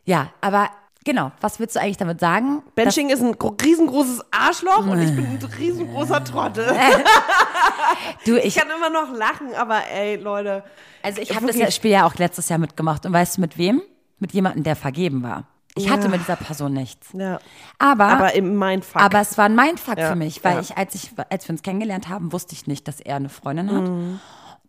Ja, 0.05 0.29
aber 0.42 0.68
genau, 1.05 1.33
was 1.40 1.59
willst 1.59 1.76
du 1.76 1.81
eigentlich 1.81 1.96
damit 1.96 2.20
sagen? 2.20 2.62
Benching 2.74 3.09
ist 3.11 3.22
ein 3.22 3.33
gro- 3.38 3.57
riesengroßes 3.62 4.22
Arschloch 4.31 4.87
und 4.87 5.00
ich 5.00 5.14
bin 5.14 5.24
ein 5.26 5.38
riesengroßer 5.59 6.22
Trottel. 6.24 6.66
Du, 8.26 8.37
Ich 8.37 8.44
ich, 8.46 8.57
kann 8.57 8.68
immer 8.74 8.90
noch 8.90 9.12
lachen, 9.16 9.48
aber 9.57 9.81
ey, 9.92 10.16
Leute. 10.16 10.62
also 11.03 11.20
ich 11.20 11.35
habe 11.35 11.46
das 11.46 11.74
Spiel 11.74 11.90
ja 11.92 12.07
auch 12.07 12.14
letztes 12.16 12.48
Jahr 12.48 12.59
mitgemacht. 12.59 13.07
Und 13.07 13.12
weißt 13.12 13.37
du 13.37 13.40
mit 13.40 13.57
wem? 13.59 13.83
Mit 14.21 14.33
jemandem, 14.33 14.63
der 14.63 14.77
vergeben 14.77 15.23
war. 15.23 15.45
Ich 15.77 15.87
Ja. 15.87 15.93
hatte 15.93 16.09
mit 16.09 16.21
dieser 16.21 16.37
Person 16.37 16.73
nichts. 16.73 17.09
Ja. 17.13 17.39
Aber, 17.79 18.05
aber, 18.07 18.13
Aber 18.25 18.35
im 18.35 18.59
Mindfuck. 18.59 19.13
es 19.15 19.39
war 19.39 19.47
ein 19.47 19.55
Mindfuck 19.55 19.99
Ja, 19.99 20.09
für 20.11 20.17
mich, 20.17 20.43
weil 20.45 20.61
ich, 20.61 20.77
als 20.77 20.95
ich, 20.95 21.11
als 21.31 21.47
wir 21.49 21.53
uns 21.53 21.63
kennengelernt 21.63 22.09
haben, 22.09 22.33
wusste 22.33 22.55
ich 22.55 22.67
nicht, 22.67 22.87
dass 22.89 23.01
er 23.01 23.17
eine 23.17 23.29
Freundin 23.29 23.71
hat. 23.71 23.89
Mhm. 23.89 24.21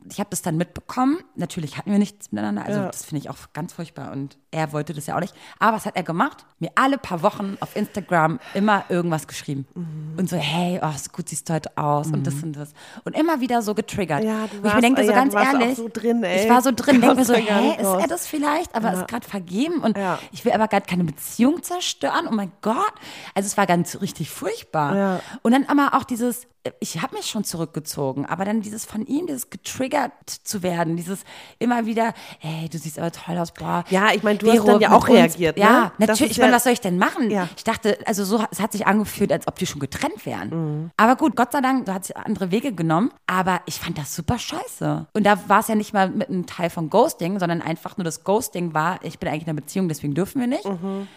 Ich 0.10 0.20
habe 0.20 0.30
das 0.32 0.42
dann 0.42 0.58
mitbekommen. 0.58 1.20
Natürlich 1.36 1.78
hatten 1.78 1.92
wir 1.92 2.00
nichts 2.00 2.32
miteinander. 2.32 2.66
Also 2.66 2.82
das 2.82 3.04
finde 3.06 3.20
ich 3.24 3.30
auch 3.30 3.38
ganz 3.54 3.74
furchtbar. 3.74 4.12
Und 4.12 4.38
er 4.52 4.74
wollte 4.74 4.94
das 4.94 5.08
ja 5.08 5.16
auch 5.16 5.20
nicht. 5.22 5.34
Aber 5.60 5.78
was 5.78 5.86
hat 5.86 5.96
er 5.96 6.04
gemacht? 6.04 6.46
Mir 6.60 6.72
alle 6.76 6.98
paar 6.98 7.22
Wochen 7.24 7.58
auf 7.62 7.76
Instagram 7.76 8.40
immer 8.54 8.84
irgendwas 8.90 9.28
geschrieben. 9.28 9.66
Mhm. 9.76 10.16
Und 10.18 10.30
so, 10.30 10.36
hey, 10.38 10.80
oh, 10.84 10.92
so 10.98 11.10
gut 11.12 11.30
siehst 11.30 11.50
du 11.50 11.54
heute 11.54 11.78
aus 11.78 12.08
und 12.08 12.28
das 12.28 12.36
und 12.44 12.54
das. 12.54 12.74
Und 13.06 13.16
immer 13.18 13.40
wieder 13.40 13.62
so 13.62 13.74
getriggert. 13.74 14.24
Ja, 14.24 14.48
du 14.48 14.52
Wo 14.52 14.58
ich 14.58 14.64
warst- 14.66 14.76
mir 14.76 14.82
denke, 14.82 15.04
so 15.06 15.10
ja, 15.12 15.16
ganz 15.18 15.34
warst 15.34 15.54
ehrlich. 15.54 15.78
so 15.78 15.90
drin. 15.92 16.24
Ich 16.24 16.50
war 16.50 16.62
so 16.62 16.72
drin, 16.76 17.00
denke 17.02 17.16
mir 17.16 17.26
so, 17.26 17.34
nicht 17.34 17.50
ist 17.50 17.88
er 17.88 18.08
das 18.08 18.28
vielleicht? 18.28 18.76
Aber 18.76 18.94
ist 18.94 19.08
gerade 19.08 19.28
vergeben 19.28 19.80
und 19.80 19.98
Ja. 19.98 20.20
ich 20.32 20.44
will 20.46 20.52
aber 20.52 20.68
gerade 20.68 20.86
keine 20.86 21.04
Beziehung 21.06 21.64
zerstören. 21.64 22.28
Oh 22.30 22.34
mein 22.34 22.52
Gott. 22.62 22.94
Also 23.34 23.48
es 23.48 23.58
war 23.58 23.66
ganz 23.68 24.02
richtig 24.02 24.30
furchtbar. 24.30 24.96
Ja. 24.96 25.20
Und 25.44 25.54
dann 25.54 25.66
aber 25.66 25.98
auch 25.98 26.04
dieses, 26.04 26.46
ich 26.80 27.02
habe 27.02 27.16
mich 27.16 27.26
schon 27.28 27.44
zurückgezogen, 27.44 28.26
aber 28.26 28.46
dann 28.46 28.62
dieses 28.62 28.86
von 28.86 29.06
ihm, 29.08 29.26
dieses 29.28 29.50
getriggert 29.50 30.12
zu 30.44 30.62
werden, 30.62 30.96
dieses 30.98 31.24
immer 31.58 31.86
wieder, 31.86 32.14
hey, 32.40 32.70
du 32.70 32.78
siehst 32.78 33.00
aber 33.00 33.12
toll 33.12 33.38
aus, 33.38 33.52
boah. 33.54 33.84
Ja, 33.90 34.10
ich 34.14 34.22
meine, 34.24 34.38
du 34.42 34.48
hast 34.48 34.56
Vero, 34.58 34.66
dann 34.68 34.82
ja 34.82 34.92
auch 34.92 35.08
reagiert, 35.08 35.58
ne? 35.58 35.64
Ja, 35.64 35.92
natürlich. 35.98 36.32
Ich 36.32 36.38
meine, 36.40 36.54
was 36.54 36.64
soll 36.64 36.74
ich 36.74 36.82
denn 36.82 36.98
machen? 36.98 37.30
Ja. 37.32 37.48
Ich 37.56 37.64
dachte, 37.64 37.98
also 38.06 38.24
so, 38.26 38.44
es 38.52 38.60
hat 38.60 38.72
sich 38.72 38.86
angefühlt, 38.88 39.32
als 39.32 39.48
ob 39.48 39.58
die 39.58 39.66
schon 39.66 39.80
getrennt 39.80 40.26
wären. 40.26 40.50
Mhm. 40.50 40.92
Aber 40.98 41.16
gut, 41.16 41.36
Gott 41.36 41.52
sei 41.52 41.62
Dank, 41.62 41.86
du 41.86 41.94
hast 41.94 42.16
andere 42.16 42.52
Wege 42.52 42.74
genommen. 42.74 43.12
Aber 43.28 43.62
ich 43.66 43.80
fand 43.80 43.98
das 43.98 44.16
super 44.16 44.38
scheiße. 44.38 45.08
Und 45.14 45.26
da 45.26 45.38
war 45.48 45.60
es 45.60 45.68
ja 45.68 45.76
nicht 45.76 45.94
mal 45.94 46.10
mit 46.10 46.30
einem 46.30 46.46
Teil 46.46 46.70
von 46.70 46.90
Ghosting, 46.90 47.40
sondern 47.40 47.62
einfach 47.62 47.98
nur 47.98 48.04
das 48.06 48.24
Ghosting 48.24 48.74
war, 48.74 49.00
ich 49.04 49.20
bin 49.20 49.30
eigentlich 49.30 49.44
in 49.44 49.50
einer 49.50 49.62
Beziehung, 49.62 49.88
deswegen 49.88 50.14
dürfen 50.14 50.40
wir 50.42 50.48
nicht. 50.48 50.66
Mhm. 50.66 51.08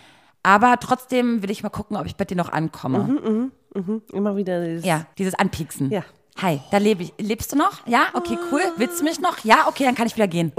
Aber 0.42 0.78
trotzdem 0.78 1.42
will 1.42 1.50
ich 1.50 1.62
mal 1.62 1.70
gucken, 1.70 1.96
ob 1.96 2.06
ich 2.06 2.16
bei 2.16 2.24
dir 2.24 2.36
noch 2.36 2.50
ankomme. 2.50 3.50
Immer 4.12 4.36
wieder 4.36 4.64
dieses, 4.64 4.84
Ja, 4.84 5.06
dieses 5.18 5.34
Anpieksen. 5.34 5.90
Ja. 5.90 6.04
Hi, 6.42 6.60
da 6.70 6.78
lebe 6.78 7.04
ich. 7.04 7.14
Lebst 7.18 7.52
du 7.52 7.56
noch? 7.56 7.86
Ja, 7.86 8.08
okay, 8.14 8.36
cool. 8.50 8.62
Willst 8.76 9.00
du 9.00 9.04
mich 9.04 9.20
noch? 9.20 9.44
Ja, 9.44 9.66
okay, 9.68 9.84
dann 9.84 9.94
kann 9.94 10.06
ich 10.08 10.16
wieder 10.16 10.26
gehen. 10.26 10.52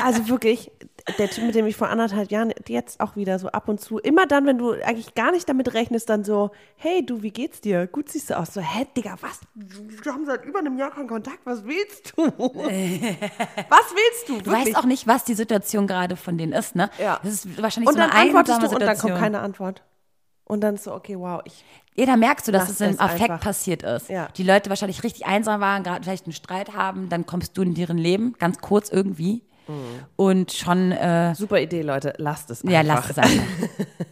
Also 0.00 0.28
wirklich, 0.28 0.70
der 1.18 1.28
Typ, 1.28 1.44
mit 1.44 1.54
dem 1.54 1.66
ich 1.66 1.76
vor 1.76 1.88
anderthalb 1.88 2.30
Jahren 2.30 2.52
jetzt 2.68 3.00
auch 3.00 3.16
wieder 3.16 3.38
so 3.38 3.48
ab 3.48 3.68
und 3.68 3.80
zu, 3.80 3.98
immer 3.98 4.26
dann, 4.26 4.46
wenn 4.46 4.58
du 4.58 4.72
eigentlich 4.72 5.14
gar 5.14 5.32
nicht 5.32 5.48
damit 5.48 5.74
rechnest, 5.74 6.08
dann 6.08 6.24
so, 6.24 6.50
hey 6.76 7.04
du, 7.04 7.22
wie 7.22 7.30
geht's 7.30 7.60
dir? 7.60 7.86
Gut 7.88 8.10
siehst 8.10 8.30
du 8.30 8.38
aus. 8.38 8.54
So, 8.54 8.60
hä, 8.60 8.86
Digga, 8.96 9.16
was? 9.20 9.40
Wir 9.54 10.12
haben 10.12 10.24
seit 10.24 10.44
über 10.44 10.60
einem 10.60 10.78
Jahr 10.78 10.90
keinen 10.90 11.08
Kontakt, 11.08 11.40
was 11.44 11.64
willst 11.64 12.12
du? 12.16 12.22
was 12.28 13.94
willst 13.94 14.28
du? 14.28 14.40
Du 14.40 14.52
weißt 14.52 14.76
auch 14.76 14.84
nicht, 14.84 15.06
was 15.06 15.24
die 15.24 15.34
Situation 15.34 15.86
gerade 15.86 16.16
von 16.16 16.38
denen 16.38 16.52
ist, 16.52 16.76
ne? 16.76 16.90
Ja. 16.98 17.18
Das 17.22 17.32
ist 17.32 17.62
wahrscheinlich 17.62 17.88
und 17.88 17.94
so 17.94 18.00
dann 18.00 18.10
eine 18.10 18.20
einsame 18.20 18.44
du 18.44 18.52
und 18.52 18.62
dann 18.62 18.70
Situation. 18.70 19.10
kommt 19.10 19.22
keine 19.22 19.40
Antwort. 19.40 19.82
Und 20.46 20.60
dann 20.60 20.76
so, 20.76 20.92
okay, 20.92 21.18
wow, 21.18 21.40
ich, 21.44 21.64
Ja, 21.96 22.06
da 22.06 22.16
merkst 22.16 22.46
du, 22.48 22.52
dass 22.52 22.68
es 22.68 22.80
im 22.80 23.00
Affekt 23.00 23.30
einfach. 23.30 23.40
passiert 23.40 23.82
ist. 23.82 24.10
Ja. 24.10 24.28
Die 24.36 24.42
Leute 24.42 24.68
wahrscheinlich 24.68 25.02
richtig 25.02 25.26
einsam 25.26 25.60
waren, 25.60 25.82
gerade 25.82 26.02
vielleicht 26.02 26.26
einen 26.26 26.32
Streit 26.34 26.74
haben, 26.74 27.08
dann 27.08 27.24
kommst 27.26 27.56
du 27.56 27.62
in 27.62 27.74
deren 27.74 27.96
Leben, 27.98 28.34
ganz 28.38 28.58
kurz 28.58 28.90
irgendwie. 28.90 29.42
Und 30.16 30.52
schon, 30.52 30.92
äh, 30.92 31.34
Super 31.34 31.58
Idee, 31.58 31.80
Leute. 31.80 32.12
Lasst 32.18 32.50
es 32.50 32.60
einfach. 32.62 32.72
ja, 32.74 32.82
lasst 32.82 33.10
es 33.12 33.16
einfach. 33.18 33.44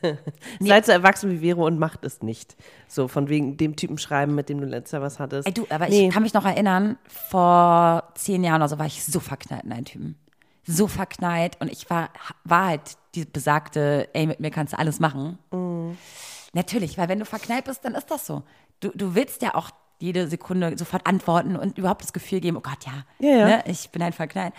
Seid 0.60 0.86
so 0.86 0.92
erwachsen 0.92 1.30
wie 1.30 1.38
Vero 1.46 1.66
und 1.66 1.78
macht 1.78 2.06
es 2.06 2.22
nicht. 2.22 2.56
So, 2.88 3.06
von 3.06 3.28
wegen 3.28 3.58
dem 3.58 3.76
Typen 3.76 3.98
schreiben, 3.98 4.34
mit 4.34 4.48
dem 4.48 4.62
du 4.62 4.66
letztes 4.66 4.92
Jahr 4.92 5.02
was 5.02 5.18
hattest. 5.18 5.46
Ey, 5.46 5.52
du, 5.52 5.66
aber 5.68 5.88
Nee. 5.88 6.06
ich 6.08 6.14
kann 6.14 6.22
mich 6.22 6.32
noch 6.32 6.46
erinnern, 6.46 6.96
vor 7.06 8.04
zehn 8.14 8.42
Jahren 8.44 8.62
oder 8.62 8.70
so 8.70 8.78
war 8.78 8.86
ich 8.86 9.04
so 9.04 9.20
verknallt 9.20 9.64
in 9.64 9.72
einen 9.72 9.84
Typen. 9.84 10.18
So 10.64 10.86
verknallt 10.86 11.56
und 11.60 11.70
ich 11.70 11.90
war, 11.90 12.10
war 12.44 12.66
halt 12.66 12.96
die 13.14 13.24
besagte, 13.24 14.08
ey, 14.14 14.26
mit 14.26 14.40
mir 14.40 14.50
kannst 14.50 14.72
du 14.74 14.78
alles 14.78 15.00
machen. 15.00 15.38
Mhm. 15.50 15.96
Natürlich, 16.52 16.98
weil 16.98 17.08
wenn 17.08 17.18
du 17.18 17.24
verknallt 17.24 17.64
bist, 17.64 17.84
dann 17.84 17.94
ist 17.94 18.10
das 18.10 18.26
so. 18.26 18.42
Du, 18.80 18.90
du 18.94 19.14
willst 19.14 19.42
ja 19.42 19.54
auch 19.54 19.70
jede 19.98 20.26
Sekunde 20.28 20.76
sofort 20.76 21.06
antworten 21.06 21.56
und 21.56 21.78
überhaupt 21.78 22.02
das 22.02 22.12
Gefühl 22.12 22.40
geben, 22.40 22.56
oh 22.56 22.60
Gott, 22.60 22.84
ja, 22.84 23.04
Ja, 23.20 23.36
ja. 23.38 23.46
Ne, 23.46 23.64
ich 23.66 23.90
bin 23.90 24.02
halt 24.02 24.14
verknallt. 24.14 24.52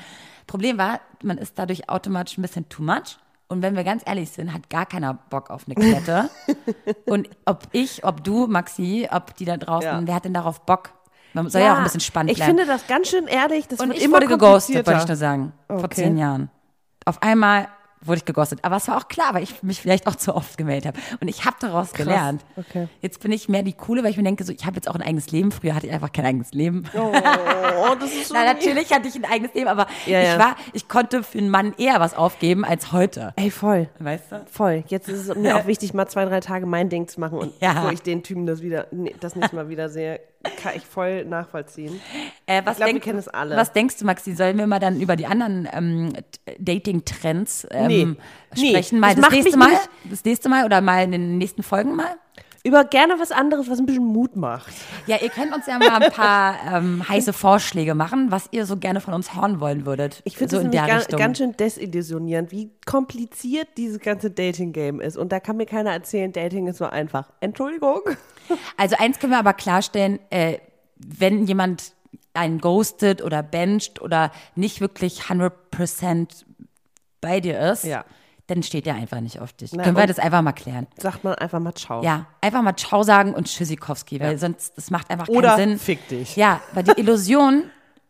Problem 0.47 0.77
war, 0.77 0.99
man 1.21 1.37
ist 1.37 1.57
dadurch 1.59 1.89
automatisch 1.89 2.37
ein 2.37 2.41
bisschen 2.41 2.67
too 2.69 2.81
much. 2.83 3.17
Und 3.49 3.61
wenn 3.61 3.75
wir 3.75 3.83
ganz 3.83 4.03
ehrlich 4.05 4.31
sind, 4.31 4.53
hat 4.53 4.69
gar 4.69 4.85
keiner 4.85 5.13
Bock 5.13 5.49
auf 5.49 5.65
eine 5.67 5.75
Klette. 5.75 6.29
und 7.05 7.29
ob 7.45 7.67
ich, 7.71 8.03
ob 8.03 8.23
du, 8.23 8.47
Maxi, 8.47 9.07
ob 9.11 9.35
die 9.35 9.45
da 9.45 9.57
draußen, 9.57 9.89
Ja. 9.89 10.01
wer 10.07 10.15
hat 10.15 10.25
denn 10.25 10.33
darauf 10.33 10.61
Bock? 10.65 10.91
Man 11.34 11.50
soll 11.50 11.62
ja, 11.62 11.74
auch 11.74 11.78
ein 11.78 11.84
bisschen 11.84 12.00
spannend 12.00 12.32
Ich 12.32 12.38
bleiben. 12.38 12.58
finde 12.58 12.65
das 12.72 12.88
ganz 12.88 13.10
schön 13.10 13.28
ehrlich. 13.28 13.67
Das 13.67 13.80
und 13.80 13.89
wird 13.89 13.98
ich 13.98 14.04
immer 14.06 14.17
wurde 14.17 14.28
geghostet, 14.28 14.86
wollte 14.88 15.02
ich 15.02 15.08
nur 15.08 15.17
sagen. 15.17 15.52
Vor 15.67 15.80
Okay. 15.84 15.96
zehn 15.96 16.17
Jahren. 16.17 16.50
Auf 17.06 17.22
einmal 17.22 17.67
wurde 18.06 18.17
ich 18.17 18.26
geghostet. 18.26 18.60
Aber 18.63 18.76
es 18.76 18.88
war 18.89 18.98
auch 18.98 19.08
klar, 19.08 19.34
weil 19.34 19.43
ich 19.43 19.63
mich 19.63 19.80
vielleicht 19.82 20.08
auch 20.08 20.15
zu 20.17 20.36
oft 20.36 20.58
gemeldet 20.58 20.88
habe. 20.88 21.00
Und 21.22 21.30
ich 21.30 21.46
habe 21.46 21.56
daraus 21.62 21.93
gelernt. 21.93 22.43
Okay. 22.58 22.89
Jetzt 23.00 23.22
bin 23.22 23.32
ich 23.32 23.48
mehr 23.48 23.63
die 23.63 23.72
Coole, 23.72 24.04
weil 24.04 24.12
ich 24.12 24.17
mir 24.17 24.24
denke, 24.24 24.43
so, 24.43 24.52
ich 24.52 24.65
habe 24.65 24.76
jetzt 24.76 24.89
auch 24.89 24.96
ein 24.96 25.02
eigenes 25.02 25.32
Leben. 25.32 25.54
Früher 25.54 25.74
hatte 25.74 25.88
ich 25.88 25.93
einfach 25.93 26.12
kein 26.12 26.26
eigenes 26.26 26.52
Leben. 26.52 26.84
Oh, 26.93 27.12
das 27.98 28.12
ist 28.12 28.28
so 28.28 28.34
Na, 28.34 28.43
natürlich 28.43 28.91
hatte 28.93 29.08
ich 29.08 29.15
ein 29.15 29.24
eigenes 29.24 29.54
Leben, 29.54 29.69
aber 29.69 29.88
Ja, 30.06 30.19
ja. 30.19 30.34
ich 30.34 30.39
war, 30.39 30.56
ich 30.74 30.89
konnte 30.89 31.24
für 31.24 31.38
einen 31.38 31.50
Mann 31.50 31.74
eher 31.78 32.02
was 32.02 32.13
aufgeben 32.13 32.65
als 32.65 32.91
heute. 32.91 33.32
Ey, 33.38 33.50
voll. 33.52 33.88
Weißt 34.00 34.32
du? 34.34 34.46
Voll. 34.52 34.84
Jetzt 34.88 35.08
ist 35.08 35.30
es 35.30 35.36
mir 35.38 35.56
auch 35.58 35.65
wichtig, 35.65 35.93
mal 35.93 36.08
zwei, 36.08 36.26
drei 36.26 36.41
Tage 36.41 36.65
mein 36.65 36.89
Ding 36.89 37.08
zu 37.08 37.22
machen. 37.22 37.38
Und 37.38 37.54
Ja. 37.62 37.72
bevor 37.74 37.93
ich 37.93 38.02
den 38.02 38.22
Typen 38.22 38.46
das 38.46 38.62
wieder, 38.62 38.88
das 39.22 39.38
nächste 39.38 39.56
Mal 39.56 39.69
wieder 39.69 39.88
sehe, 39.88 40.19
kann 40.62 40.73
ich 40.75 40.84
voll 40.86 41.25
nachvollziehen. 41.25 41.99
Äh, 42.45 42.62
was 42.65 42.77
Ich 42.77 42.84
glaub, 42.84 42.93
wir 42.93 42.99
kennen 43.01 43.19
es 43.19 43.27
alle. 43.27 43.56
Was 43.56 43.71
denkst 43.73 43.97
du, 43.97 44.06
Maxi? 44.06 44.36
Sollen 44.36 44.58
wir 44.58 44.67
mal 44.67 44.79
dann 44.79 44.99
über 44.99 45.15
die 45.15 45.25
anderen 45.25 45.67
ähm, 45.71 46.13
Dating-Trends 46.60 47.67
ähm, 47.71 48.17
Nee. 48.56 48.69
Sprechen? 48.69 48.99
Mal 48.99 49.15
Das 49.15 49.25
das, 49.25 49.34
nächste 49.34 49.58
Mal? 49.58 49.69
nicht- 49.69 49.89
Das 50.10 50.25
nächste 50.25 50.49
Mal 50.49 50.65
oder 50.65 50.82
mal 50.82 51.03
in 51.03 51.12
den 51.12 51.38
nächsten 51.38 51.63
Folgen 51.63 51.95
mal? 51.95 52.15
Über 52.65 52.86
gerne 52.86 53.15
was 53.19 53.32
anderes, 53.32 53.69
was 53.69 53.80
ein 53.80 53.86
bisschen 53.86 54.06
Mut 54.06 54.38
macht. 54.38 54.71
Ja, 55.06 55.17
ihr 55.17 55.30
könnt 55.30 55.54
uns 55.54 55.67
ja 55.67 55.78
mal 55.80 56.02
ein 56.02 56.12
paar 56.12 56.56
ähm, 56.73 57.08
heiße 57.10 57.34
Vorschläge 57.34 57.93
machen, 57.93 58.32
was 58.32 58.47
ihr 58.52 58.65
so 58.65 58.78
gerne 58.78 59.02
von 59.02 59.13
uns 59.13 59.36
hören 59.36 59.60
wollen 59.60 59.86
würdet. 59.86 60.21
Ich 60.23 60.38
finde 60.38 60.52
so 60.52 60.58
es 60.60 60.63
in 60.65 60.71
der 60.71 60.88
ga, 60.88 60.95
Richtung. 60.97 61.19
ganz 61.19 61.39
schön 61.39 61.58
desillusionierend, 61.58 62.52
wie 62.54 62.71
kompliziert 62.86 63.67
dieses 63.76 63.99
ganze 63.99 64.32
Dating-Game 64.32 65.02
ist. 65.02 65.17
Und 65.17 65.34
da 65.34 65.41
kann 65.41 65.58
mir 65.58 65.65
keiner 65.65 65.91
erzählen, 65.91 66.32
Dating 66.32 66.67
ist 66.67 66.78
so 66.78 66.86
einfach. 66.86 67.34
Entschuldigung. 67.41 67.99
Also 68.78 68.95
eins 68.97 69.19
können 69.19 69.34
wir 69.34 69.39
aber 69.39 69.54
klarstellen, 69.54 70.19
äh, 70.30 70.58
wenn 70.95 71.45
jemand 71.47 71.93
einen 72.34 72.60
ghostet 72.62 73.21
oder 73.21 73.43
bencht 73.43 74.02
oder 74.02 74.32
nicht 74.56 74.80
wirklich 74.80 75.23
100% 75.23 76.45
bei 77.19 77.39
dir 77.41 77.60
ist, 77.60 77.84
Ja. 77.84 78.06
Dann 78.53 78.63
steht 78.63 78.85
der 78.85 78.95
einfach 78.95 79.19
nicht 79.19 79.39
auf 79.39 79.53
dich. 79.53 79.73
Na, 79.73 79.83
können 79.83 79.97
wir 79.97 80.07
das 80.07 80.19
einfach 80.19 80.41
mal 80.41 80.51
klären? 80.53 80.87
Sagt 80.97 81.23
man 81.23 81.35
einfach 81.35 81.59
mal 81.59 81.73
Ciao. 81.73 82.03
Ja, 82.03 82.27
einfach 82.41 82.61
mal 82.61 82.75
Ciao 82.75 83.03
sagen 83.03 83.33
und 83.33 83.47
Tschüssikowski, 83.47 84.19
weil 84.19 84.37
sonst, 84.37 84.77
das 84.77 84.91
macht 84.91 85.09
einfach 85.09 85.27
keinen 85.27 85.37
Oder 85.37 85.55
Sinn. 85.55 85.79
fick 85.79 86.07
dich. 86.07 86.35
Ja, 86.35 86.61
weil 86.73 86.83
die 86.83 86.99
Illusion, 86.99 87.63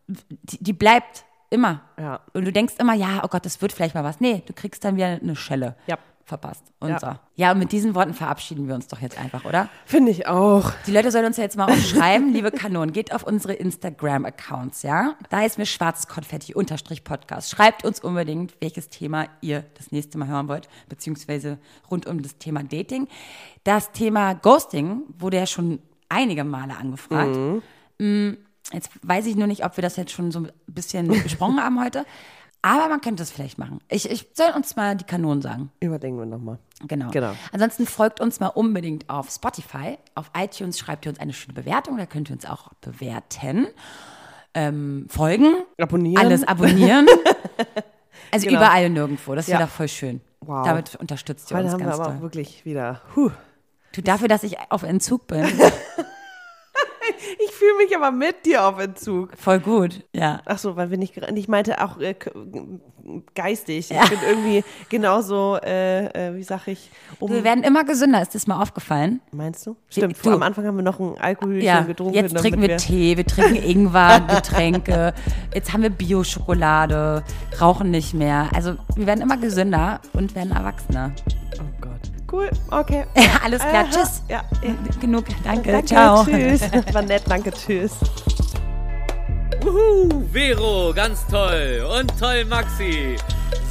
die, 0.08 0.64
die 0.64 0.74
bleibt 0.74 1.24
immer. 1.50 1.82
Ja. 2.00 2.20
Und 2.34 2.46
du 2.46 2.52
denkst 2.52 2.76
immer, 2.80 2.94
ja, 2.94 3.22
oh 3.24 3.28
Gott, 3.28 3.46
das 3.46 3.62
wird 3.62 3.72
vielleicht 3.72 3.96
mal 3.96 4.04
was. 4.04 4.20
Nee, 4.20 4.44
du 4.46 4.54
kriegst 4.54 4.84
dann 4.84 4.96
wieder 4.96 5.20
eine 5.22 5.36
Schelle. 5.36 5.76
Ja. 5.88 5.98
Verpasst. 6.26 6.64
Und 6.80 6.90
Ja. 6.90 7.00
so. 7.00 7.08
Ja, 7.36 7.52
und 7.52 7.60
mit 7.60 7.72
diesen 7.74 7.96
Worten 7.96 8.14
verabschieden 8.14 8.68
wir 8.68 8.76
uns 8.76 8.88
doch 8.88 9.02
jetzt 9.02 9.18
einfach, 9.20 9.44
oder? 9.44 9.68
Finde 9.86 10.12
ich 10.12 10.26
auch. 10.28 10.72
Die 10.88 10.92
Leute 10.92 11.12
sollen 11.12 11.26
uns 11.26 11.36
ja 11.38 11.44
jetzt 11.44 11.58
mal 11.58 11.70
auch 11.70 11.76
schreiben, 11.78 12.32
liebe 12.32 12.50
Kanonen, 12.52 12.94
geht 12.94 13.14
auf 13.14 13.24
unsere 13.24 13.54
Instagram-Accounts, 13.54 14.84
ja? 14.84 15.16
Da 15.30 15.44
ist 15.44 15.58
mir 15.58 15.66
schwarzes 15.66 16.08
Konfetti 16.08 16.54
unterstrich 16.54 17.04
Podcast. 17.04 17.50
Schreibt 17.50 17.84
uns 17.86 18.00
unbedingt, 18.00 18.54
welches 18.62 18.90
Thema 18.90 19.28
ihr 19.42 19.66
das 19.78 19.92
nächste 19.92 20.18
Mal 20.18 20.28
hören 20.28 20.48
wollt, 20.48 20.70
beziehungsweise 20.90 21.58
rund 21.92 22.06
um 22.06 22.22
das 22.22 22.38
Thema 22.38 22.64
Dating. 22.64 23.08
Das 23.64 23.92
Thema 23.92 24.34
Ghosting 24.34 25.02
wurde 25.18 25.38
ja 25.38 25.46
schon 25.46 25.80
einige 26.10 26.44
Male 26.44 26.76
angefragt. 26.78 27.38
Mm, 28.00 28.32
Jetzt 28.72 28.92
weiß 29.02 29.26
ich 29.26 29.36
nur 29.36 29.46
nicht, 29.48 29.66
ob 29.66 29.76
wir 29.78 29.82
das 29.82 29.98
jetzt 29.98 30.14
schon 30.14 30.32
so 30.32 30.40
ein 30.40 30.52
bisschen 30.68 31.08
besprochen 31.24 31.62
haben 31.62 31.84
heute. 31.84 32.06
Aber 32.66 32.88
man 32.88 33.02
könnte 33.02 33.22
es 33.24 33.30
vielleicht 33.32 33.58
machen. 33.58 33.80
Ich, 33.90 34.10
ich 34.10 34.30
soll 34.34 34.50
uns 34.56 34.76
mal 34.78 34.96
die 34.96 35.04
Kanonen 35.04 35.42
sagen. 35.42 35.70
Überdenken 35.82 36.18
wir 36.20 36.26
nochmal. 36.26 36.60
Genau. 36.88 37.12
Genau. 37.12 37.34
Ansonsten 37.52 37.86
folgt 37.86 38.22
uns 38.22 38.40
mal 38.40 38.48
unbedingt 38.48 39.10
auf 39.10 39.30
Spotify. 39.30 39.98
Auf 40.16 40.32
iTunes 40.36 40.80
schreibt 40.80 41.06
ihr 41.06 41.10
uns 41.12 41.20
eine 41.20 41.34
schöne 41.34 41.54
Bewertung. 41.54 41.98
Da 41.98 42.06
könnt 42.06 42.30
ihr 42.30 42.34
uns 42.36 42.46
auch 42.46 42.70
bewerten. 42.80 43.68
Ähm, 44.54 45.08
folgen. 45.10 45.54
Abonnieren. 45.78 46.26
Alles 46.26 46.44
abonnieren. 46.48 47.06
Also 48.32 48.48
Genau. 48.48 48.60
überall 48.62 48.86
und 48.88 48.94
nirgendwo. 48.94 49.36
Das 49.36 49.48
wäre 49.48 49.60
Ja. 49.60 49.66
doch 49.68 49.72
voll 49.74 49.88
schön. 49.88 50.22
Wow. 50.42 50.66
Damit 50.66 50.96
unterstützt 50.96 51.52
ihr 51.52 51.58
Heute 51.58 51.66
uns 51.66 51.74
haben 51.74 51.80
wir 51.82 51.86
ganz 51.88 52.00
aber 52.00 52.10
doll. 52.10 52.18
auch 52.18 52.22
wirklich 52.22 52.66
wieder. 52.66 53.02
Huh. 53.16 53.30
Du, 53.94 54.02
dafür, 54.02 54.28
dass 54.28 54.44
ich 54.44 54.58
auf 54.70 54.82
Entzug 54.84 55.28
bin. 55.28 55.46
Ich 57.40 57.52
fühle 57.52 57.78
mich 57.78 57.96
aber 57.96 58.12
mit 58.12 58.46
dir 58.46 58.66
auf 58.66 58.80
Entzug. 58.80 59.32
voll 59.38 59.60
gut. 59.60 60.04
Ja. 60.14 60.42
Ach 60.46 60.58
so, 60.58 60.76
weil 60.76 60.90
wir 60.92 60.98
nicht, 60.98 61.16
ich 61.36 61.48
meinte 61.48 61.84
auch 61.84 62.00
äh, 62.00 62.16
geistig. 63.36 63.92
Ich 63.92 64.10
bin 64.10 64.20
irgendwie 64.28 64.64
genauso, 64.90 65.58
äh, 65.64 66.06
äh, 66.30 66.36
wie 66.36 66.44
sag 66.44 66.68
ich, 66.68 66.90
um. 67.20 67.32
Wir 67.32 67.44
werden 67.44 67.64
immer 67.64 67.84
gesünder. 67.84 68.22
Ist 68.22 68.36
das 68.36 68.48
mal 68.48 68.62
aufgefallen? 68.62 69.22
Meinst 69.32 69.66
du? 69.66 69.76
Stimmt, 69.90 70.18
du- 70.24 70.32
am 70.32 70.44
Anfang 70.44 70.66
haben 70.66 70.76
wir 70.76 70.84
noch 70.84 71.00
ein 71.00 71.18
Alkoholchen 71.20 71.62
Ja, 71.62 71.82
getrunken. 71.82 72.14
jetzt 72.16 72.36
trinken 72.38 72.62
wir 72.62 72.68
damit 72.70 72.82
Tee, 72.82 73.18
wir 73.18 73.26
trinken 73.26 73.56
Ingwer-Getränke, 73.64 75.14
jetzt 75.54 75.74
haben 75.74 75.84
wir 75.84 75.90
Bio-Schokolade, 75.90 77.24
rauchen 77.60 77.92
nicht 77.92 78.14
mehr. 78.14 78.50
Also 78.54 78.76
wir 78.96 79.06
werden 79.08 79.22
immer 79.22 79.38
gesünder 79.38 80.00
und 80.14 80.36
werden 80.36 80.52
erwachsener. 80.52 81.12
Cool, 82.34 82.50
okay. 82.72 83.06
Alles 83.44 83.62
klar, 83.62 83.86
Aha. 83.86 83.92
tschüss. 83.92 84.24
Ja. 84.28 84.44
Genug, 85.00 85.26
danke, 85.44 85.72
Danke, 85.72 85.86
ciao. 85.86 86.26
tschüss. 86.26 86.62
War 86.94 87.04
nett, 87.04 87.22
danke, 87.28 87.52
tschüss. 87.52 87.92
Wuhu, 89.62 90.26
Vero, 90.32 90.92
ganz 90.96 91.28
toll. 91.28 91.88
Und 91.96 92.12
toll, 92.20 92.44
Maxi. 92.46 93.18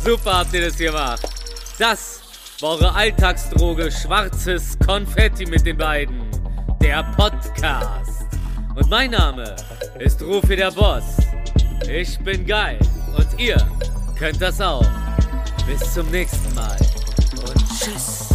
Super 0.04 0.38
habt 0.38 0.54
ihr 0.54 0.66
das 0.66 0.78
gemacht. 0.78 1.28
Das 1.76 2.20
war 2.60 2.70
eure 2.70 2.94
Alltagsdroge 2.94 3.90
Schwarzes 3.90 4.78
Konfetti 4.86 5.44
mit 5.44 5.66
den 5.66 5.76
beiden. 5.76 6.22
Der 6.80 7.02
Podcast. 7.16 8.26
Und 8.76 8.88
mein 8.88 9.10
Name 9.10 9.56
ist 9.98 10.22
Rufi 10.22 10.54
der 10.54 10.70
Boss. 10.70 11.16
Ich 11.90 12.16
bin 12.20 12.46
geil. 12.46 12.78
Und 13.16 13.26
ihr 13.40 13.56
könnt 14.16 14.40
das 14.40 14.60
auch. 14.60 14.86
Bis 15.66 15.94
zum 15.94 16.08
nächsten 16.12 16.54
Mal. 16.54 16.76
Und 17.44 17.58
tschüss. 17.76 18.31